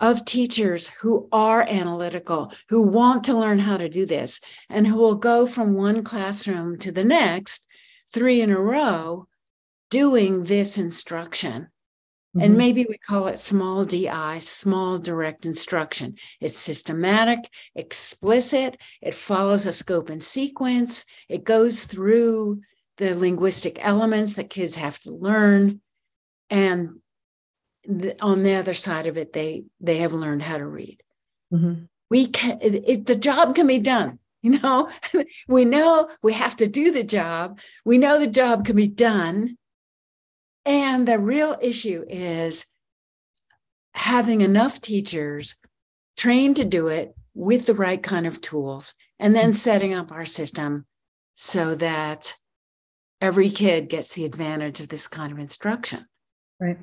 of 0.00 0.24
teachers 0.24 0.88
who 1.00 1.28
are 1.32 1.62
analytical, 1.62 2.52
who 2.68 2.82
want 2.82 3.24
to 3.24 3.38
learn 3.38 3.58
how 3.58 3.76
to 3.76 3.88
do 3.88 4.06
this, 4.06 4.40
and 4.68 4.86
who 4.86 4.96
will 4.96 5.16
go 5.16 5.46
from 5.46 5.74
one 5.74 6.04
classroom 6.04 6.78
to 6.78 6.92
the 6.92 7.04
next, 7.04 7.66
three 8.12 8.40
in 8.40 8.50
a 8.50 8.60
row, 8.60 9.26
doing 9.90 10.44
this 10.44 10.78
instruction? 10.78 11.68
Mm-hmm. 12.36 12.44
And 12.44 12.56
maybe 12.58 12.86
we 12.88 12.98
call 12.98 13.26
it 13.26 13.38
small 13.38 13.84
DI, 13.84 14.38
small 14.38 14.98
direct 14.98 15.46
instruction. 15.46 16.16
It's 16.40 16.56
systematic, 16.56 17.48
explicit, 17.74 18.80
it 19.00 19.14
follows 19.14 19.66
a 19.66 19.72
scope 19.72 20.10
and 20.10 20.22
sequence, 20.22 21.04
it 21.28 21.44
goes 21.44 21.84
through 21.84 22.60
the 22.98 23.14
linguistic 23.14 23.84
elements 23.84 24.34
that 24.34 24.50
kids 24.50 24.76
have 24.76 24.98
to 25.02 25.12
learn. 25.12 25.80
And 26.50 27.00
the, 27.84 28.20
on 28.22 28.42
the 28.42 28.54
other 28.54 28.74
side 28.74 29.06
of 29.06 29.16
it, 29.16 29.32
they 29.32 29.64
they 29.80 29.98
have 29.98 30.12
learned 30.12 30.42
how 30.42 30.58
to 30.58 30.66
read. 30.66 31.02
Mm-hmm. 31.52 31.84
We 32.10 32.26
can 32.26 32.58
it, 32.60 32.84
it, 32.86 33.06
the 33.06 33.16
job 33.16 33.54
can 33.54 33.66
be 33.66 33.80
done. 33.80 34.18
You 34.40 34.60
know, 34.60 34.88
we 35.48 35.64
know 35.64 36.08
we 36.22 36.32
have 36.32 36.54
to 36.58 36.68
do 36.68 36.92
the 36.92 37.02
job. 37.02 37.58
We 37.84 37.98
know 37.98 38.20
the 38.20 38.28
job 38.28 38.64
can 38.64 38.76
be 38.76 38.86
done 38.86 39.58
and 40.68 41.08
the 41.08 41.18
real 41.18 41.56
issue 41.62 42.04
is 42.10 42.66
having 43.94 44.42
enough 44.42 44.82
teachers 44.82 45.56
trained 46.14 46.56
to 46.56 46.64
do 46.66 46.88
it 46.88 47.14
with 47.32 47.64
the 47.64 47.74
right 47.74 48.02
kind 48.02 48.26
of 48.26 48.42
tools, 48.42 48.94
and 49.18 49.34
then 49.34 49.54
setting 49.54 49.94
up 49.94 50.12
our 50.12 50.26
system 50.26 50.84
so 51.36 51.74
that 51.76 52.34
every 53.20 53.48
kid 53.48 53.88
gets 53.88 54.14
the 54.14 54.26
advantage 54.26 54.80
of 54.80 54.88
this 54.88 55.08
kind 55.08 55.32
of 55.32 55.38
instruction. 55.38 56.04
Right. 56.60 56.78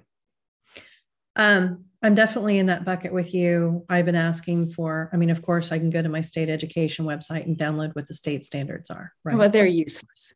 Um, 1.35 1.85
I'm 2.01 2.15
definitely 2.15 2.59
in 2.59 2.67
that 2.67 2.85
bucket 2.85 3.11
with 3.11 3.33
you. 3.33 3.83
I've 3.89 4.05
been 4.05 4.15
asking 4.15 4.71
for, 4.71 5.09
I 5.11 5.17
mean, 5.17 5.31
of 5.31 5.41
course, 5.41 5.71
I 5.71 5.79
can 5.79 5.89
go 5.89 6.01
to 6.01 6.09
my 6.09 6.21
state 6.21 6.49
education 6.49 7.05
website 7.05 7.45
and 7.45 7.57
download 7.57 7.95
what 7.95 8.07
the 8.07 8.13
state 8.13 8.43
standards 8.45 8.89
are. 8.91 9.11
Right. 9.23 9.35
Well, 9.35 9.49
they're 9.49 9.65
useless. 9.65 10.35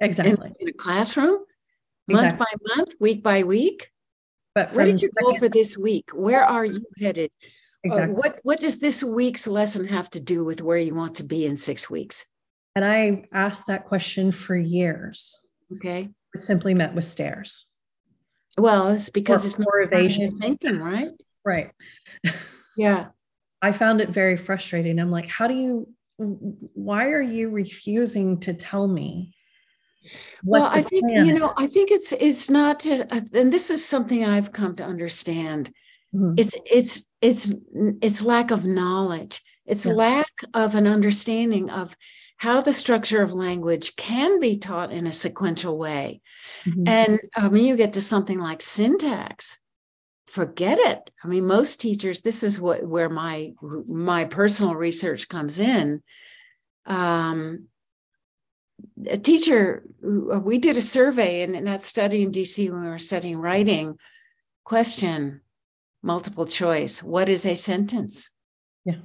Exactly. 0.00 0.48
In, 0.48 0.54
in 0.60 0.68
a 0.68 0.72
classroom, 0.72 1.38
month 2.08 2.38
by 2.38 2.46
month, 2.76 2.94
week 2.98 3.22
by 3.22 3.42
week. 3.42 3.90
But 4.54 4.74
what 4.74 4.86
did 4.86 5.02
you 5.02 5.10
go 5.22 5.34
for 5.34 5.48
this 5.48 5.78
week? 5.78 6.10
Where 6.14 6.44
are 6.44 6.64
you 6.64 6.84
headed? 6.98 7.30
Exactly. 7.84 8.14
Uh, 8.14 8.16
what 8.16 8.38
what 8.42 8.60
does 8.60 8.78
this 8.78 9.02
week's 9.02 9.46
lesson 9.46 9.88
have 9.88 10.08
to 10.10 10.20
do 10.20 10.44
with 10.44 10.62
where 10.62 10.78
you 10.78 10.94
want 10.94 11.16
to 11.16 11.24
be 11.24 11.46
in 11.46 11.56
six 11.56 11.90
weeks? 11.90 12.26
And 12.74 12.84
I 12.84 13.24
asked 13.32 13.66
that 13.66 13.86
question 13.86 14.32
for 14.32 14.56
years. 14.56 15.36
Okay. 15.76 16.08
I 16.34 16.38
simply 16.38 16.74
met 16.74 16.94
with 16.94 17.04
stares. 17.04 17.66
Well, 18.58 18.88
it's 18.88 19.10
because 19.10 19.44
or 19.44 19.48
it's 19.48 19.58
motivation 19.58 20.38
thinking, 20.38 20.78
right? 20.80 21.10
Right. 21.44 21.70
Yeah. 22.74 23.08
I 23.60 23.72
found 23.72 24.00
it 24.00 24.08
very 24.08 24.38
frustrating. 24.38 24.98
I'm 24.98 25.10
like, 25.10 25.28
how 25.28 25.46
do 25.46 25.52
you 25.52 25.88
why 26.18 27.10
are 27.10 27.22
you 27.22 27.50
refusing 27.50 28.38
to 28.40 28.54
tell 28.54 28.86
me 28.86 29.34
well 30.44 30.64
i 30.64 30.82
think 30.82 31.10
you 31.10 31.38
know 31.38 31.52
i 31.56 31.66
think 31.66 31.90
it's 31.90 32.12
it's 32.12 32.50
not 32.50 32.80
just 32.80 33.04
uh, 33.12 33.20
and 33.34 33.52
this 33.52 33.70
is 33.70 33.84
something 33.84 34.24
i've 34.24 34.52
come 34.52 34.74
to 34.74 34.84
understand 34.84 35.72
mm-hmm. 36.14 36.34
it's 36.36 36.54
it's 36.66 37.06
it's 37.20 37.54
it's 38.00 38.22
lack 38.22 38.50
of 38.50 38.64
knowledge 38.64 39.40
it's 39.64 39.86
yeah. 39.86 39.92
lack 39.92 40.32
of 40.54 40.74
an 40.74 40.86
understanding 40.86 41.70
of 41.70 41.96
how 42.42 42.60
the 42.60 42.72
structure 42.72 43.22
of 43.22 43.32
language 43.32 43.94
can 43.94 44.40
be 44.40 44.56
taught 44.56 44.90
in 44.92 45.06
a 45.06 45.12
sequential 45.12 45.78
way 45.78 46.20
mm-hmm. 46.64 46.86
and 46.86 47.20
i 47.36 47.48
mean 47.48 47.64
you 47.64 47.76
get 47.76 47.92
to 47.92 48.02
something 48.02 48.38
like 48.38 48.60
syntax 48.60 49.58
forget 50.26 50.78
it 50.78 51.10
i 51.22 51.28
mean 51.28 51.46
most 51.46 51.80
teachers 51.80 52.20
this 52.20 52.42
is 52.42 52.60
what 52.60 52.82
where 52.84 53.08
my 53.08 53.52
my 53.86 54.24
personal 54.24 54.74
research 54.74 55.28
comes 55.28 55.60
in 55.60 56.02
um, 56.86 57.68
a 59.06 59.16
teacher, 59.16 59.84
we 60.02 60.58
did 60.58 60.76
a 60.76 60.82
survey 60.82 61.42
in, 61.42 61.54
in 61.54 61.64
that 61.64 61.80
study 61.80 62.22
in 62.22 62.30
DC 62.30 62.70
when 62.70 62.82
we 62.82 62.88
were 62.88 62.98
studying 62.98 63.38
writing. 63.38 63.98
Question, 64.64 65.40
multiple 66.02 66.46
choice. 66.46 67.02
What 67.02 67.28
is 67.28 67.46
a 67.46 67.54
sentence? 67.54 68.30
Yeah. 68.84 69.02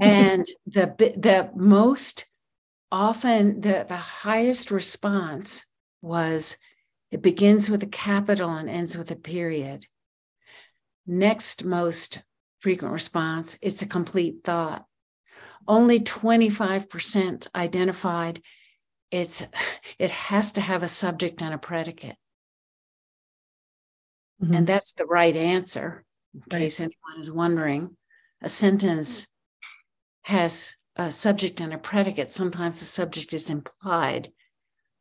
And 0.00 0.44
the 0.66 0.94
the 0.98 1.50
most 1.54 2.26
often 2.90 3.60
the 3.60 3.84
the 3.86 3.96
highest 3.96 4.70
response 4.70 5.66
was 6.00 6.56
it 7.10 7.22
begins 7.22 7.68
with 7.68 7.82
a 7.82 7.86
capital 7.86 8.50
and 8.50 8.68
ends 8.68 8.96
with 8.96 9.10
a 9.10 9.16
period. 9.16 9.86
Next 11.06 11.64
most 11.64 12.22
frequent 12.60 12.92
response, 12.92 13.58
it's 13.60 13.82
a 13.82 13.86
complete 13.86 14.44
thought 14.44 14.86
only 15.66 16.00
25% 16.00 17.46
identified 17.54 18.42
it's 19.10 19.44
it 19.98 20.10
has 20.10 20.52
to 20.52 20.60
have 20.60 20.82
a 20.82 20.88
subject 20.88 21.42
and 21.42 21.54
a 21.54 21.58
predicate 21.58 22.16
mm-hmm. 24.42 24.54
and 24.54 24.66
that's 24.66 24.94
the 24.94 25.06
right 25.06 25.36
answer 25.36 26.04
in 26.34 26.40
right. 26.50 26.60
case 26.60 26.80
anyone 26.80 27.18
is 27.18 27.30
wondering 27.30 27.96
a 28.40 28.48
sentence 28.48 29.26
has 30.22 30.74
a 30.96 31.10
subject 31.10 31.60
and 31.60 31.72
a 31.72 31.78
predicate 31.78 32.28
sometimes 32.28 32.78
the 32.78 32.84
subject 32.84 33.32
is 33.32 33.50
implied 33.50 34.30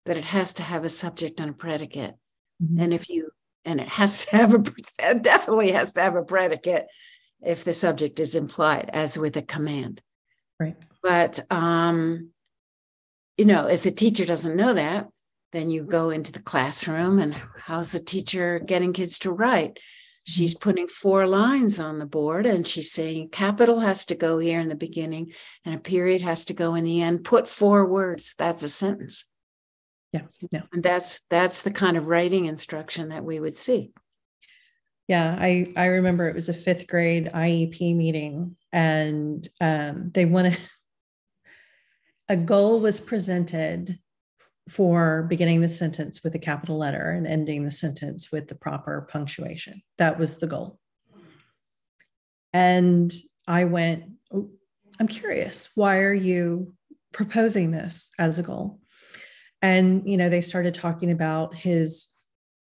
that 0.05 0.17
it 0.17 0.25
has 0.25 0.53
to 0.53 0.63
have 0.63 0.83
a 0.83 0.89
subject 0.89 1.39
and 1.39 1.51
a 1.51 1.53
predicate 1.53 2.15
mm-hmm. 2.63 2.79
and 2.79 2.93
if 2.93 3.09
you 3.09 3.29
and 3.65 3.79
it 3.79 3.89
has 3.89 4.25
to 4.25 4.35
have 4.35 4.53
a 4.53 5.13
definitely 5.15 5.71
has 5.71 5.91
to 5.91 6.01
have 6.01 6.15
a 6.15 6.23
predicate 6.23 6.87
if 7.43 7.63
the 7.63 7.73
subject 7.73 8.19
is 8.19 8.35
implied 8.35 8.89
as 8.93 9.17
with 9.17 9.35
a 9.35 9.41
command 9.41 10.01
Right. 10.61 10.77
But 11.01 11.39
um, 11.51 12.29
you 13.35 13.45
know, 13.45 13.65
if 13.65 13.81
the 13.81 13.91
teacher 13.91 14.25
doesn't 14.25 14.55
know 14.55 14.73
that, 14.75 15.07
then 15.51 15.71
you 15.71 15.83
go 15.83 16.11
into 16.11 16.31
the 16.31 16.41
classroom 16.41 17.17
and 17.17 17.33
how's 17.33 17.93
the 17.93 17.99
teacher 17.99 18.59
getting 18.59 18.93
kids 18.93 19.17
to 19.19 19.31
write? 19.31 19.79
She's 20.23 20.53
mm-hmm. 20.53 20.69
putting 20.69 20.87
four 20.87 21.27
lines 21.27 21.79
on 21.79 21.99
the 21.99 22.05
board 22.05 22.45
and 22.45 22.67
she's 22.67 22.91
saying 22.91 23.29
capital 23.29 23.79
has 23.79 24.05
to 24.07 24.15
go 24.15 24.39
here 24.39 24.59
in 24.59 24.69
the 24.69 24.75
beginning 24.75 25.33
and 25.65 25.75
a 25.75 25.79
period 25.79 26.21
has 26.21 26.45
to 26.45 26.53
go 26.53 26.75
in 26.75 26.83
the 26.83 27.01
end. 27.01 27.23
Put 27.23 27.47
four 27.47 27.85
words. 27.85 28.35
That's 28.37 28.63
a 28.63 28.69
sentence. 28.69 29.25
Yeah. 30.13 30.23
Yeah. 30.51 30.63
And 30.73 30.83
that's 30.83 31.21
that's 31.29 31.61
the 31.63 31.71
kind 31.71 31.97
of 31.97 32.07
writing 32.07 32.45
instruction 32.45 33.09
that 33.09 33.23
we 33.23 33.39
would 33.39 33.55
see. 33.55 33.91
Yeah, 35.07 35.35
I 35.37 35.67
I 35.75 35.85
remember 35.85 36.29
it 36.29 36.35
was 36.35 36.47
a 36.47 36.53
fifth 36.53 36.87
grade 36.87 37.29
IEP 37.33 37.95
meeting, 37.95 38.55
and 38.71 39.45
um, 39.59 40.11
they 40.13 40.23
wanted 40.23 40.57
a 42.29 42.37
goal 42.37 42.79
was 42.79 42.99
presented 42.99 43.99
for 44.71 45.23
beginning 45.23 45.59
the 45.59 45.69
sentence 45.69 46.23
with 46.23 46.33
a 46.33 46.39
capital 46.39 46.77
letter 46.77 47.11
and 47.11 47.27
ending 47.27 47.65
the 47.65 47.71
sentence 47.71 48.31
with 48.31 48.47
the 48.47 48.55
proper 48.55 49.07
punctuation. 49.11 49.81
That 49.97 50.17
was 50.17 50.37
the 50.37 50.47
goal. 50.47 50.79
And 52.53 53.13
I 53.47 53.65
went, 53.65 54.05
oh, 54.33 54.49
I'm 54.99 55.07
curious, 55.07 55.69
why 55.75 55.97
are 55.97 56.13
you 56.13 56.73
proposing 57.11 57.71
this 57.71 58.11
as 58.17 58.39
a 58.39 58.43
goal? 58.43 58.79
And, 59.61 60.09
you 60.09 60.15
know, 60.15 60.29
they 60.29 60.41
started 60.41 60.73
talking 60.73 61.11
about 61.11 61.53
his 61.53 62.07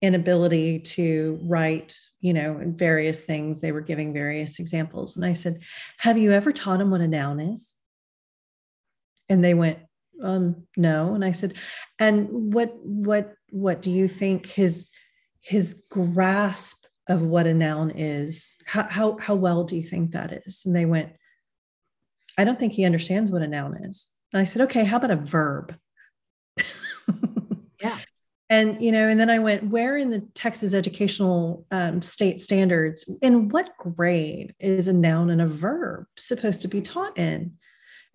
inability 0.03 0.81
to 0.81 1.39
write, 1.43 1.97
you 2.21 2.35
know, 2.35 2.61
various 2.65 3.25
things. 3.25 3.61
They 3.61 3.73
were 3.73 3.81
giving 3.81 4.13
various 4.13 4.59
examples. 4.59 5.17
And 5.17 5.25
I 5.25 5.35
said, 5.35 5.61
Have 5.99 6.19
you 6.19 6.33
ever 6.33 6.53
taught 6.53 6.81
him 6.81 6.91
what 6.91 7.01
a 7.01 7.09
noun 7.09 7.41
is? 7.41 7.75
And 9.29 9.43
they 9.43 9.55
went, 9.55 9.79
um, 10.23 10.67
no. 10.77 11.15
And 11.15 11.25
I 11.25 11.33
said, 11.33 11.55
and 11.99 12.53
what 12.53 12.75
what 12.83 13.35
what 13.51 13.83
do 13.83 13.91
you 13.91 14.09
think 14.09 14.47
his 14.47 14.91
his 15.41 15.85
grasp 15.91 16.85
of 17.09 17.23
what 17.23 17.47
a 17.47 17.55
noun 17.55 17.91
is? 17.91 18.55
How 18.65 18.85
how 18.85 19.19
how 19.19 19.35
well 19.35 19.65
do 19.65 19.77
you 19.77 19.83
think 19.83 20.13
that 20.13 20.33
is? 20.47 20.63
And 20.65 20.75
they 20.75 20.87
went, 20.87 21.13
I 22.39 22.45
don't 22.45 22.59
think 22.59 22.73
he 22.73 22.85
understands 22.85 23.31
what 23.31 23.43
a 23.43 23.49
noun 23.49 23.77
is. 23.85 24.09
And 24.33 24.41
I 24.41 24.45
said, 24.45 24.63
okay, 24.63 24.85
how 24.85 24.97
about 24.97 25.11
a 25.11 25.17
verb? 25.17 25.77
yeah. 27.81 27.99
And 28.51 28.83
you 28.83 28.93
know, 28.93 29.09
and 29.09 29.19
then 29.19 29.31
I 29.31 29.39
went, 29.39 29.71
where 29.71 29.97
in 29.97 30.11
the 30.11 30.21
Texas 30.35 30.75
educational 30.75 31.67
um, 31.71 32.03
state 32.03 32.41
standards, 32.41 33.09
in 33.23 33.49
what 33.49 33.77
grade 33.79 34.55
is 34.59 34.89
a 34.89 34.93
noun 34.93 35.31
and 35.31 35.41
a 35.41 35.47
verb 35.47 36.07
supposed 36.17 36.63
to 36.63 36.69
be 36.69 36.81
taught 36.81 37.17
in? 37.19 37.55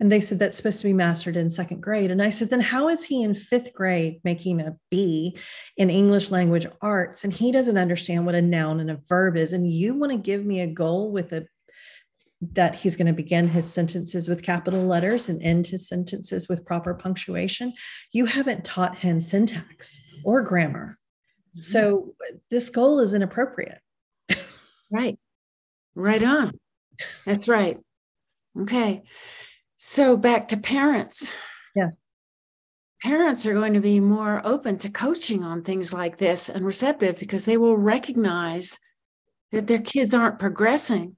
And 0.00 0.10
they 0.10 0.20
said 0.20 0.38
that's 0.38 0.56
supposed 0.56 0.80
to 0.80 0.86
be 0.86 0.94
mastered 0.94 1.36
in 1.36 1.50
second 1.50 1.82
grade. 1.82 2.10
And 2.10 2.22
I 2.22 2.30
said, 2.30 2.48
then 2.48 2.60
how 2.60 2.88
is 2.88 3.04
he 3.04 3.22
in 3.22 3.34
fifth 3.34 3.74
grade 3.74 4.20
making 4.24 4.60
a 4.60 4.74
B 4.90 5.36
in 5.76 5.90
English 5.90 6.30
language 6.30 6.66
arts? 6.80 7.22
And 7.22 7.32
he 7.32 7.52
doesn't 7.52 7.76
understand 7.76 8.24
what 8.24 8.34
a 8.34 8.40
noun 8.40 8.80
and 8.80 8.90
a 8.90 8.98
verb 9.08 9.36
is. 9.36 9.52
And 9.52 9.70
you 9.70 9.94
want 9.94 10.12
to 10.12 10.18
give 10.18 10.44
me 10.44 10.62
a 10.62 10.66
goal 10.66 11.12
with 11.12 11.32
a 11.32 11.46
that 12.52 12.74
he's 12.74 12.96
going 12.96 13.06
to 13.06 13.12
begin 13.12 13.46
his 13.46 13.70
sentences 13.70 14.26
with 14.26 14.42
capital 14.42 14.82
letters 14.82 15.28
and 15.28 15.42
end 15.42 15.66
his 15.66 15.86
sentences 15.86 16.48
with 16.48 16.64
proper 16.64 16.94
punctuation. 16.94 17.74
You 18.12 18.24
haven't 18.24 18.64
taught 18.64 18.96
him 18.96 19.20
syntax 19.20 20.00
or 20.24 20.40
grammar. 20.42 20.96
Mm-hmm. 21.50 21.60
So 21.60 22.14
this 22.50 22.70
goal 22.70 23.00
is 23.00 23.12
inappropriate. 23.12 23.80
right. 24.90 25.18
Right 25.94 26.22
on. 26.22 26.58
That's 27.26 27.46
right. 27.46 27.78
Okay. 28.58 29.02
So 29.82 30.14
back 30.14 30.48
to 30.48 30.58
parents. 30.58 31.32
Yeah. 31.74 31.92
Parents 33.02 33.46
are 33.46 33.54
going 33.54 33.72
to 33.72 33.80
be 33.80 33.98
more 33.98 34.42
open 34.44 34.76
to 34.76 34.90
coaching 34.90 35.42
on 35.42 35.62
things 35.62 35.94
like 35.94 36.18
this 36.18 36.50
and 36.50 36.66
receptive 36.66 37.18
because 37.18 37.46
they 37.46 37.56
will 37.56 37.78
recognize 37.78 38.78
that 39.52 39.68
their 39.68 39.80
kids 39.80 40.12
aren't 40.12 40.38
progressing 40.38 41.16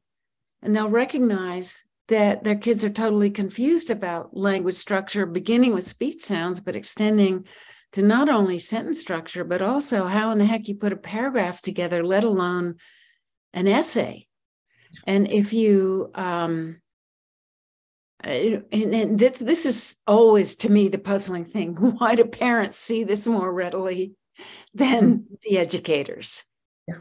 and 0.63 0.77
they'll 0.77 0.89
recognize 0.89 1.85
that 2.07 2.45
their 2.45 2.55
kids 2.55 2.85
are 2.85 2.91
totally 2.91 3.31
confused 3.31 3.91
about 3.91 4.37
language 4.37 4.77
structure, 4.77 5.27
beginning 5.27 5.75
with 5.75 5.85
speech 5.85 6.21
sounds, 6.21 6.61
but 6.61 6.77
extending 6.77 7.45
to 7.91 8.01
not 8.01 8.29
only 8.29 8.61
sentence 8.61 9.01
structure, 9.01 9.43
but 9.43 9.61
also 9.61 10.07
how 10.07 10.31
in 10.31 10.39
the 10.39 10.45
heck 10.45 10.69
you 10.69 10.77
put 10.77 10.93
a 10.93 10.97
paragraph 10.97 11.61
together, 11.61 12.05
let 12.05 12.23
alone 12.23 12.77
an 13.53 13.67
essay. 13.67 14.29
And 15.05 15.29
if 15.29 15.53
you, 15.53 16.13
um, 16.15 16.82
and, 18.25 18.95
and 18.95 19.19
this, 19.19 19.39
this 19.39 19.67
is 19.67 19.97
always 20.07 20.57
to 20.57 20.71
me 20.71 20.89
the 20.89 20.99
puzzling 20.99 21.45
thing. 21.45 21.75
Why 21.99 22.15
do 22.15 22.25
parents 22.25 22.77
see 22.77 23.05
this 23.05 23.27
more 23.27 23.53
readily 23.53 24.15
than 24.75 25.19
mm-hmm. 25.19 25.35
the 25.43 25.59
educators? 25.59 26.45
Yeah. 26.87 26.99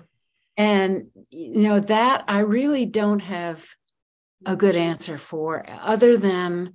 And, 0.58 1.08
you 1.30 1.62
know, 1.62 1.80
that 1.80 2.26
I 2.28 2.40
really 2.40 2.86
don't 2.86 3.20
have 3.20 3.66
a 4.46 4.56
good 4.56 4.76
answer 4.76 5.18
for, 5.18 5.66
other 5.70 6.18
than 6.18 6.74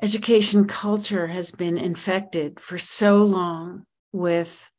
education 0.00 0.66
culture 0.66 1.26
has 1.26 1.50
been 1.50 1.78
infected 1.78 2.60
for 2.60 2.78
so 2.78 3.24
long 3.24 3.84
with 4.12 4.70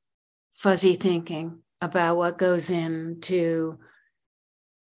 fuzzy 0.53 0.93
thinking 0.93 1.59
about 1.81 2.17
what 2.17 2.37
goes 2.37 2.69
into 2.69 3.77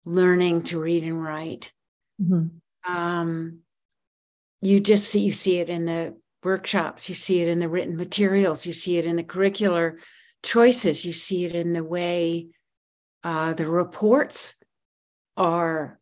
learning 0.05 0.61
to 0.63 0.79
read 0.79 1.03
and 1.03 1.21
write. 1.21 1.71
Mm-hmm 2.21 2.57
um, 2.87 3.59
you 4.61 4.79
just 4.79 5.09
see 5.09 5.21
you 5.21 5.31
see 5.31 5.59
it 5.59 5.69
in 5.69 5.85
the 5.85 6.15
workshops 6.43 7.09
you 7.09 7.15
see 7.15 7.41
it 7.41 7.47
in 7.47 7.59
the 7.59 7.69
written 7.69 7.95
materials 7.97 8.65
you 8.65 8.73
see 8.73 8.97
it 8.97 9.05
in 9.05 9.15
the 9.15 9.23
curricular 9.23 9.99
choices 10.43 11.05
you 11.05 11.11
see 11.11 11.43
it 11.45 11.55
in 11.55 11.73
the 11.73 11.83
way 11.83 12.47
uh, 13.23 13.53
the 13.53 13.67
reports 13.67 14.53
are 15.35 15.99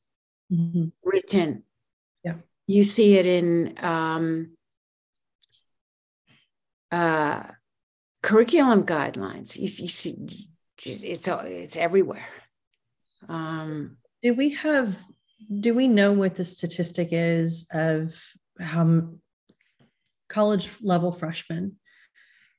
mm-hmm. 0.52 0.88
written. 1.04 1.64
Yeah. 2.24 2.36
You 2.68 2.84
see 2.84 3.16
it 3.16 3.26
in 3.26 3.76
um, 3.82 4.52
uh, 6.92 7.44
curriculum 8.22 8.84
guidelines. 8.84 9.56
You, 9.56 9.64
you 9.64 9.88
see 9.88 10.16
it's 10.86 11.28
it's 11.28 11.78
everywhere. 11.78 12.28
Um, 13.30 13.98
do 14.22 14.34
we 14.34 14.56
have 14.56 14.98
do 15.60 15.74
we 15.74 15.88
know 15.88 16.12
what 16.12 16.36
the 16.36 16.46
statistic 16.46 17.10
is 17.12 17.68
of 17.72 18.20
how 18.60 19.10
college 20.30 20.70
level 20.82 21.12
freshmen? 21.12 21.78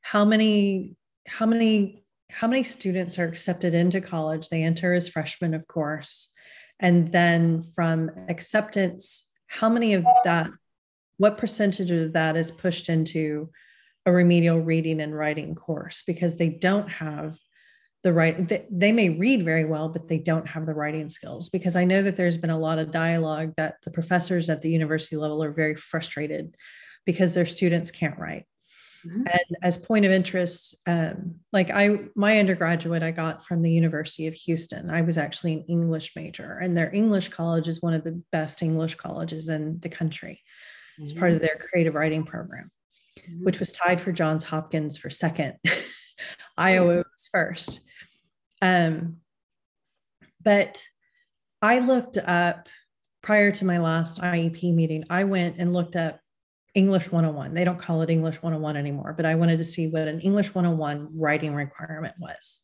How 0.00 0.24
many 0.24 0.96
how 1.26 1.46
many 1.46 2.04
how 2.30 2.48
many 2.48 2.64
students 2.64 3.18
are 3.18 3.28
accepted 3.28 3.74
into 3.74 4.00
college? 4.00 4.48
They 4.48 4.62
enter 4.62 4.94
as 4.94 5.08
freshmen 5.08 5.54
of 5.54 5.66
course. 5.66 6.30
And 6.80 7.12
then 7.12 7.62
from 7.74 8.10
acceptance 8.28 9.30
how 9.46 9.68
many 9.68 9.94
of 9.94 10.04
that 10.24 10.50
what 11.16 11.38
percentage 11.38 11.90
of 11.90 12.12
that 12.14 12.36
is 12.36 12.50
pushed 12.50 12.88
into 12.88 13.50
a 14.04 14.12
remedial 14.12 14.60
reading 14.60 15.00
and 15.00 15.16
writing 15.16 15.54
course? 15.54 16.02
Because 16.06 16.36
they 16.36 16.48
don't 16.48 16.88
have 16.88 17.36
the 18.04 18.12
right 18.12 18.48
they, 18.48 18.66
they 18.70 18.92
may 18.92 19.08
read 19.08 19.44
very 19.44 19.64
well 19.64 19.88
but 19.88 20.06
they 20.06 20.18
don't 20.18 20.46
have 20.46 20.66
the 20.66 20.74
writing 20.74 21.08
skills 21.08 21.48
because 21.48 21.74
i 21.74 21.84
know 21.84 22.02
that 22.02 22.16
there's 22.16 22.38
been 22.38 22.50
a 22.50 22.58
lot 22.58 22.78
of 22.78 22.92
dialogue 22.92 23.52
that 23.56 23.76
the 23.82 23.90
professors 23.90 24.48
at 24.48 24.62
the 24.62 24.70
university 24.70 25.16
level 25.16 25.42
are 25.42 25.50
very 25.50 25.74
frustrated 25.74 26.54
because 27.06 27.34
their 27.34 27.46
students 27.46 27.90
can't 27.90 28.18
write 28.18 28.44
mm-hmm. 29.04 29.22
and 29.22 29.56
as 29.62 29.78
point 29.78 30.04
of 30.04 30.12
interest 30.12 30.76
um, 30.86 31.36
like 31.50 31.70
i 31.70 31.98
my 32.14 32.38
undergraduate 32.38 33.02
i 33.02 33.10
got 33.10 33.44
from 33.44 33.62
the 33.62 33.72
university 33.72 34.26
of 34.26 34.34
houston 34.34 34.90
i 34.90 35.00
was 35.00 35.16
actually 35.16 35.54
an 35.54 35.64
english 35.66 36.12
major 36.14 36.58
and 36.58 36.76
their 36.76 36.94
english 36.94 37.30
college 37.30 37.68
is 37.68 37.80
one 37.80 37.94
of 37.94 38.04
the 38.04 38.22
best 38.30 38.62
english 38.62 38.96
colleges 38.96 39.48
in 39.48 39.80
the 39.80 39.88
country 39.88 40.42
it's 40.98 41.10
mm-hmm. 41.10 41.20
part 41.20 41.32
of 41.32 41.40
their 41.40 41.56
creative 41.58 41.94
writing 41.94 42.22
program 42.22 42.70
mm-hmm. 43.18 43.44
which 43.44 43.58
was 43.58 43.72
tied 43.72 43.98
for 43.98 44.12
johns 44.12 44.44
hopkins 44.44 44.98
for 44.98 45.08
second 45.08 45.54
iowa 46.58 46.96
was 46.96 47.28
first 47.32 47.80
um, 48.64 49.16
but 50.42 50.82
I 51.60 51.80
looked 51.80 52.16
up 52.16 52.68
prior 53.22 53.52
to 53.52 53.64
my 53.64 53.78
last 53.78 54.20
IEP 54.20 54.74
meeting, 54.74 55.04
I 55.10 55.24
went 55.24 55.56
and 55.58 55.74
looked 55.74 55.96
up 55.96 56.18
English 56.74 57.12
101. 57.12 57.52
They 57.52 57.64
don't 57.64 57.78
call 57.78 58.00
it 58.00 58.08
English 58.08 58.36
101 58.36 58.76
anymore, 58.76 59.12
but 59.14 59.26
I 59.26 59.34
wanted 59.34 59.58
to 59.58 59.64
see 59.64 59.88
what 59.88 60.08
an 60.08 60.20
English 60.20 60.54
101 60.54 61.10
writing 61.14 61.54
requirement 61.54 62.14
was. 62.18 62.62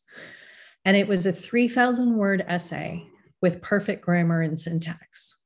And 0.85 0.97
it 0.97 1.07
was 1.07 1.27
a 1.27 1.31
3,000 1.31 2.17
word 2.17 2.43
essay 2.47 3.05
with 3.43 3.61
perfect 3.61 4.03
grammar 4.03 4.41
and 4.41 4.59
syntax. 4.59 5.37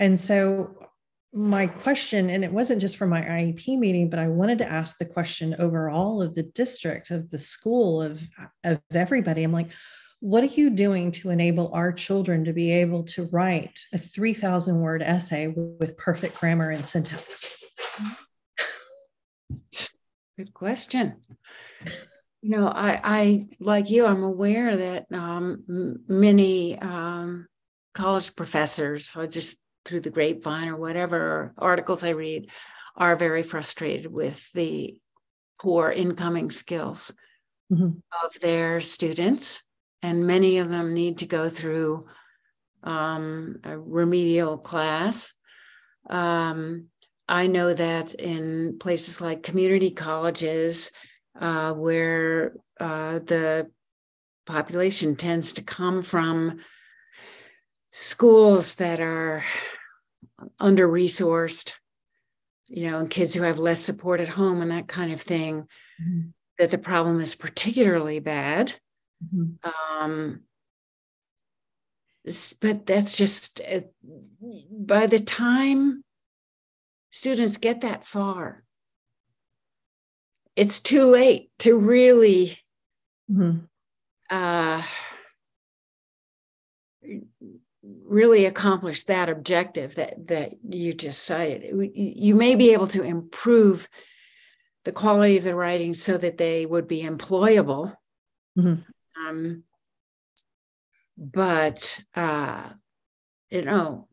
And 0.00 0.18
so 0.18 0.81
my 1.32 1.66
question, 1.66 2.28
and 2.28 2.44
it 2.44 2.52
wasn't 2.52 2.80
just 2.80 2.98
for 2.98 3.06
my 3.06 3.22
IEP 3.22 3.78
meeting, 3.78 4.10
but 4.10 4.18
I 4.18 4.28
wanted 4.28 4.58
to 4.58 4.70
ask 4.70 4.98
the 4.98 5.06
question 5.06 5.56
overall 5.58 6.20
of 6.20 6.34
the 6.34 6.42
district, 6.42 7.10
of 7.10 7.30
the 7.30 7.38
school, 7.38 8.02
of, 8.02 8.22
of 8.64 8.80
everybody. 8.92 9.42
I'm 9.42 9.52
like, 9.52 9.70
what 10.20 10.44
are 10.44 10.46
you 10.46 10.68
doing 10.70 11.10
to 11.12 11.30
enable 11.30 11.72
our 11.72 11.90
children 11.90 12.44
to 12.44 12.52
be 12.52 12.70
able 12.70 13.04
to 13.04 13.28
write 13.32 13.80
a 13.94 13.98
3,000 13.98 14.80
word 14.80 15.02
essay 15.02 15.48
with 15.48 15.96
perfect 15.96 16.38
grammar 16.38 16.70
and 16.70 16.84
syntax? 16.84 17.50
good 20.36 20.52
question. 20.52 21.16
You 22.42 22.58
know, 22.58 22.68
I, 22.68 23.00
I 23.02 23.48
like 23.58 23.88
you, 23.88 24.04
I'm 24.04 24.22
aware 24.22 24.76
that 24.76 25.06
um, 25.12 25.98
many 26.08 26.78
um, 26.78 27.46
college 27.94 28.36
professors, 28.36 29.16
or 29.16 29.26
just 29.26 29.61
through 29.84 30.00
the 30.00 30.10
grapevine 30.10 30.68
or 30.68 30.76
whatever 30.76 31.52
articles 31.58 32.04
I 32.04 32.10
read, 32.10 32.50
are 32.96 33.16
very 33.16 33.42
frustrated 33.42 34.10
with 34.12 34.50
the 34.52 34.96
poor 35.60 35.90
incoming 35.90 36.50
skills 36.50 37.12
mm-hmm. 37.72 37.98
of 38.24 38.40
their 38.40 38.80
students. 38.80 39.62
And 40.02 40.26
many 40.26 40.58
of 40.58 40.68
them 40.68 40.94
need 40.94 41.18
to 41.18 41.26
go 41.26 41.48
through 41.48 42.06
um, 42.82 43.56
a 43.64 43.78
remedial 43.78 44.58
class. 44.58 45.32
Um, 46.10 46.88
I 47.28 47.46
know 47.46 47.72
that 47.72 48.14
in 48.14 48.78
places 48.78 49.20
like 49.20 49.44
community 49.44 49.92
colleges, 49.92 50.90
uh, 51.40 51.72
where 51.72 52.54
uh, 52.80 53.20
the 53.20 53.70
population 54.44 55.16
tends 55.16 55.54
to 55.54 55.62
come 55.62 56.02
from 56.02 56.58
schools 57.92 58.76
that 58.76 59.00
are 59.00 59.44
under 60.58 60.88
resourced, 60.88 61.74
you 62.66 62.90
know, 62.90 62.98
and 62.98 63.10
kids 63.10 63.34
who 63.34 63.42
have 63.42 63.58
less 63.58 63.80
support 63.80 64.20
at 64.20 64.28
home 64.28 64.60
and 64.60 64.70
that 64.70 64.88
kind 64.88 65.12
of 65.12 65.20
thing, 65.20 65.68
mm-hmm. 66.02 66.28
that 66.58 66.70
the 66.70 66.78
problem 66.78 67.20
is 67.20 67.34
particularly 67.34 68.18
bad. 68.18 68.72
Mm-hmm. 69.22 70.00
Um, 70.00 70.40
but 72.60 72.86
that's 72.86 73.16
just 73.16 73.60
uh, 73.60 73.80
by 74.70 75.06
the 75.06 75.18
time 75.18 76.02
students 77.10 77.56
get 77.58 77.82
that 77.82 78.04
far, 78.04 78.64
it's 80.56 80.80
too 80.80 81.04
late 81.04 81.50
to 81.58 81.76
really 81.76 82.58
mm-hmm. 83.30 83.58
uh, 84.30 84.82
really 87.82 88.46
accomplish 88.46 89.04
that 89.04 89.28
objective 89.28 89.96
that 89.96 90.26
that 90.28 90.52
you 90.68 90.94
just 90.94 91.24
cited. 91.24 91.92
You 91.94 92.34
may 92.34 92.54
be 92.54 92.72
able 92.72 92.86
to 92.88 93.02
improve 93.02 93.88
the 94.84 94.92
quality 94.92 95.36
of 95.36 95.44
the 95.44 95.54
writing 95.54 95.94
so 95.94 96.16
that 96.16 96.38
they 96.38 96.66
would 96.66 96.88
be 96.88 97.02
employable. 97.02 97.94
Mm-hmm. 98.58 98.82
Um, 99.26 99.64
but 101.16 102.00
uh, 102.14 102.70
you 103.50 103.62
know, 103.62 104.08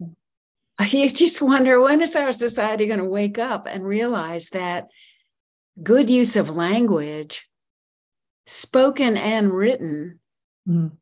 you 0.88 1.08
just 1.10 1.40
wonder 1.40 1.80
when 1.80 2.02
is 2.02 2.16
our 2.16 2.32
society 2.32 2.86
going 2.86 2.98
to 2.98 3.04
wake 3.04 3.38
up 3.38 3.66
and 3.66 3.84
realize 3.84 4.48
that 4.50 4.88
good 5.82 6.10
use 6.10 6.36
of 6.36 6.54
language, 6.54 7.48
spoken 8.46 9.16
and 9.16 9.52
written, 9.52 10.20
mm. 10.68 10.92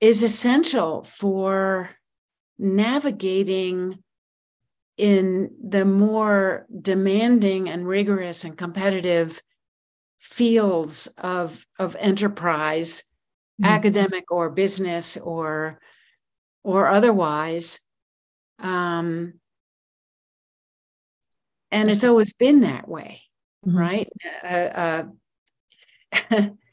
Is 0.00 0.22
essential 0.22 1.04
for 1.04 1.90
navigating 2.58 4.02
in 4.96 5.50
the 5.66 5.84
more 5.84 6.66
demanding 6.80 7.68
and 7.68 7.86
rigorous 7.86 8.44
and 8.44 8.56
competitive 8.56 9.40
fields 10.18 11.06
of, 11.18 11.66
of 11.78 11.96
enterprise 11.98 13.04
mm-hmm. 13.60 13.70
academic 13.70 14.30
or 14.30 14.50
business 14.50 15.16
or 15.16 15.80
or 16.62 16.88
otherwise 16.88 17.80
um, 18.58 19.32
and 21.70 21.88
it's 21.88 22.04
always 22.04 22.34
been 22.34 22.60
that 22.60 22.86
way 22.86 23.22
mm-hmm. 23.66 23.78
right 23.78 24.08
uh, 24.44 25.04
uh, 26.30 26.48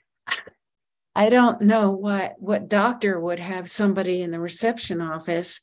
i 1.18 1.30
don't 1.30 1.61
know 1.61 1.91
what 1.91 2.36
what 2.39 2.70
doctor 2.70 3.20
would 3.20 3.39
have 3.39 3.70
somebody 3.70 4.22
in 4.22 4.32
the 4.32 4.39
reception 4.39 5.01
office 5.01 5.61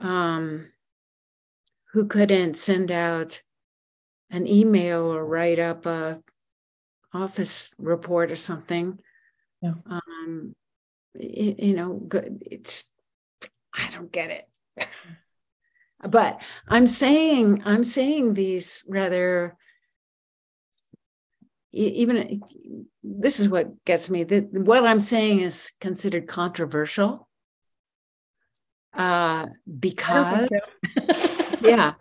um, 0.00 0.66
who 1.92 2.06
couldn't 2.06 2.56
send 2.56 2.90
out 2.92 3.42
an 4.30 4.46
email 4.46 5.12
or 5.12 5.26
write 5.26 5.58
up 5.58 5.84
a 5.84 6.22
office 7.12 7.74
report 7.78 8.30
or 8.30 8.36
something 8.36 8.98
yeah. 9.62 9.74
Um, 9.86 10.54
it, 11.14 11.60
you 11.60 11.74
know, 11.76 12.08
it's, 12.40 12.90
I 13.74 13.88
don't 13.90 14.10
get 14.10 14.30
it. 14.30 14.48
but 16.08 16.40
I'm 16.66 16.86
saying, 16.86 17.62
I'm 17.64 17.84
saying 17.84 18.34
these 18.34 18.84
rather, 18.88 19.56
even 21.72 22.42
this 23.02 23.40
is 23.40 23.48
what 23.48 23.84
gets 23.84 24.10
me 24.10 24.24
that 24.24 24.52
what 24.52 24.84
I'm 24.84 25.00
saying 25.00 25.40
is 25.40 25.72
considered 25.80 26.26
controversial. 26.26 27.28
Uh, 28.92 29.46
because, 29.78 30.48
yeah, 31.62 31.94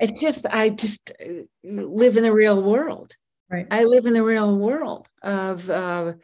it's 0.00 0.20
just, 0.20 0.44
I 0.46 0.70
just 0.70 1.12
uh, 1.24 1.42
live 1.62 2.16
in 2.16 2.24
the 2.24 2.32
real 2.32 2.60
world. 2.60 3.12
Right. 3.48 3.66
I 3.70 3.84
live 3.84 4.06
in 4.06 4.12
the 4.12 4.24
real 4.24 4.58
world 4.58 5.06
of, 5.22 5.70
uh, 5.70 6.14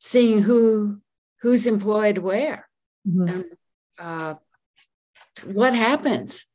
seeing 0.00 0.42
who 0.42 0.98
who's 1.42 1.66
employed 1.66 2.18
where 2.18 2.68
mm-hmm. 3.06 3.28
and 3.28 3.44
uh, 3.98 4.34
what 5.44 5.74
happens 5.74 6.46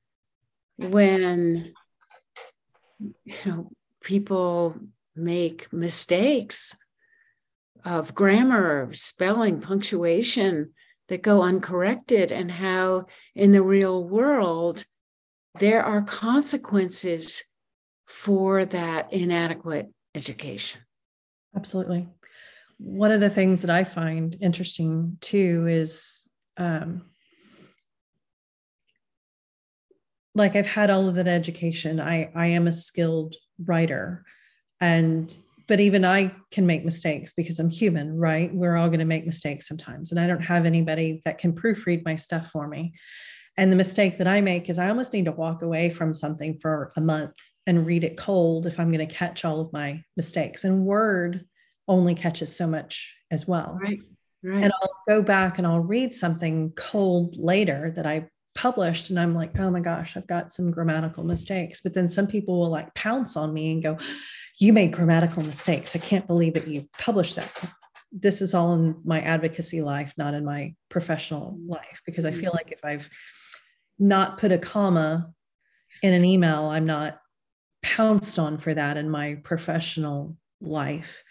when 0.77 1.73
you 2.99 3.33
know 3.45 3.71
people 4.03 4.75
make 5.15 5.71
mistakes 5.71 6.75
of 7.83 8.15
grammar 8.15 8.89
spelling 8.93 9.61
punctuation 9.61 10.71
that 11.07 11.21
go 11.21 11.43
uncorrected 11.43 12.31
and 12.31 12.49
how 12.49 13.05
in 13.35 13.51
the 13.51 13.61
real 13.61 14.03
world 14.03 14.85
there 15.59 15.83
are 15.83 16.01
consequences 16.01 17.45
for 18.07 18.65
that 18.65 19.13
inadequate 19.13 19.91
education. 20.15 20.81
Absolutely. 21.55 22.07
One 22.77 23.11
of 23.11 23.21
the 23.21 23.29
things 23.29 23.61
that 23.61 23.69
I 23.69 23.83
find 23.83 24.35
interesting 24.41 25.17
too 25.21 25.67
is 25.67 26.27
um, 26.57 27.03
like 30.33 30.55
I've 30.55 30.67
had 30.67 30.89
all 30.89 31.07
of 31.07 31.15
that 31.15 31.27
education. 31.27 31.99
I 31.99 32.29
I 32.35 32.47
am 32.47 32.67
a 32.67 32.73
skilled 32.73 33.35
writer, 33.63 34.25
and 34.81 35.35
but 35.67 35.79
even 35.79 36.05
I 36.05 36.31
can 36.51 36.67
make 36.67 36.85
mistakes 36.85 37.33
because 37.35 37.59
I'm 37.59 37.71
human, 37.71 38.15
right? 38.15 38.53
We're 38.53 38.75
all 38.75 38.87
going 38.87 38.99
to 38.99 39.05
make 39.05 39.25
mistakes 39.25 39.67
sometimes, 39.67 40.11
and 40.11 40.19
I 40.19 40.27
don't 40.27 40.43
have 40.43 40.65
anybody 40.65 41.21
that 41.25 41.37
can 41.37 41.53
proofread 41.53 42.05
my 42.05 42.15
stuff 42.15 42.51
for 42.51 42.67
me. 42.67 42.93
And 43.57 43.71
the 43.71 43.77
mistake 43.77 44.17
that 44.17 44.27
I 44.27 44.41
make 44.41 44.69
is 44.69 44.77
I 44.77 44.89
almost 44.89 45.13
need 45.13 45.25
to 45.25 45.31
walk 45.31 45.61
away 45.61 45.89
from 45.89 46.13
something 46.13 46.59
for 46.59 46.91
a 46.97 47.01
month 47.01 47.33
and 47.65 47.85
read 47.85 48.03
it 48.03 48.17
cold 48.17 48.65
if 48.65 48.79
I'm 48.79 48.91
going 48.91 49.07
to 49.07 49.13
catch 49.13 49.45
all 49.45 49.59
of 49.59 49.73
my 49.73 50.03
mistakes. 50.17 50.65
And 50.65 50.85
Word 50.85 51.45
only 51.87 52.15
catches 52.15 52.55
so 52.55 52.67
much 52.67 53.13
as 53.31 53.47
well. 53.47 53.79
Right. 53.81 54.03
Right. 54.43 54.61
And 54.61 54.71
I'll 54.81 54.95
go 55.07 55.21
back 55.23 55.57
and 55.57 55.65
I'll 55.65 55.79
read 55.79 56.13
something 56.13 56.71
cold 56.75 57.35
later 57.37 57.91
that 57.95 58.05
I 58.05 58.27
published 58.53 59.09
and 59.09 59.19
I'm 59.19 59.33
like, 59.33 59.59
oh 59.59 59.71
my 59.71 59.79
gosh, 59.79 60.15
I've 60.15 60.27
got 60.27 60.51
some 60.51 60.69
grammatical 60.69 61.23
mistakes. 61.23 61.81
But 61.81 61.95
then 61.95 62.07
some 62.07 62.27
people 62.27 62.59
will 62.59 62.69
like 62.69 62.93
pounce 62.93 63.35
on 63.35 63.53
me 63.53 63.71
and 63.71 63.81
go, 63.81 63.97
you 64.57 64.73
made 64.73 64.93
grammatical 64.93 65.43
mistakes. 65.43 65.95
I 65.95 65.99
can't 65.99 66.27
believe 66.27 66.53
that 66.53 66.67
you 66.67 66.87
published 66.97 67.35
that. 67.35 67.51
This 68.11 68.41
is 68.41 68.53
all 68.53 68.73
in 68.73 68.95
my 69.03 69.19
advocacy 69.21 69.81
life, 69.81 70.13
not 70.17 70.33
in 70.33 70.45
my 70.45 70.75
professional 70.89 71.57
life, 71.67 72.01
because 72.05 72.25
I 72.25 72.31
feel 72.31 72.51
like 72.53 72.71
if 72.71 72.83
I've 72.85 73.09
not 73.99 74.37
put 74.37 74.51
a 74.51 74.57
comma 74.57 75.31
in 76.01 76.13
an 76.13 76.23
email, 76.23 76.65
I'm 76.65 76.85
not 76.85 77.19
pounced 77.83 78.39
on 78.39 78.57
for 78.57 78.73
that 78.73 78.97
in 78.97 79.09
my 79.09 79.35
professional 79.43 80.37
life. 80.61 81.23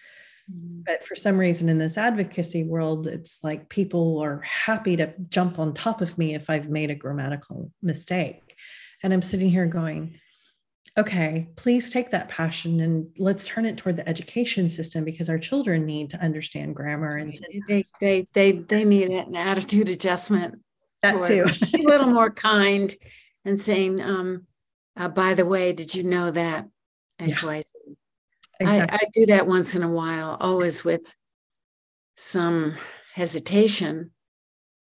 Mm-hmm. 0.50 0.82
But 0.84 1.04
for 1.06 1.14
some 1.14 1.38
reason 1.38 1.68
in 1.68 1.78
this 1.78 1.96
advocacy 1.96 2.64
world, 2.64 3.06
it's 3.06 3.42
like 3.42 3.70
people 3.70 4.18
are 4.20 4.40
happy 4.40 4.96
to 4.96 5.14
jump 5.28 5.58
on 5.58 5.72
top 5.72 6.00
of 6.02 6.18
me 6.18 6.34
if 6.34 6.50
I've 6.50 6.68
made 6.68 6.90
a 6.90 6.94
grammatical 6.94 7.70
mistake. 7.82 8.42
And 9.02 9.12
I'm 9.12 9.22
sitting 9.22 9.48
here 9.48 9.66
going, 9.66 10.18
okay, 10.96 11.48
please 11.56 11.90
take 11.90 12.10
that 12.10 12.28
passion 12.28 12.80
and 12.80 13.08
let's 13.18 13.46
turn 13.46 13.66
it 13.66 13.76
toward 13.76 13.96
the 13.96 14.08
education 14.08 14.68
system 14.68 15.04
because 15.04 15.28
our 15.28 15.38
children 15.38 15.84
need 15.84 16.10
to 16.10 16.16
understand 16.18 16.76
grammar 16.76 17.16
and 17.16 17.32
they 17.68 17.82
they 18.00 18.28
they, 18.32 18.52
they 18.52 18.84
need 18.84 19.10
an 19.10 19.34
attitude 19.34 19.88
adjustment. 19.88 20.60
That 21.02 21.24
too. 21.24 21.44
a 21.74 21.82
little 21.82 22.06
more 22.06 22.30
kind 22.30 22.94
and 23.44 23.60
saying, 23.60 24.00
um, 24.00 24.46
uh, 24.96 25.08
by 25.08 25.34
the 25.34 25.44
way, 25.44 25.72
did 25.72 25.94
you 25.94 26.02
know 26.02 26.30
that 26.30 26.66
X, 27.18 27.42
yeah. 27.42 27.62
Exactly. 28.60 28.98
I, 28.98 29.00
I 29.02 29.10
do 29.12 29.26
that 29.26 29.46
once 29.46 29.74
in 29.74 29.82
a 29.82 29.90
while, 29.90 30.36
always 30.40 30.84
with 30.84 31.14
some 32.16 32.76
hesitation, 33.12 34.12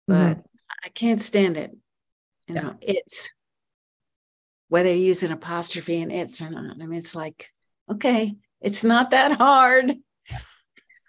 but 0.07 0.38
mm-hmm. 0.38 0.40
I 0.84 0.88
can't 0.90 1.20
stand 1.20 1.57
it. 1.57 1.76
You 2.46 2.55
know, 2.55 2.76
it's 2.80 3.30
whether 4.69 4.93
you 4.93 5.07
use 5.07 5.23
an 5.23 5.33
apostrophe 5.33 6.01
in 6.01 6.11
it's 6.11 6.41
or 6.43 6.51
not. 6.51 6.77
I 6.81 6.87
mean, 6.87 6.99
it's 6.99 7.16
like, 7.16 7.49
okay, 7.91 8.35
it's 8.61 8.85
not 8.85 9.11
that 9.11 9.39
hard. 9.39 9.93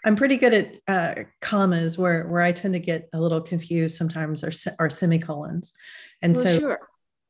I'm 0.06 0.16
pretty 0.16 0.38
good 0.38 0.54
at 0.54 0.76
uh, 0.88 1.24
commas 1.42 1.98
where 1.98 2.26
where 2.28 2.42
I 2.42 2.54
tend 2.54 2.74
to 2.74 2.80
get 2.80 3.10
a 3.14 3.20
little 3.20 3.42
confused 3.42 3.98
sometimes 3.98 4.44
are, 4.44 4.74
are 4.80 4.90
semicolons. 4.90 5.74
And 6.22 6.36
well, 6.36 6.46
so, 6.46 6.60
sure. 6.60 6.80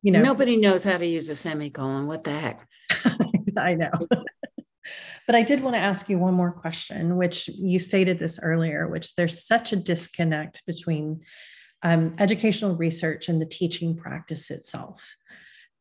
you 0.02 0.12
know, 0.12 0.22
nobody 0.22 0.56
knows 0.56 0.84
how 0.84 0.96
to 0.96 1.06
use 1.06 1.28
a 1.30 1.36
semicolon. 1.36 2.06
What 2.06 2.22
the 2.22 2.32
heck? 2.32 2.66
I 3.56 3.74
know. 3.74 3.90
but 5.26 5.34
I 5.34 5.42
did 5.42 5.62
want 5.62 5.74
to 5.74 5.80
ask 5.80 6.08
you 6.08 6.18
one 6.18 6.34
more 6.34 6.52
question, 6.52 7.16
which 7.16 7.48
you 7.48 7.80
stated 7.80 8.20
this 8.20 8.38
earlier, 8.40 8.86
which 8.86 9.16
there's 9.16 9.44
such 9.44 9.72
a 9.72 9.76
disconnect 9.76 10.62
between 10.64 11.22
um, 11.82 12.14
educational 12.18 12.76
research 12.76 13.28
and 13.28 13.40
the 13.40 13.46
teaching 13.46 13.96
practice 13.96 14.50
itself. 14.50 15.14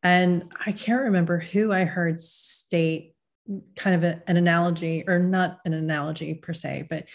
And 0.04 0.52
I 0.66 0.72
can't 0.72 1.04
remember 1.04 1.40
who 1.40 1.74
I 1.74 1.84
heard 1.84 2.22
state 2.22 3.16
kind 3.76 3.96
of 3.96 4.04
a, 4.04 4.22
an 4.28 4.38
analogy, 4.38 5.04
or 5.08 5.20
not 5.20 5.60
an 5.66 5.74
analogy 5.74 6.36
per 6.36 6.54
se, 6.54 6.88
but 6.90 7.06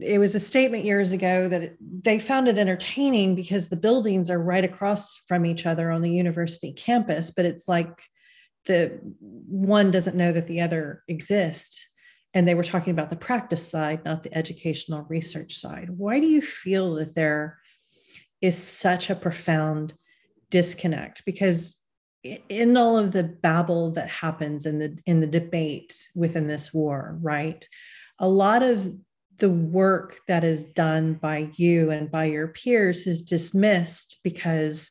it 0.00 0.18
was 0.18 0.34
a 0.34 0.40
statement 0.40 0.84
years 0.84 1.12
ago 1.12 1.48
that 1.48 1.62
it, 1.62 1.76
they 1.80 2.18
found 2.18 2.48
it 2.48 2.58
entertaining 2.58 3.34
because 3.34 3.68
the 3.68 3.76
buildings 3.76 4.30
are 4.30 4.38
right 4.38 4.64
across 4.64 5.20
from 5.28 5.44
each 5.44 5.66
other 5.66 5.90
on 5.90 6.00
the 6.00 6.10
university 6.10 6.72
campus, 6.72 7.30
but 7.30 7.44
it's 7.44 7.68
like 7.68 7.90
the 8.64 8.98
one 9.20 9.90
doesn't 9.90 10.16
know 10.16 10.32
that 10.32 10.46
the 10.46 10.60
other 10.60 11.02
exists. 11.08 11.86
And 12.34 12.46
they 12.46 12.54
were 12.54 12.64
talking 12.64 12.90
about 12.90 13.10
the 13.10 13.16
practice 13.16 13.66
side, 13.66 14.04
not 14.04 14.22
the 14.22 14.36
educational 14.36 15.06
research 15.08 15.56
side. 15.56 15.88
Why 15.90 16.20
do 16.20 16.26
you 16.26 16.42
feel 16.42 16.94
that 16.94 17.14
there 17.14 17.58
is 18.42 18.56
such 18.62 19.08
a 19.08 19.14
profound 19.14 19.94
disconnect? 20.50 21.24
Because 21.24 21.76
in 22.48 22.76
all 22.76 22.98
of 22.98 23.12
the 23.12 23.22
babble 23.22 23.92
that 23.92 24.08
happens 24.08 24.66
in 24.66 24.78
the 24.78 24.96
in 25.06 25.20
the 25.20 25.26
debate 25.26 25.94
within 26.14 26.46
this 26.46 26.72
war 26.72 27.18
right? 27.20 27.66
A 28.18 28.28
lot 28.28 28.62
of 28.62 28.90
the 29.38 29.50
work 29.50 30.18
that 30.28 30.44
is 30.44 30.64
done 30.64 31.14
by 31.14 31.50
you 31.56 31.90
and 31.90 32.10
by 32.10 32.24
your 32.24 32.48
peers 32.48 33.06
is 33.06 33.22
dismissed 33.22 34.18
because 34.24 34.90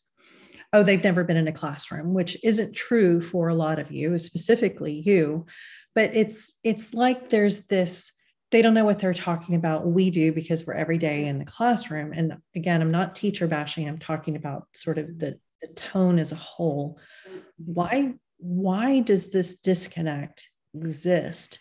oh 0.73 0.83
they've 0.83 1.03
never 1.03 1.23
been 1.23 1.37
in 1.37 1.47
a 1.47 1.51
classroom 1.51 2.13
which 2.13 2.37
isn't 2.43 2.75
true 2.75 3.21
for 3.21 3.47
a 3.47 3.55
lot 3.55 3.79
of 3.79 3.91
you 3.91 4.17
specifically 4.17 5.01
you. 5.05 5.45
But 5.93 6.11
it's 6.13 6.59
it's 6.63 6.93
like 6.93 7.29
there's 7.29 7.67
this 7.67 8.11
they 8.51 8.61
don't 8.61 8.73
know 8.73 8.85
what 8.85 8.99
they're 8.99 9.13
talking 9.13 9.55
about. 9.55 9.87
We 9.87 10.11
do 10.11 10.31
because 10.31 10.65
we're 10.65 10.75
every 10.75 10.97
day 10.97 11.25
in 11.25 11.39
the 11.39 11.45
classroom. 11.45 12.13
And 12.13 12.37
again 12.55 12.81
i'm 12.81 12.91
not 12.91 13.15
teacher 13.15 13.47
bashing. 13.47 13.87
I'm 13.87 13.99
talking 13.99 14.35
about 14.35 14.67
sort 14.73 14.97
of 14.97 15.19
the, 15.19 15.39
the 15.61 15.67
tone 15.73 16.19
as 16.19 16.31
a 16.31 16.35
whole 16.35 16.99
why 17.57 18.13
why 18.37 18.99
does 18.99 19.31
this 19.31 19.57
disconnect 19.57 20.49
exist? 20.73 21.59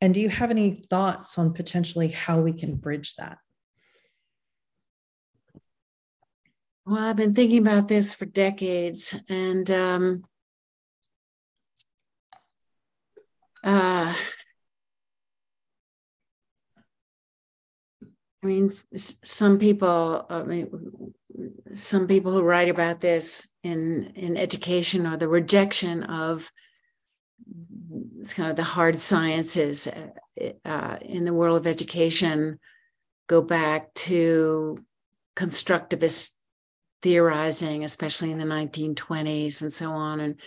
And 0.00 0.12
do 0.12 0.20
you 0.20 0.28
have 0.28 0.50
any 0.50 0.72
thoughts 0.72 1.38
on 1.38 1.52
potentially 1.52 2.08
how 2.08 2.40
we 2.40 2.52
can 2.52 2.76
bridge 2.76 3.14
that? 3.16 3.38
Well 6.86 7.04
i've 7.04 7.16
been 7.16 7.34
thinking 7.34 7.58
about 7.58 7.88
this 7.88 8.14
for 8.14 8.26
decades 8.26 9.14
and 9.28 9.70
um, 9.70 10.24
uh, 13.62 14.14
I 18.42 18.46
mean, 18.46 18.70
some 18.70 19.58
people, 19.58 20.26
I 20.30 20.42
mean, 20.44 21.12
some 21.74 22.06
people 22.06 22.32
who 22.32 22.42
write 22.42 22.68
about 22.68 23.00
this 23.00 23.48
in 23.62 24.12
in 24.14 24.36
education 24.36 25.06
or 25.06 25.16
the 25.16 25.28
rejection 25.28 26.04
of 26.04 26.50
it's 28.18 28.34
kind 28.34 28.50
of 28.50 28.56
the 28.56 28.62
hard 28.62 28.96
sciences 28.96 29.88
uh, 30.64 30.98
in 31.02 31.24
the 31.24 31.32
world 31.32 31.58
of 31.58 31.66
education 31.66 32.58
go 33.28 33.40
back 33.40 33.92
to 33.94 34.76
constructivist 35.36 36.32
theorizing, 37.02 37.84
especially 37.84 38.30
in 38.30 38.38
the 38.38 38.44
1920s 38.44 39.62
and 39.62 39.72
so 39.72 39.90
on, 39.92 40.20
and 40.20 40.40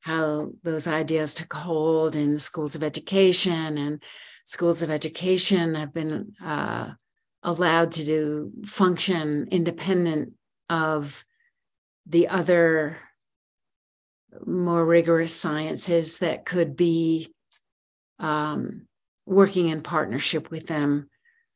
how 0.00 0.50
those 0.62 0.88
ideas 0.88 1.34
took 1.34 1.52
hold 1.52 2.16
in 2.16 2.38
schools 2.38 2.74
of 2.74 2.82
education. 2.82 3.78
And 3.78 4.02
schools 4.44 4.82
of 4.82 4.90
education 4.90 5.74
have 5.74 5.94
been 5.94 6.32
uh, 6.44 6.90
allowed 7.42 7.92
to 7.92 8.04
do 8.04 8.52
function 8.64 9.48
independent 9.50 10.34
of 10.70 11.24
the 12.06 12.28
other 12.28 12.98
more 14.46 14.84
rigorous 14.84 15.34
sciences 15.34 16.18
that 16.18 16.44
could 16.44 16.76
be 16.76 17.32
um, 18.18 18.86
working 19.26 19.68
in 19.68 19.82
partnership 19.82 20.50
with 20.50 20.66
them. 20.66 21.08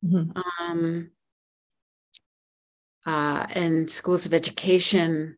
Mm-hmm. 0.04 0.38
Um, 0.62 1.10
uh, 3.06 3.46
and 3.50 3.88
schools 3.88 4.26
of 4.26 4.34
education 4.34 5.36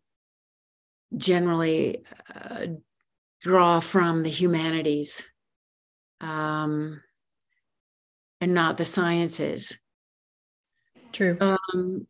generally 1.16 2.04
uh, 2.34 2.66
draw 3.40 3.80
from 3.80 4.22
the 4.22 4.30
humanities 4.30 5.24
um, 6.20 7.02
and 8.40 8.54
not 8.54 8.76
the 8.76 8.84
sciences. 8.84 9.80
True. 11.12 11.36
Um, 11.40 12.06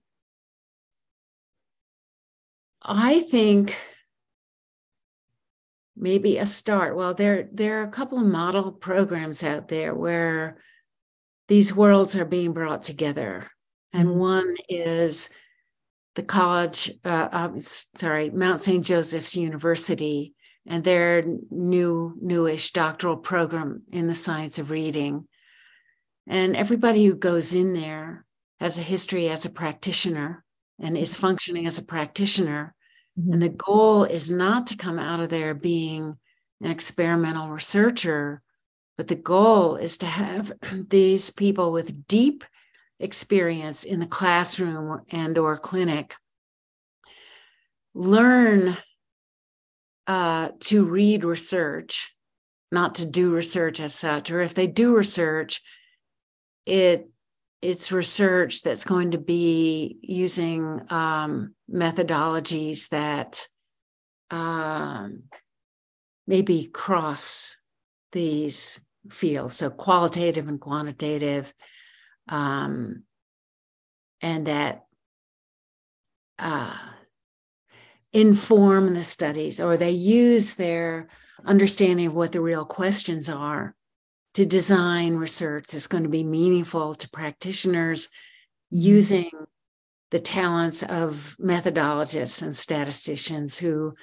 I 2.82 3.20
think 3.20 3.76
maybe 5.96 6.38
a 6.38 6.46
start. 6.46 6.96
Well, 6.96 7.14
there 7.14 7.48
there 7.52 7.80
are 7.80 7.84
a 7.84 7.90
couple 7.90 8.18
of 8.18 8.26
model 8.26 8.72
programs 8.72 9.42
out 9.44 9.68
there 9.68 9.94
where 9.94 10.58
these 11.48 11.74
worlds 11.74 12.16
are 12.16 12.24
being 12.24 12.52
brought 12.52 12.82
together, 12.82 13.50
and 13.92 14.08
mm-hmm. 14.08 14.18
one 14.18 14.56
is 14.68 15.30
the 16.14 16.22
college. 16.22 16.90
Uh, 17.04 17.28
um, 17.30 17.60
sorry, 17.60 18.30
Mount 18.30 18.60
St. 18.60 18.84
Joseph's 18.84 19.36
University, 19.36 20.34
and 20.66 20.82
their 20.82 21.24
new 21.50 22.16
newish 22.20 22.72
doctoral 22.72 23.16
program 23.16 23.82
in 23.92 24.06
the 24.06 24.14
science 24.14 24.58
of 24.58 24.70
reading. 24.70 25.26
And 26.26 26.54
everybody 26.56 27.06
who 27.06 27.14
goes 27.14 27.54
in 27.54 27.72
there 27.72 28.26
has 28.60 28.78
a 28.78 28.82
history 28.82 29.28
as 29.28 29.44
a 29.44 29.50
practitioner 29.50 30.44
and 30.80 30.96
is 30.96 31.12
mm-hmm. 31.12 31.22
functioning 31.22 31.66
as 31.66 31.78
a 31.78 31.84
practitioner 31.84 32.74
Mm-hmm. 33.18 33.32
And 33.32 33.42
the 33.42 33.48
goal 33.48 34.04
is 34.04 34.30
not 34.30 34.66
to 34.68 34.76
come 34.76 34.98
out 34.98 35.20
of 35.20 35.28
there 35.28 35.54
being 35.54 36.16
an 36.60 36.70
experimental 36.70 37.48
researcher, 37.48 38.42
but 38.96 39.08
the 39.08 39.16
goal 39.16 39.76
is 39.76 39.98
to 39.98 40.06
have 40.06 40.52
these 40.88 41.30
people 41.30 41.72
with 41.72 42.06
deep 42.06 42.44
experience 43.00 43.84
in 43.84 44.00
the 44.00 44.06
classroom 44.06 45.02
and 45.10 45.38
or 45.38 45.56
clinic 45.56 46.16
learn 47.94 48.76
uh, 50.08 50.48
to 50.58 50.84
read 50.84 51.24
research 51.24 52.12
not 52.72 52.96
to 52.96 53.06
do 53.06 53.30
research 53.30 53.78
as 53.78 53.94
such 53.94 54.32
or 54.32 54.40
if 54.40 54.54
they 54.54 54.66
do 54.66 54.96
research 54.96 55.62
it 56.66 57.08
it's 57.60 57.90
research 57.90 58.62
that's 58.62 58.84
going 58.84 59.12
to 59.12 59.18
be 59.18 59.98
using 60.02 60.80
um, 60.90 61.54
methodologies 61.70 62.88
that 62.90 63.46
um, 64.30 65.24
maybe 66.26 66.66
cross 66.66 67.56
these 68.12 68.80
fields, 69.10 69.56
so 69.56 69.70
qualitative 69.70 70.48
and 70.48 70.60
quantitative, 70.60 71.52
um, 72.28 73.02
and 74.20 74.46
that 74.46 74.84
uh, 76.38 76.76
inform 78.12 78.94
the 78.94 79.04
studies, 79.04 79.60
or 79.60 79.76
they 79.76 79.90
use 79.90 80.54
their 80.54 81.08
understanding 81.44 82.06
of 82.06 82.14
what 82.14 82.32
the 82.32 82.40
real 82.40 82.64
questions 82.64 83.28
are 83.28 83.74
to 84.38 84.46
design 84.46 85.16
research 85.16 85.66
that's 85.66 85.88
going 85.88 86.04
to 86.04 86.08
be 86.08 86.22
meaningful 86.22 86.94
to 86.94 87.10
practitioners 87.10 88.06
mm-hmm. 88.06 88.78
using 88.78 89.30
the 90.12 90.20
talents 90.20 90.84
of 90.84 91.36
methodologists 91.40 92.40
and 92.40 92.54
statisticians 92.54 93.58
who 93.58 93.94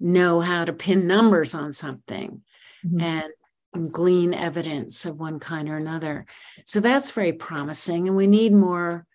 know 0.00 0.40
how 0.40 0.64
to 0.64 0.72
pin 0.72 1.06
numbers 1.06 1.54
on 1.54 1.72
something 1.72 2.42
mm-hmm. 2.84 3.00
and 3.00 3.92
glean 3.92 4.34
evidence 4.34 5.06
of 5.06 5.20
one 5.20 5.38
kind 5.38 5.68
or 5.68 5.76
another. 5.76 6.26
So 6.64 6.80
that's 6.80 7.12
very 7.12 7.32
promising. 7.32 8.08
And 8.08 8.16
we 8.16 8.26
need 8.26 8.52
more 8.52 9.06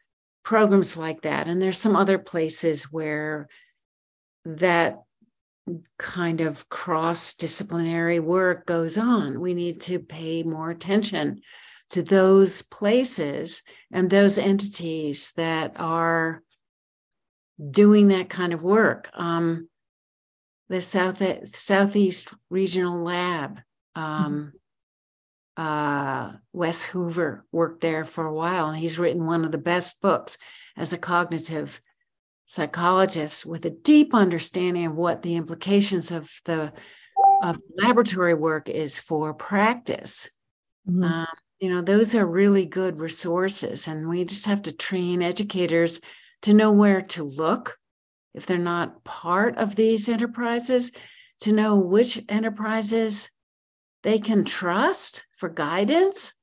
programs 0.46 0.96
like 0.96 1.24
that. 1.24 1.50
And 1.50 1.62
there's 1.62 1.78
some 1.78 1.98
other 1.98 2.18
places 2.18 2.86
where 2.86 3.50
that 4.46 5.00
kind 5.98 6.42
of 6.42 6.70
cross 6.70 7.34
disciplinary 7.34 8.20
work 8.20 8.66
goes 8.66 8.98
on. 8.98 9.40
We 9.40 9.54
need 9.54 9.82
to 9.82 10.00
pay 10.00 10.44
more 10.44 10.70
attention 10.70 11.42
to 11.92 12.04
those 12.04 12.62
places 12.62 13.64
and 13.92 14.10
those 14.10 14.38
entities 14.38 15.34
that 15.38 15.74
are 15.78 16.44
doing 17.72 18.10
that 18.10 18.30
kind 18.30 18.54
of 18.54 18.64
work. 18.64 19.10
Um, 19.14 19.70
the 20.70 20.82
South 20.82 21.22
Southeast 21.56 22.34
Regional 22.50 23.04
Lab. 23.04 23.60
Um, 23.96 24.54
mm-hmm. 25.58 25.64
uh, 25.66 26.34
Wes 26.54 26.86
Hoover 26.86 27.46
worked 27.52 27.82
there 27.82 28.06
for 28.06 28.26
a 28.26 28.34
while, 28.34 28.70
and 28.70 28.78
he's 28.78 29.00
written 29.00 29.26
one 29.26 29.44
of 29.44 29.52
the 29.52 29.58
best 29.58 30.02
books 30.02 30.38
as 30.78 30.94
a 30.94 30.98
cognitive 30.98 31.82
psychologist 32.50 33.46
with 33.46 33.64
a 33.66 33.70
deep 33.70 34.16
understanding 34.16 34.88
of 34.88 34.96
what 34.96 35.22
the 35.22 35.36
implications 35.36 36.10
of 36.10 36.28
the 36.46 36.74
of 37.44 37.60
laboratory 37.78 38.34
work 38.34 38.68
is 38.68 38.98
for 38.98 39.36
practice. 39.36 40.32
Mm-hmm. 40.90 41.04
Um, 41.04 41.28
you 41.60 41.70
know, 41.70 41.82
those 41.82 42.16
are 42.16 42.26
really 42.26 42.66
good 42.66 43.00
resources, 43.00 43.88
and 43.88 44.10
we 44.10 44.26
just 44.26 44.48
have 44.48 44.64
to 44.64 44.76
train 44.76 45.22
educators 45.22 46.02
to 46.42 46.56
know 46.56 46.72
where 46.72 47.02
to 47.02 47.24
look 47.24 47.78
if 48.34 48.48
they're 48.48 48.58
not 48.58 49.04
part 49.04 49.56
of 49.58 49.76
these 49.76 50.10
enterprises, 50.10 50.92
to 51.42 51.52
know 51.52 51.76
which 51.76 52.20
enterprises 52.30 53.30
they 54.02 54.18
can 54.18 54.44
trust 54.44 55.28
for 55.38 55.50
guidance. 55.50 56.34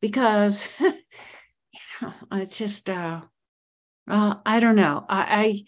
Because, 0.00 0.68
you 0.80 0.92
know, 2.00 2.12
it's 2.32 2.58
just, 2.58 2.90
uh, 2.90 3.20
uh, 4.12 4.34
I 4.44 4.60
don't 4.60 4.76
know. 4.76 5.06
I, 5.08 5.64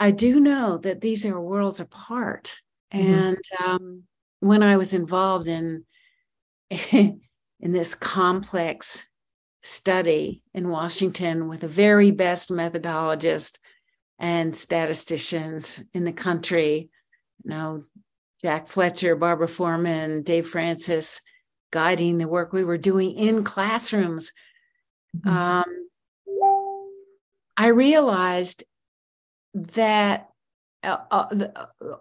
I, 0.00 0.08
I 0.08 0.10
do 0.10 0.40
know 0.40 0.78
that 0.78 1.02
these 1.02 1.26
are 1.26 1.38
worlds 1.38 1.80
apart. 1.80 2.60
Mm-hmm. 2.94 3.14
And 3.14 3.38
um, 3.62 4.02
when 4.40 4.62
I 4.62 4.78
was 4.78 4.94
involved 4.94 5.48
in 5.48 5.84
in 6.90 7.20
this 7.60 7.94
complex 7.94 9.06
study 9.62 10.42
in 10.54 10.70
Washington 10.70 11.46
with 11.46 11.60
the 11.60 11.68
very 11.68 12.10
best 12.10 12.50
methodologist 12.50 13.58
and 14.18 14.56
statisticians 14.56 15.84
in 15.92 16.04
the 16.04 16.12
country, 16.12 16.88
you 17.44 17.50
know, 17.50 17.84
Jack 18.40 18.66
Fletcher, 18.66 19.14
Barbara 19.14 19.46
Foorman, 19.46 20.22
Dave 20.22 20.48
Francis, 20.48 21.20
guiding 21.70 22.16
the 22.16 22.28
work 22.28 22.52
we 22.52 22.64
were 22.64 22.78
doing 22.78 23.12
in 23.12 23.44
classrooms. 23.44 24.32
Mm-hmm. 25.16 25.28
Um, 25.28 25.88
I 27.56 27.68
realized 27.68 28.64
that, 29.54 30.28
uh, 30.82 30.96
uh, 31.10 31.48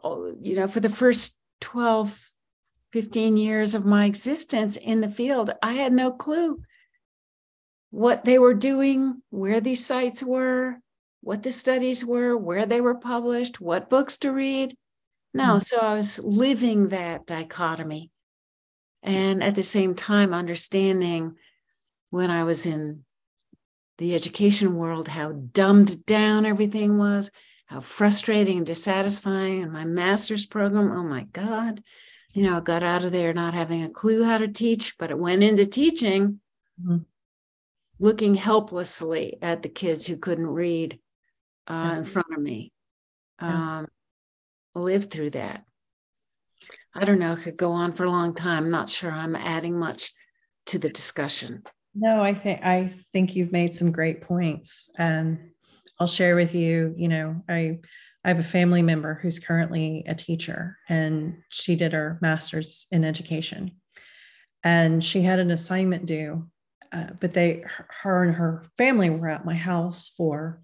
uh, 0.03 0.18
you 0.41 0.55
know, 0.55 0.68
for 0.68 0.80
the 0.80 0.89
first 0.89 1.38
12 1.62 2.32
15 2.91 3.38
years 3.38 3.74
of 3.74 3.86
my 3.86 4.05
existence 4.05 4.76
in 4.76 5.01
the 5.01 5.09
field, 5.09 5.51
I 5.64 5.74
had 5.74 5.93
no 5.93 6.12
clue 6.12 6.62
what 7.89 8.26
they 8.26 8.38
were 8.38 8.53
doing, 8.53 9.22
where 9.30 9.62
these 9.62 9.86
sites 9.86 10.22
were, 10.22 10.80
what 11.22 11.43
the 11.43 11.51
studies 11.51 12.05
were, 12.05 12.36
where 12.36 12.66
they 12.66 12.82
were 12.82 12.95
published, 12.95 13.62
what 13.62 13.89
books 13.89 14.18
to 14.20 14.32
read. 14.32 14.76
No, 15.34 15.43
mm-hmm. 15.43 15.59
so 15.59 15.78
I 15.78 15.95
was 15.95 16.20
living 16.20 16.89
that 16.89 17.26
dichotomy. 17.26 18.12
And 19.03 19.41
at 19.41 19.55
the 19.55 19.64
same 19.64 19.95
time, 19.95 20.34
understanding 20.34 21.36
when 22.12 22.30
I 22.30 22.43
was 22.43 22.66
in 22.66 23.03
the 23.97 24.14
education 24.16 24.76
world 24.76 25.07
how 25.07 25.32
dumbed 25.32 26.05
down 26.05 26.45
everything 26.45 26.97
was, 26.97 27.32
how 27.66 27.80
frustrating 27.80 28.57
and 28.57 28.66
dissatisfying. 28.66 29.64
And 29.64 29.72
my 29.72 29.86
master's 29.86 30.45
program, 30.45 30.91
oh 30.91 31.03
my 31.03 31.24
God, 31.34 31.82
you 32.34 32.43
know, 32.43 32.57
I 32.57 32.59
got 32.62 32.84
out 32.84 33.05
of 33.05 33.12
there 33.12 33.34
not 33.34 33.53
having 33.53 33.84
a 33.84 33.89
clue 33.89 34.24
how 34.24 34.38
to 34.38 34.47
teach, 34.47 34.97
but 34.97 35.12
it 35.12 35.18
went 35.18 35.43
into 35.43 35.66
teaching, 35.66 36.39
mm-hmm. 36.82 36.97
looking 37.99 38.36
helplessly 38.36 39.38
at 39.41 39.62
the 39.62 39.70
kids 39.70 40.05
who 40.05 40.18
couldn't 40.18 40.47
read 40.47 40.99
uh, 41.68 41.91
yeah. 41.91 41.97
in 41.97 42.03
front 42.03 42.34
of 42.36 42.41
me. 42.41 42.72
Yeah. 43.41 43.80
Um, 43.80 43.88
lived 44.76 45.12
through 45.12 45.32
that. 45.32 45.64
I 46.95 47.05
don't 47.05 47.20
know, 47.20 47.34
it 47.34 47.43
could 47.43 47.57
go 47.57 47.72
on 47.72 47.93
for 47.93 48.03
a 48.03 48.12
long 48.12 48.34
time. 48.34 48.66
I'm 48.66 48.72
not 48.72 48.89
sure 48.89 49.12
I'm 49.12 49.36
adding 49.36 49.78
much 49.78 50.12
to 50.68 50.80
the 50.80 50.89
discussion. 50.89 51.64
No, 51.94 52.24
I 52.24 52.34
think 52.34 52.62
I 52.64 52.94
think 53.12 53.36
you've 53.36 53.52
made 53.52 53.74
some 53.74 53.92
great 53.92 54.22
points. 54.22 54.89
And 54.98 55.52
I'll 56.00 56.08
share 56.08 56.36
with 56.36 56.56
you, 56.56 56.94
you 56.98 57.08
know, 57.08 57.44
I 57.50 57.80
I 58.24 58.28
have 58.30 58.39
a 58.39 58.44
family 58.44 58.82
member 58.82 59.16
who's 59.22 59.39
currently 59.39 60.04
a 60.08 60.14
teacher 60.16 60.78
and 60.88 61.38
she 61.50 61.76
did 61.76 61.92
her 61.94 62.20
master's 62.22 62.86
in 62.92 63.04
education. 63.04 63.72
And 64.64 65.04
she 65.04 65.22
had 65.24 65.39
an 65.39 65.50
assignment 65.50 66.06
due, 66.06 66.48
uh, 66.92 67.08
but 67.20 67.34
they, 67.34 67.64
her 68.04 68.24
and 68.24 68.36
her 68.36 68.64
family 68.78 69.10
were 69.10 69.28
at 69.28 69.44
my 69.46 69.56
house 69.56 70.10
for 70.16 70.62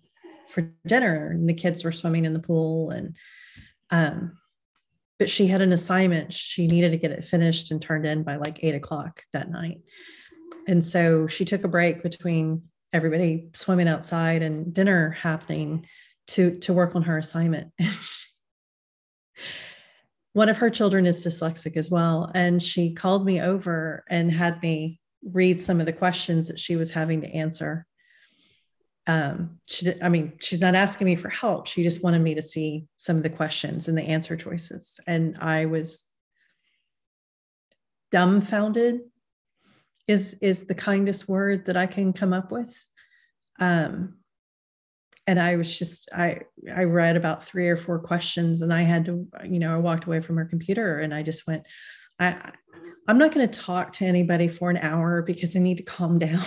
for 0.49 0.71
dinner, 0.86 1.32
and 1.32 1.49
the 1.49 1.53
kids 1.53 1.84
were 1.84 1.91
swimming 1.91 2.23
in 2.25 2.34
the 2.34 2.39
pool. 2.39 2.91
And 2.91 3.17
um, 3.89 4.38
but 5.17 5.30
she 5.32 5.47
had 5.47 5.61
an 5.63 5.73
assignment; 5.73 6.32
she 6.32 6.67
needed 6.67 6.91
to 6.91 6.97
get 6.97 7.11
it 7.11 7.25
finished 7.25 7.71
and 7.71 7.82
turned 7.82 8.05
in 8.05 8.23
by 8.23 8.36
like 8.36 8.59
eight 8.63 8.75
o'clock 8.75 9.23
that 9.34 9.49
night. 9.49 9.80
And 10.68 10.86
so 10.86 11.28
she 11.28 11.45
took 11.45 11.63
a 11.63 11.70
break 11.70 12.03
between 12.03 12.63
everybody 12.93 13.49
swimming 13.53 13.88
outside 13.88 14.41
and 14.41 14.74
dinner 14.74 15.11
happening 15.11 15.88
to 16.28 16.59
to 16.59 16.74
work 16.74 16.95
on 16.95 17.03
her 17.03 17.18
assignment. 17.18 17.72
One 20.34 20.49
of 20.49 20.57
her 20.57 20.70
children 20.70 21.05
is 21.05 21.26
dyslexic 21.26 21.78
as 21.78 21.89
well, 21.89 22.30
and 22.36 22.61
she 22.61 22.93
called 22.93 23.26
me 23.26 23.41
over 23.41 24.03
and 24.09 24.32
had 24.32 24.61
me 24.61 24.99
read 25.24 25.63
some 25.63 25.80
of 25.80 25.88
the 25.88 25.93
questions 25.93 26.47
that 26.47 26.59
she 26.59 26.76
was 26.76 26.91
having 26.91 27.22
to 27.22 27.28
answer. 27.28 27.88
Um, 29.07 29.59
she, 29.65 29.93
I 30.01 30.09
mean, 30.09 30.34
she's 30.39 30.59
not 30.59 30.76
asking 30.76 31.05
me 31.05 31.15
for 31.15 31.30
help. 31.30 31.65
She 31.65 31.82
just 31.82 32.03
wanted 32.03 32.22
me 32.22 32.36
to 32.36 32.41
see 32.41 32.86
some 32.97 33.18
of 33.18 33.24
the 33.24 33.30
questions 33.30 33.88
and 33.88 33.97
the 33.97 34.03
answer 34.03 34.36
choices, 34.36 34.99
and 35.07 35.38
I 35.39 35.65
was 35.65 36.05
dumbfounded. 38.11 39.01
Is 40.07 40.35
is 40.41 40.65
the 40.65 40.75
kindest 40.75 41.27
word 41.27 41.65
that 41.65 41.77
I 41.77 41.85
can 41.85 42.13
come 42.13 42.33
up 42.33 42.51
with? 42.51 42.73
Um, 43.59 44.17
and 45.27 45.39
I 45.39 45.57
was 45.57 45.77
just 45.77 46.09
I 46.13 46.39
I 46.73 46.85
read 46.85 47.17
about 47.17 47.43
three 47.43 47.67
or 47.67 47.75
four 47.75 47.99
questions 47.99 48.61
and 48.61 48.73
I 48.73 48.83
had 48.83 49.05
to 49.05 49.27
you 49.43 49.59
know 49.59 49.75
I 49.75 49.77
walked 49.77 50.05
away 50.05 50.21
from 50.21 50.37
her 50.37 50.45
computer 50.45 50.99
and 50.99 51.13
I 51.13 51.21
just 51.21 51.45
went 51.45 51.67
I 52.19 52.51
I'm 53.07 53.17
not 53.17 53.33
going 53.33 53.47
to 53.47 53.59
talk 53.59 53.93
to 53.93 54.05
anybody 54.05 54.47
for 54.47 54.69
an 54.69 54.77
hour 54.77 55.21
because 55.21 55.55
I 55.55 55.59
need 55.59 55.77
to 55.77 55.83
calm 55.83 56.17
down. 56.19 56.43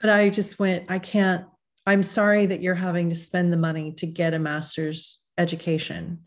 but 0.00 0.10
I 0.10 0.30
just 0.30 0.58
went 0.58 0.90
I 0.90 1.00
can't 1.00 1.44
I'm 1.86 2.04
sorry 2.04 2.46
that 2.46 2.62
you're 2.62 2.74
having 2.74 3.08
to 3.08 3.16
spend 3.16 3.52
the 3.52 3.56
money 3.56 3.92
to 3.94 4.06
get 4.06 4.34
a 4.34 4.38
master's 4.38 5.18
education. 5.36 6.20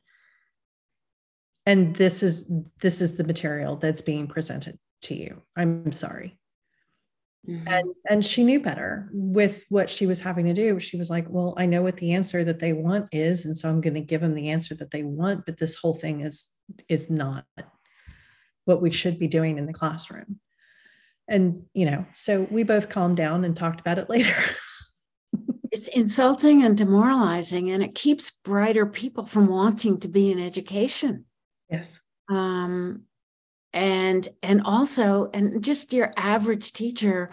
And 1.65 1.95
this 1.95 2.23
is 2.23 2.51
this 2.81 2.99
is 3.01 3.15
the 3.15 3.23
material 3.23 3.77
that's 3.77 4.01
being 4.01 4.27
presented 4.27 4.77
to 5.03 5.15
you. 5.15 5.41
I'm 5.55 5.91
sorry. 5.91 6.37
Mm-hmm. 7.47 7.67
And 7.67 7.93
and 8.09 8.25
she 8.25 8.43
knew 8.43 8.59
better 8.59 9.09
with 9.13 9.63
what 9.69 9.89
she 9.89 10.05
was 10.05 10.19
having 10.21 10.45
to 10.45 10.53
do. 10.53 10.79
She 10.79 10.97
was 10.97 11.09
like, 11.09 11.25
"Well, 11.29 11.53
I 11.57 11.65
know 11.65 11.81
what 11.81 11.97
the 11.97 12.13
answer 12.13 12.43
that 12.43 12.59
they 12.59 12.73
want 12.73 13.07
is, 13.11 13.45
and 13.45 13.55
so 13.55 13.69
I'm 13.69 13.81
going 13.81 13.95
to 13.95 14.01
give 14.01 14.21
them 14.21 14.33
the 14.33 14.49
answer 14.49 14.75
that 14.75 14.91
they 14.91 15.03
want, 15.03 15.45
but 15.45 15.57
this 15.57 15.75
whole 15.75 15.95
thing 15.95 16.21
is 16.21 16.49
is 16.89 17.09
not 17.09 17.45
what 18.65 18.81
we 18.81 18.91
should 18.91 19.19
be 19.19 19.27
doing 19.27 19.57
in 19.57 19.65
the 19.65 19.73
classroom." 19.73 20.39
And, 21.27 21.63
you 21.73 21.85
know, 21.85 22.05
so 22.13 22.47
we 22.51 22.63
both 22.63 22.89
calmed 22.89 23.17
down 23.17 23.45
and 23.45 23.55
talked 23.55 23.79
about 23.79 23.97
it 23.97 24.09
later. 24.09 24.35
it's 25.71 25.87
insulting 25.89 26.63
and 26.63 26.77
demoralizing 26.77 27.71
and 27.71 27.81
it 27.81 27.95
keeps 27.95 28.31
brighter 28.43 28.85
people 28.85 29.25
from 29.25 29.47
wanting 29.47 29.99
to 30.01 30.07
be 30.07 30.31
in 30.31 30.39
education. 30.39 31.25
Yes. 31.73 32.01
Um 32.29 33.03
and 33.73 34.27
and 34.43 34.61
also 34.63 35.29
and 35.33 35.63
just 35.63 35.93
your 35.93 36.13
average 36.15 36.73
teacher 36.73 37.31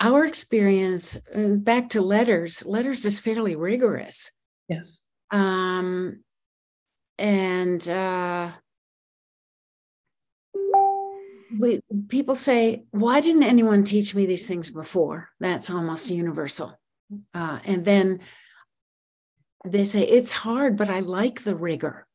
our 0.00 0.24
experience 0.24 1.16
uh, 1.32 1.40
back 1.56 1.90
to 1.90 2.00
LETRS. 2.00 2.66
LETRS 2.66 3.04
is 3.06 3.20
fairly 3.20 3.56
rigorous 3.56 4.30
yes 4.68 5.00
um 5.32 6.22
and 7.18 7.88
uh 7.88 8.50
we 11.58 11.80
people 12.08 12.36
say 12.36 12.84
why 12.90 13.20
didn't 13.20 13.42
anyone 13.42 13.84
teach 13.84 14.14
me 14.14 14.24
these 14.26 14.46
things 14.46 14.70
before 14.70 15.28
that's 15.40 15.70
almost 15.70 16.10
universal 16.10 16.78
uh, 17.34 17.58
and 17.64 17.84
then 17.84 18.20
they 19.66 19.84
say 19.84 20.02
it's 20.02 20.32
hard 20.32 20.76
but 20.76 20.88
i 20.88 21.00
like 21.00 21.42
the 21.42 21.54
rigor 21.54 22.06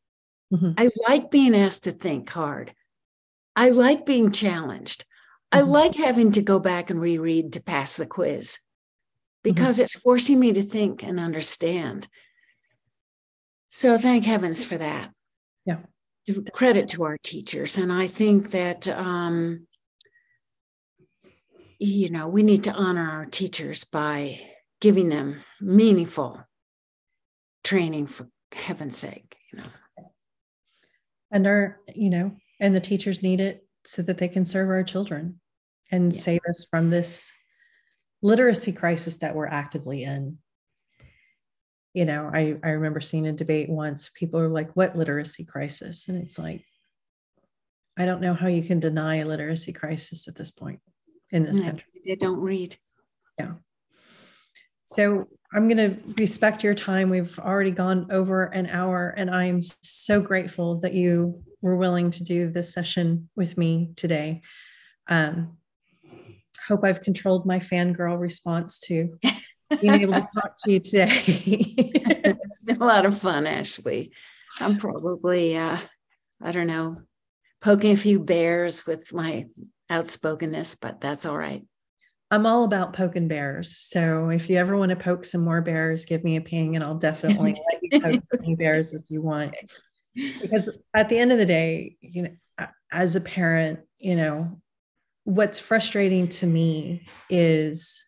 mm-hmm. 0.51 0.71
i 0.77 0.89
like 1.07 1.31
being 1.31 1.55
asked 1.55 1.83
to 1.83 1.91
think 1.91 2.29
hard 2.29 2.73
I 3.57 3.69
like 3.69 4.05
being 4.05 4.31
challenged. 4.31 5.03
I 5.51 5.61
mm-hmm. 5.61 5.69
like 5.69 5.95
having 5.95 6.31
to 6.33 6.43
go 6.43 6.59
back 6.59 6.91
and 6.91 7.01
reread 7.01 7.53
to 7.53 7.63
pass 7.63 7.97
the 7.97 8.05
quiz 8.05 8.59
because 9.43 9.77
mm-hmm. 9.77 9.83
it's 9.83 9.99
forcing 9.99 10.39
me 10.39 10.53
to 10.53 10.61
think 10.61 11.03
and 11.03 11.19
understand. 11.19 12.07
So 13.69 13.97
thank 13.97 14.25
heavens 14.25 14.63
for 14.63 14.77
that. 14.77 15.09
Yeah. 15.65 15.79
Credit 16.53 16.87
to 16.89 17.05
our 17.05 17.17
teachers. 17.17 17.77
And 17.77 17.91
I 17.91 18.05
think 18.07 18.51
that, 18.51 18.87
um, 18.89 19.65
you 21.79 22.11
know, 22.11 22.27
we 22.27 22.43
need 22.43 22.65
to 22.65 22.73
honor 22.73 23.09
our 23.09 23.25
teachers 23.25 23.85
by 23.85 24.39
giving 24.81 25.09
them 25.09 25.41
meaningful 25.59 26.43
training 27.63 28.05
for 28.05 28.27
heaven's 28.51 28.97
sake, 28.97 29.35
you 29.51 29.59
know. 29.59 29.69
And 31.31 31.45
our, 31.45 31.79
you 31.93 32.09
know, 32.09 32.35
and 32.59 32.73
the 32.73 32.79
teachers 32.79 33.21
need 33.21 33.39
it 33.39 33.65
so 33.85 34.01
that 34.01 34.17
they 34.17 34.27
can 34.27 34.45
serve 34.45 34.69
our 34.69 34.83
children 34.83 35.39
and 35.91 36.13
yeah. 36.13 36.19
save 36.19 36.41
us 36.49 36.65
from 36.69 36.89
this 36.89 37.31
literacy 38.21 38.71
crisis 38.71 39.17
that 39.17 39.35
we're 39.35 39.47
actively 39.47 40.03
in. 40.03 40.37
You 41.93 42.05
know, 42.05 42.29
I, 42.33 42.57
I 42.63 42.69
remember 42.71 43.01
seeing 43.01 43.27
a 43.27 43.33
debate 43.33 43.69
once, 43.69 44.09
people 44.13 44.39
are 44.39 44.49
like, 44.49 44.75
what 44.75 44.95
literacy 44.95 45.45
crisis? 45.45 46.07
And 46.07 46.21
it's 46.21 46.37
like, 46.37 46.63
I 47.97 48.05
don't 48.05 48.21
know 48.21 48.33
how 48.33 48.47
you 48.47 48.61
can 48.61 48.79
deny 48.79 49.17
a 49.17 49.25
literacy 49.25 49.73
crisis 49.73 50.27
at 50.27 50.35
this 50.35 50.51
point 50.51 50.79
in 51.31 51.43
this 51.43 51.59
country. 51.59 51.89
They 52.05 52.15
don't 52.15 52.39
read. 52.39 52.77
Yeah. 53.39 53.53
So 54.85 55.27
I'm 55.53 55.69
going 55.69 55.77
to 55.77 56.21
respect 56.21 56.63
your 56.63 56.75
time. 56.75 57.09
We've 57.09 57.39
already 57.39 57.71
gone 57.71 58.07
over 58.11 58.45
an 58.45 58.67
hour, 58.67 59.13
and 59.15 59.29
I'm 59.29 59.61
so 59.61 60.19
grateful 60.21 60.79
that 60.79 60.93
you 60.93 61.41
were 61.61 61.77
willing 61.77 62.11
to 62.11 62.23
do 62.23 62.49
this 62.49 62.73
session 62.73 63.29
with 63.35 63.57
me 63.57 63.91
today. 63.95 64.41
Um, 65.07 65.57
hope 66.67 66.83
I've 66.83 67.01
controlled 67.01 67.45
my 67.45 67.59
fangirl 67.59 68.19
response 68.19 68.79
to 68.81 69.17
being 69.81 70.01
able 70.01 70.13
to 70.13 70.27
talk 70.35 70.55
to 70.65 70.71
you 70.71 70.79
today. 70.81 71.21
it's 71.25 72.63
been 72.63 72.81
a 72.81 72.85
lot 72.85 73.05
of 73.05 73.17
fun, 73.17 73.47
Ashley. 73.47 74.11
I'm 74.59 74.75
probably, 74.75 75.57
uh, 75.57 75.77
I 76.41 76.51
don't 76.51 76.67
know, 76.67 76.97
poking 77.61 77.93
a 77.93 77.97
few 77.97 78.19
bears 78.19 78.85
with 78.85 79.13
my 79.13 79.45
outspokenness, 79.89 80.75
but 80.75 80.99
that's 80.99 81.25
all 81.25 81.37
right. 81.37 81.63
I'm 82.29 82.45
all 82.45 82.63
about 82.65 82.93
poking 82.93 83.27
bears. 83.27 83.77
So 83.77 84.29
if 84.29 84.49
you 84.49 84.57
ever 84.57 84.77
want 84.77 84.89
to 84.89 84.95
poke 84.95 85.23
some 85.23 85.41
more 85.41 85.61
bears, 85.61 86.05
give 86.05 86.23
me 86.23 86.35
a 86.35 86.41
ping 86.41 86.75
and 86.75 86.83
I'll 86.83 86.95
definitely 86.95 87.53
let 87.71 87.79
you 87.81 88.01
poke 88.01 88.23
as 88.33 88.39
many 88.41 88.55
bears 88.55 88.93
as 88.93 89.09
you 89.09 89.21
want. 89.21 89.55
Because 90.13 90.69
at 90.93 91.09
the 91.09 91.17
end 91.17 91.31
of 91.31 91.37
the 91.37 91.45
day, 91.45 91.95
you 92.01 92.23
know, 92.23 92.31
uh, 92.57 92.67
as 92.91 93.15
a 93.15 93.21
parent, 93.21 93.79
you 93.97 94.15
know, 94.15 94.59
what's 95.23 95.59
frustrating 95.59 96.27
to 96.29 96.47
me 96.47 97.05
is 97.29 98.03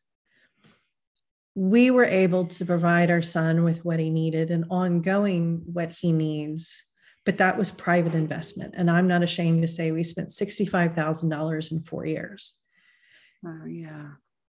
we 1.56 1.92
were 1.92 2.06
able 2.06 2.46
to 2.46 2.66
provide 2.66 3.12
our 3.12 3.22
son 3.22 3.64
with 3.64 3.84
what 3.84 4.00
he 4.00 4.10
needed 4.10 4.52
and 4.52 4.66
ongoing 4.70 5.62
what 5.74 5.92
he 5.92 6.14
needs 6.14 6.82
but 7.26 7.38
that 7.38 7.58
was 7.58 7.70
private 7.70 8.16
investment 8.16 8.74
and 8.78 8.90
i'm 8.90 9.08
not 9.08 9.22
ashamed 9.22 9.62
to 9.62 9.68
say 9.68 9.92
we 9.92 10.02
spent 10.02 10.30
$65000 10.30 11.72
in 11.72 11.80
four 11.82 12.06
years 12.06 12.56
Oh, 13.46 13.66
yeah. 13.66 14.12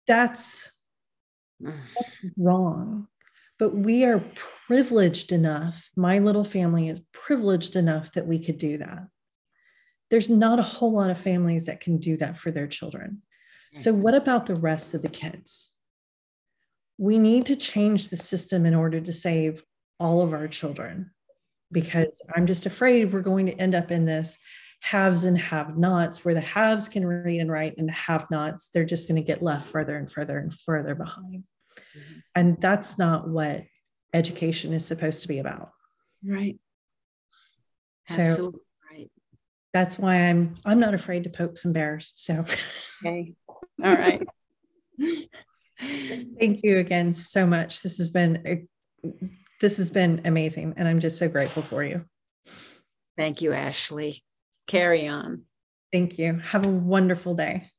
That's 0.07 0.71
mm. 1.63 1.79
that's 1.97 2.17
wrong. 2.37 3.09
But 3.59 3.75
we 3.75 4.05
are 4.05 4.25
privileged 4.67 5.33
enough. 5.33 5.91
My 5.97 6.19
little 6.19 6.45
family 6.45 6.89
is 6.89 7.03
privileged 7.13 7.77
enough 7.77 8.13
that 8.13 8.27
we 8.27 8.43
could 8.43 8.59
do 8.59 8.79
that. 8.79 9.07
There's 10.09 10.31
not 10.31 10.59
a 10.59 10.65
whole 10.65 10.93
lot 10.93 11.11
of 11.11 11.19
families 11.19 11.67
that 11.67 11.81
can 11.81 11.99
do 11.99 12.17
that 12.17 12.37
for 12.37 12.51
their 12.51 12.67
children. 12.67 13.23
So, 13.75 13.93
mm-hmm. 13.93 14.03
what 14.03 14.15
about 14.15 14.47
the 14.47 14.57
rest 14.57 14.95
of 14.95 15.03
the 15.03 15.09
kids? 15.09 15.75
We 16.99 17.19
need 17.19 17.47
to 17.47 17.57
change 17.57 18.09
the 18.09 18.17
system 18.17 18.67
in 18.67 18.75
order 18.75 19.01
to 19.01 19.13
save 19.13 19.63
all 19.99 20.23
of 20.23 20.33
our 20.33 20.49
children 20.49 21.11
because 21.73 22.21
I'm 22.35 22.47
just 22.47 22.67
afraid 22.67 23.13
we're 23.13 23.21
going 23.21 23.47
to 23.47 23.61
end 23.61 23.75
up 23.75 23.91
in 23.91 24.05
this 24.05 24.39
haves 24.81 25.25
and 25.25 25.39
have 25.39 25.77
nots, 25.77 26.25
where 26.25 26.35
the 26.35 26.41
haves 26.41 26.89
can 26.89 27.07
read 27.07 27.41
and 27.41 27.51
write 27.51 27.75
and 27.77 27.89
the 27.89 27.93
have 27.93 28.31
nots, 28.31 28.71
they're 28.73 28.85
just 28.85 29.09
going 29.09 29.21
to 29.21 29.27
get 29.27 29.43
left 29.43 29.69
further 29.69 29.97
and 29.97 30.11
further 30.11 30.39
and 30.39 30.53
further 30.53 30.95
behind. 30.95 31.45
Mm-hmm. 31.77 32.19
And 32.35 32.61
that's 32.61 32.99
not 32.99 33.29
what 33.29 33.65
education 34.13 34.73
is 34.73 34.85
supposed 34.85 35.23
to 35.23 35.29
be 35.29 35.39
about. 35.39 35.71
Right. 36.25 36.59
So 38.09 38.23
Absolutely 38.23 38.61
right. 38.91 39.11
That's 39.73 39.99
why 39.99 40.29
I'm 40.29 40.57
I'm 40.65 40.79
not 40.79 40.95
afraid 40.95 41.25
to 41.25 41.31
poke 41.31 41.57
some 41.57 41.73
bears. 41.73 42.13
So 42.17 42.45
okay. 43.05 43.35
All 43.85 43.95
right. 43.95 44.27
Thank 45.79 46.63
you 46.63 46.79
again 46.79 47.15
so 47.15 47.47
much. 47.47 47.83
This 47.83 47.99
has 47.99 48.09
been 48.09 48.43
a, 48.47 49.09
this 49.61 49.77
has 49.77 49.91
been 49.91 50.23
amazing 50.25 50.75
and 50.77 50.89
I'm 50.89 51.01
just 51.01 51.19
so 51.19 51.29
grateful 51.29 51.63
for 51.63 51.85
you. 51.85 52.05
Thank 53.17 53.43
you, 53.43 53.53
Ashley 53.53 54.23
carry 54.71 55.09
on. 55.09 55.43
Thank 55.93 56.19
you. 56.19 56.39
Have 56.39 56.65
a 56.65 56.69
wonderful 56.69 57.35
day. 57.35 57.71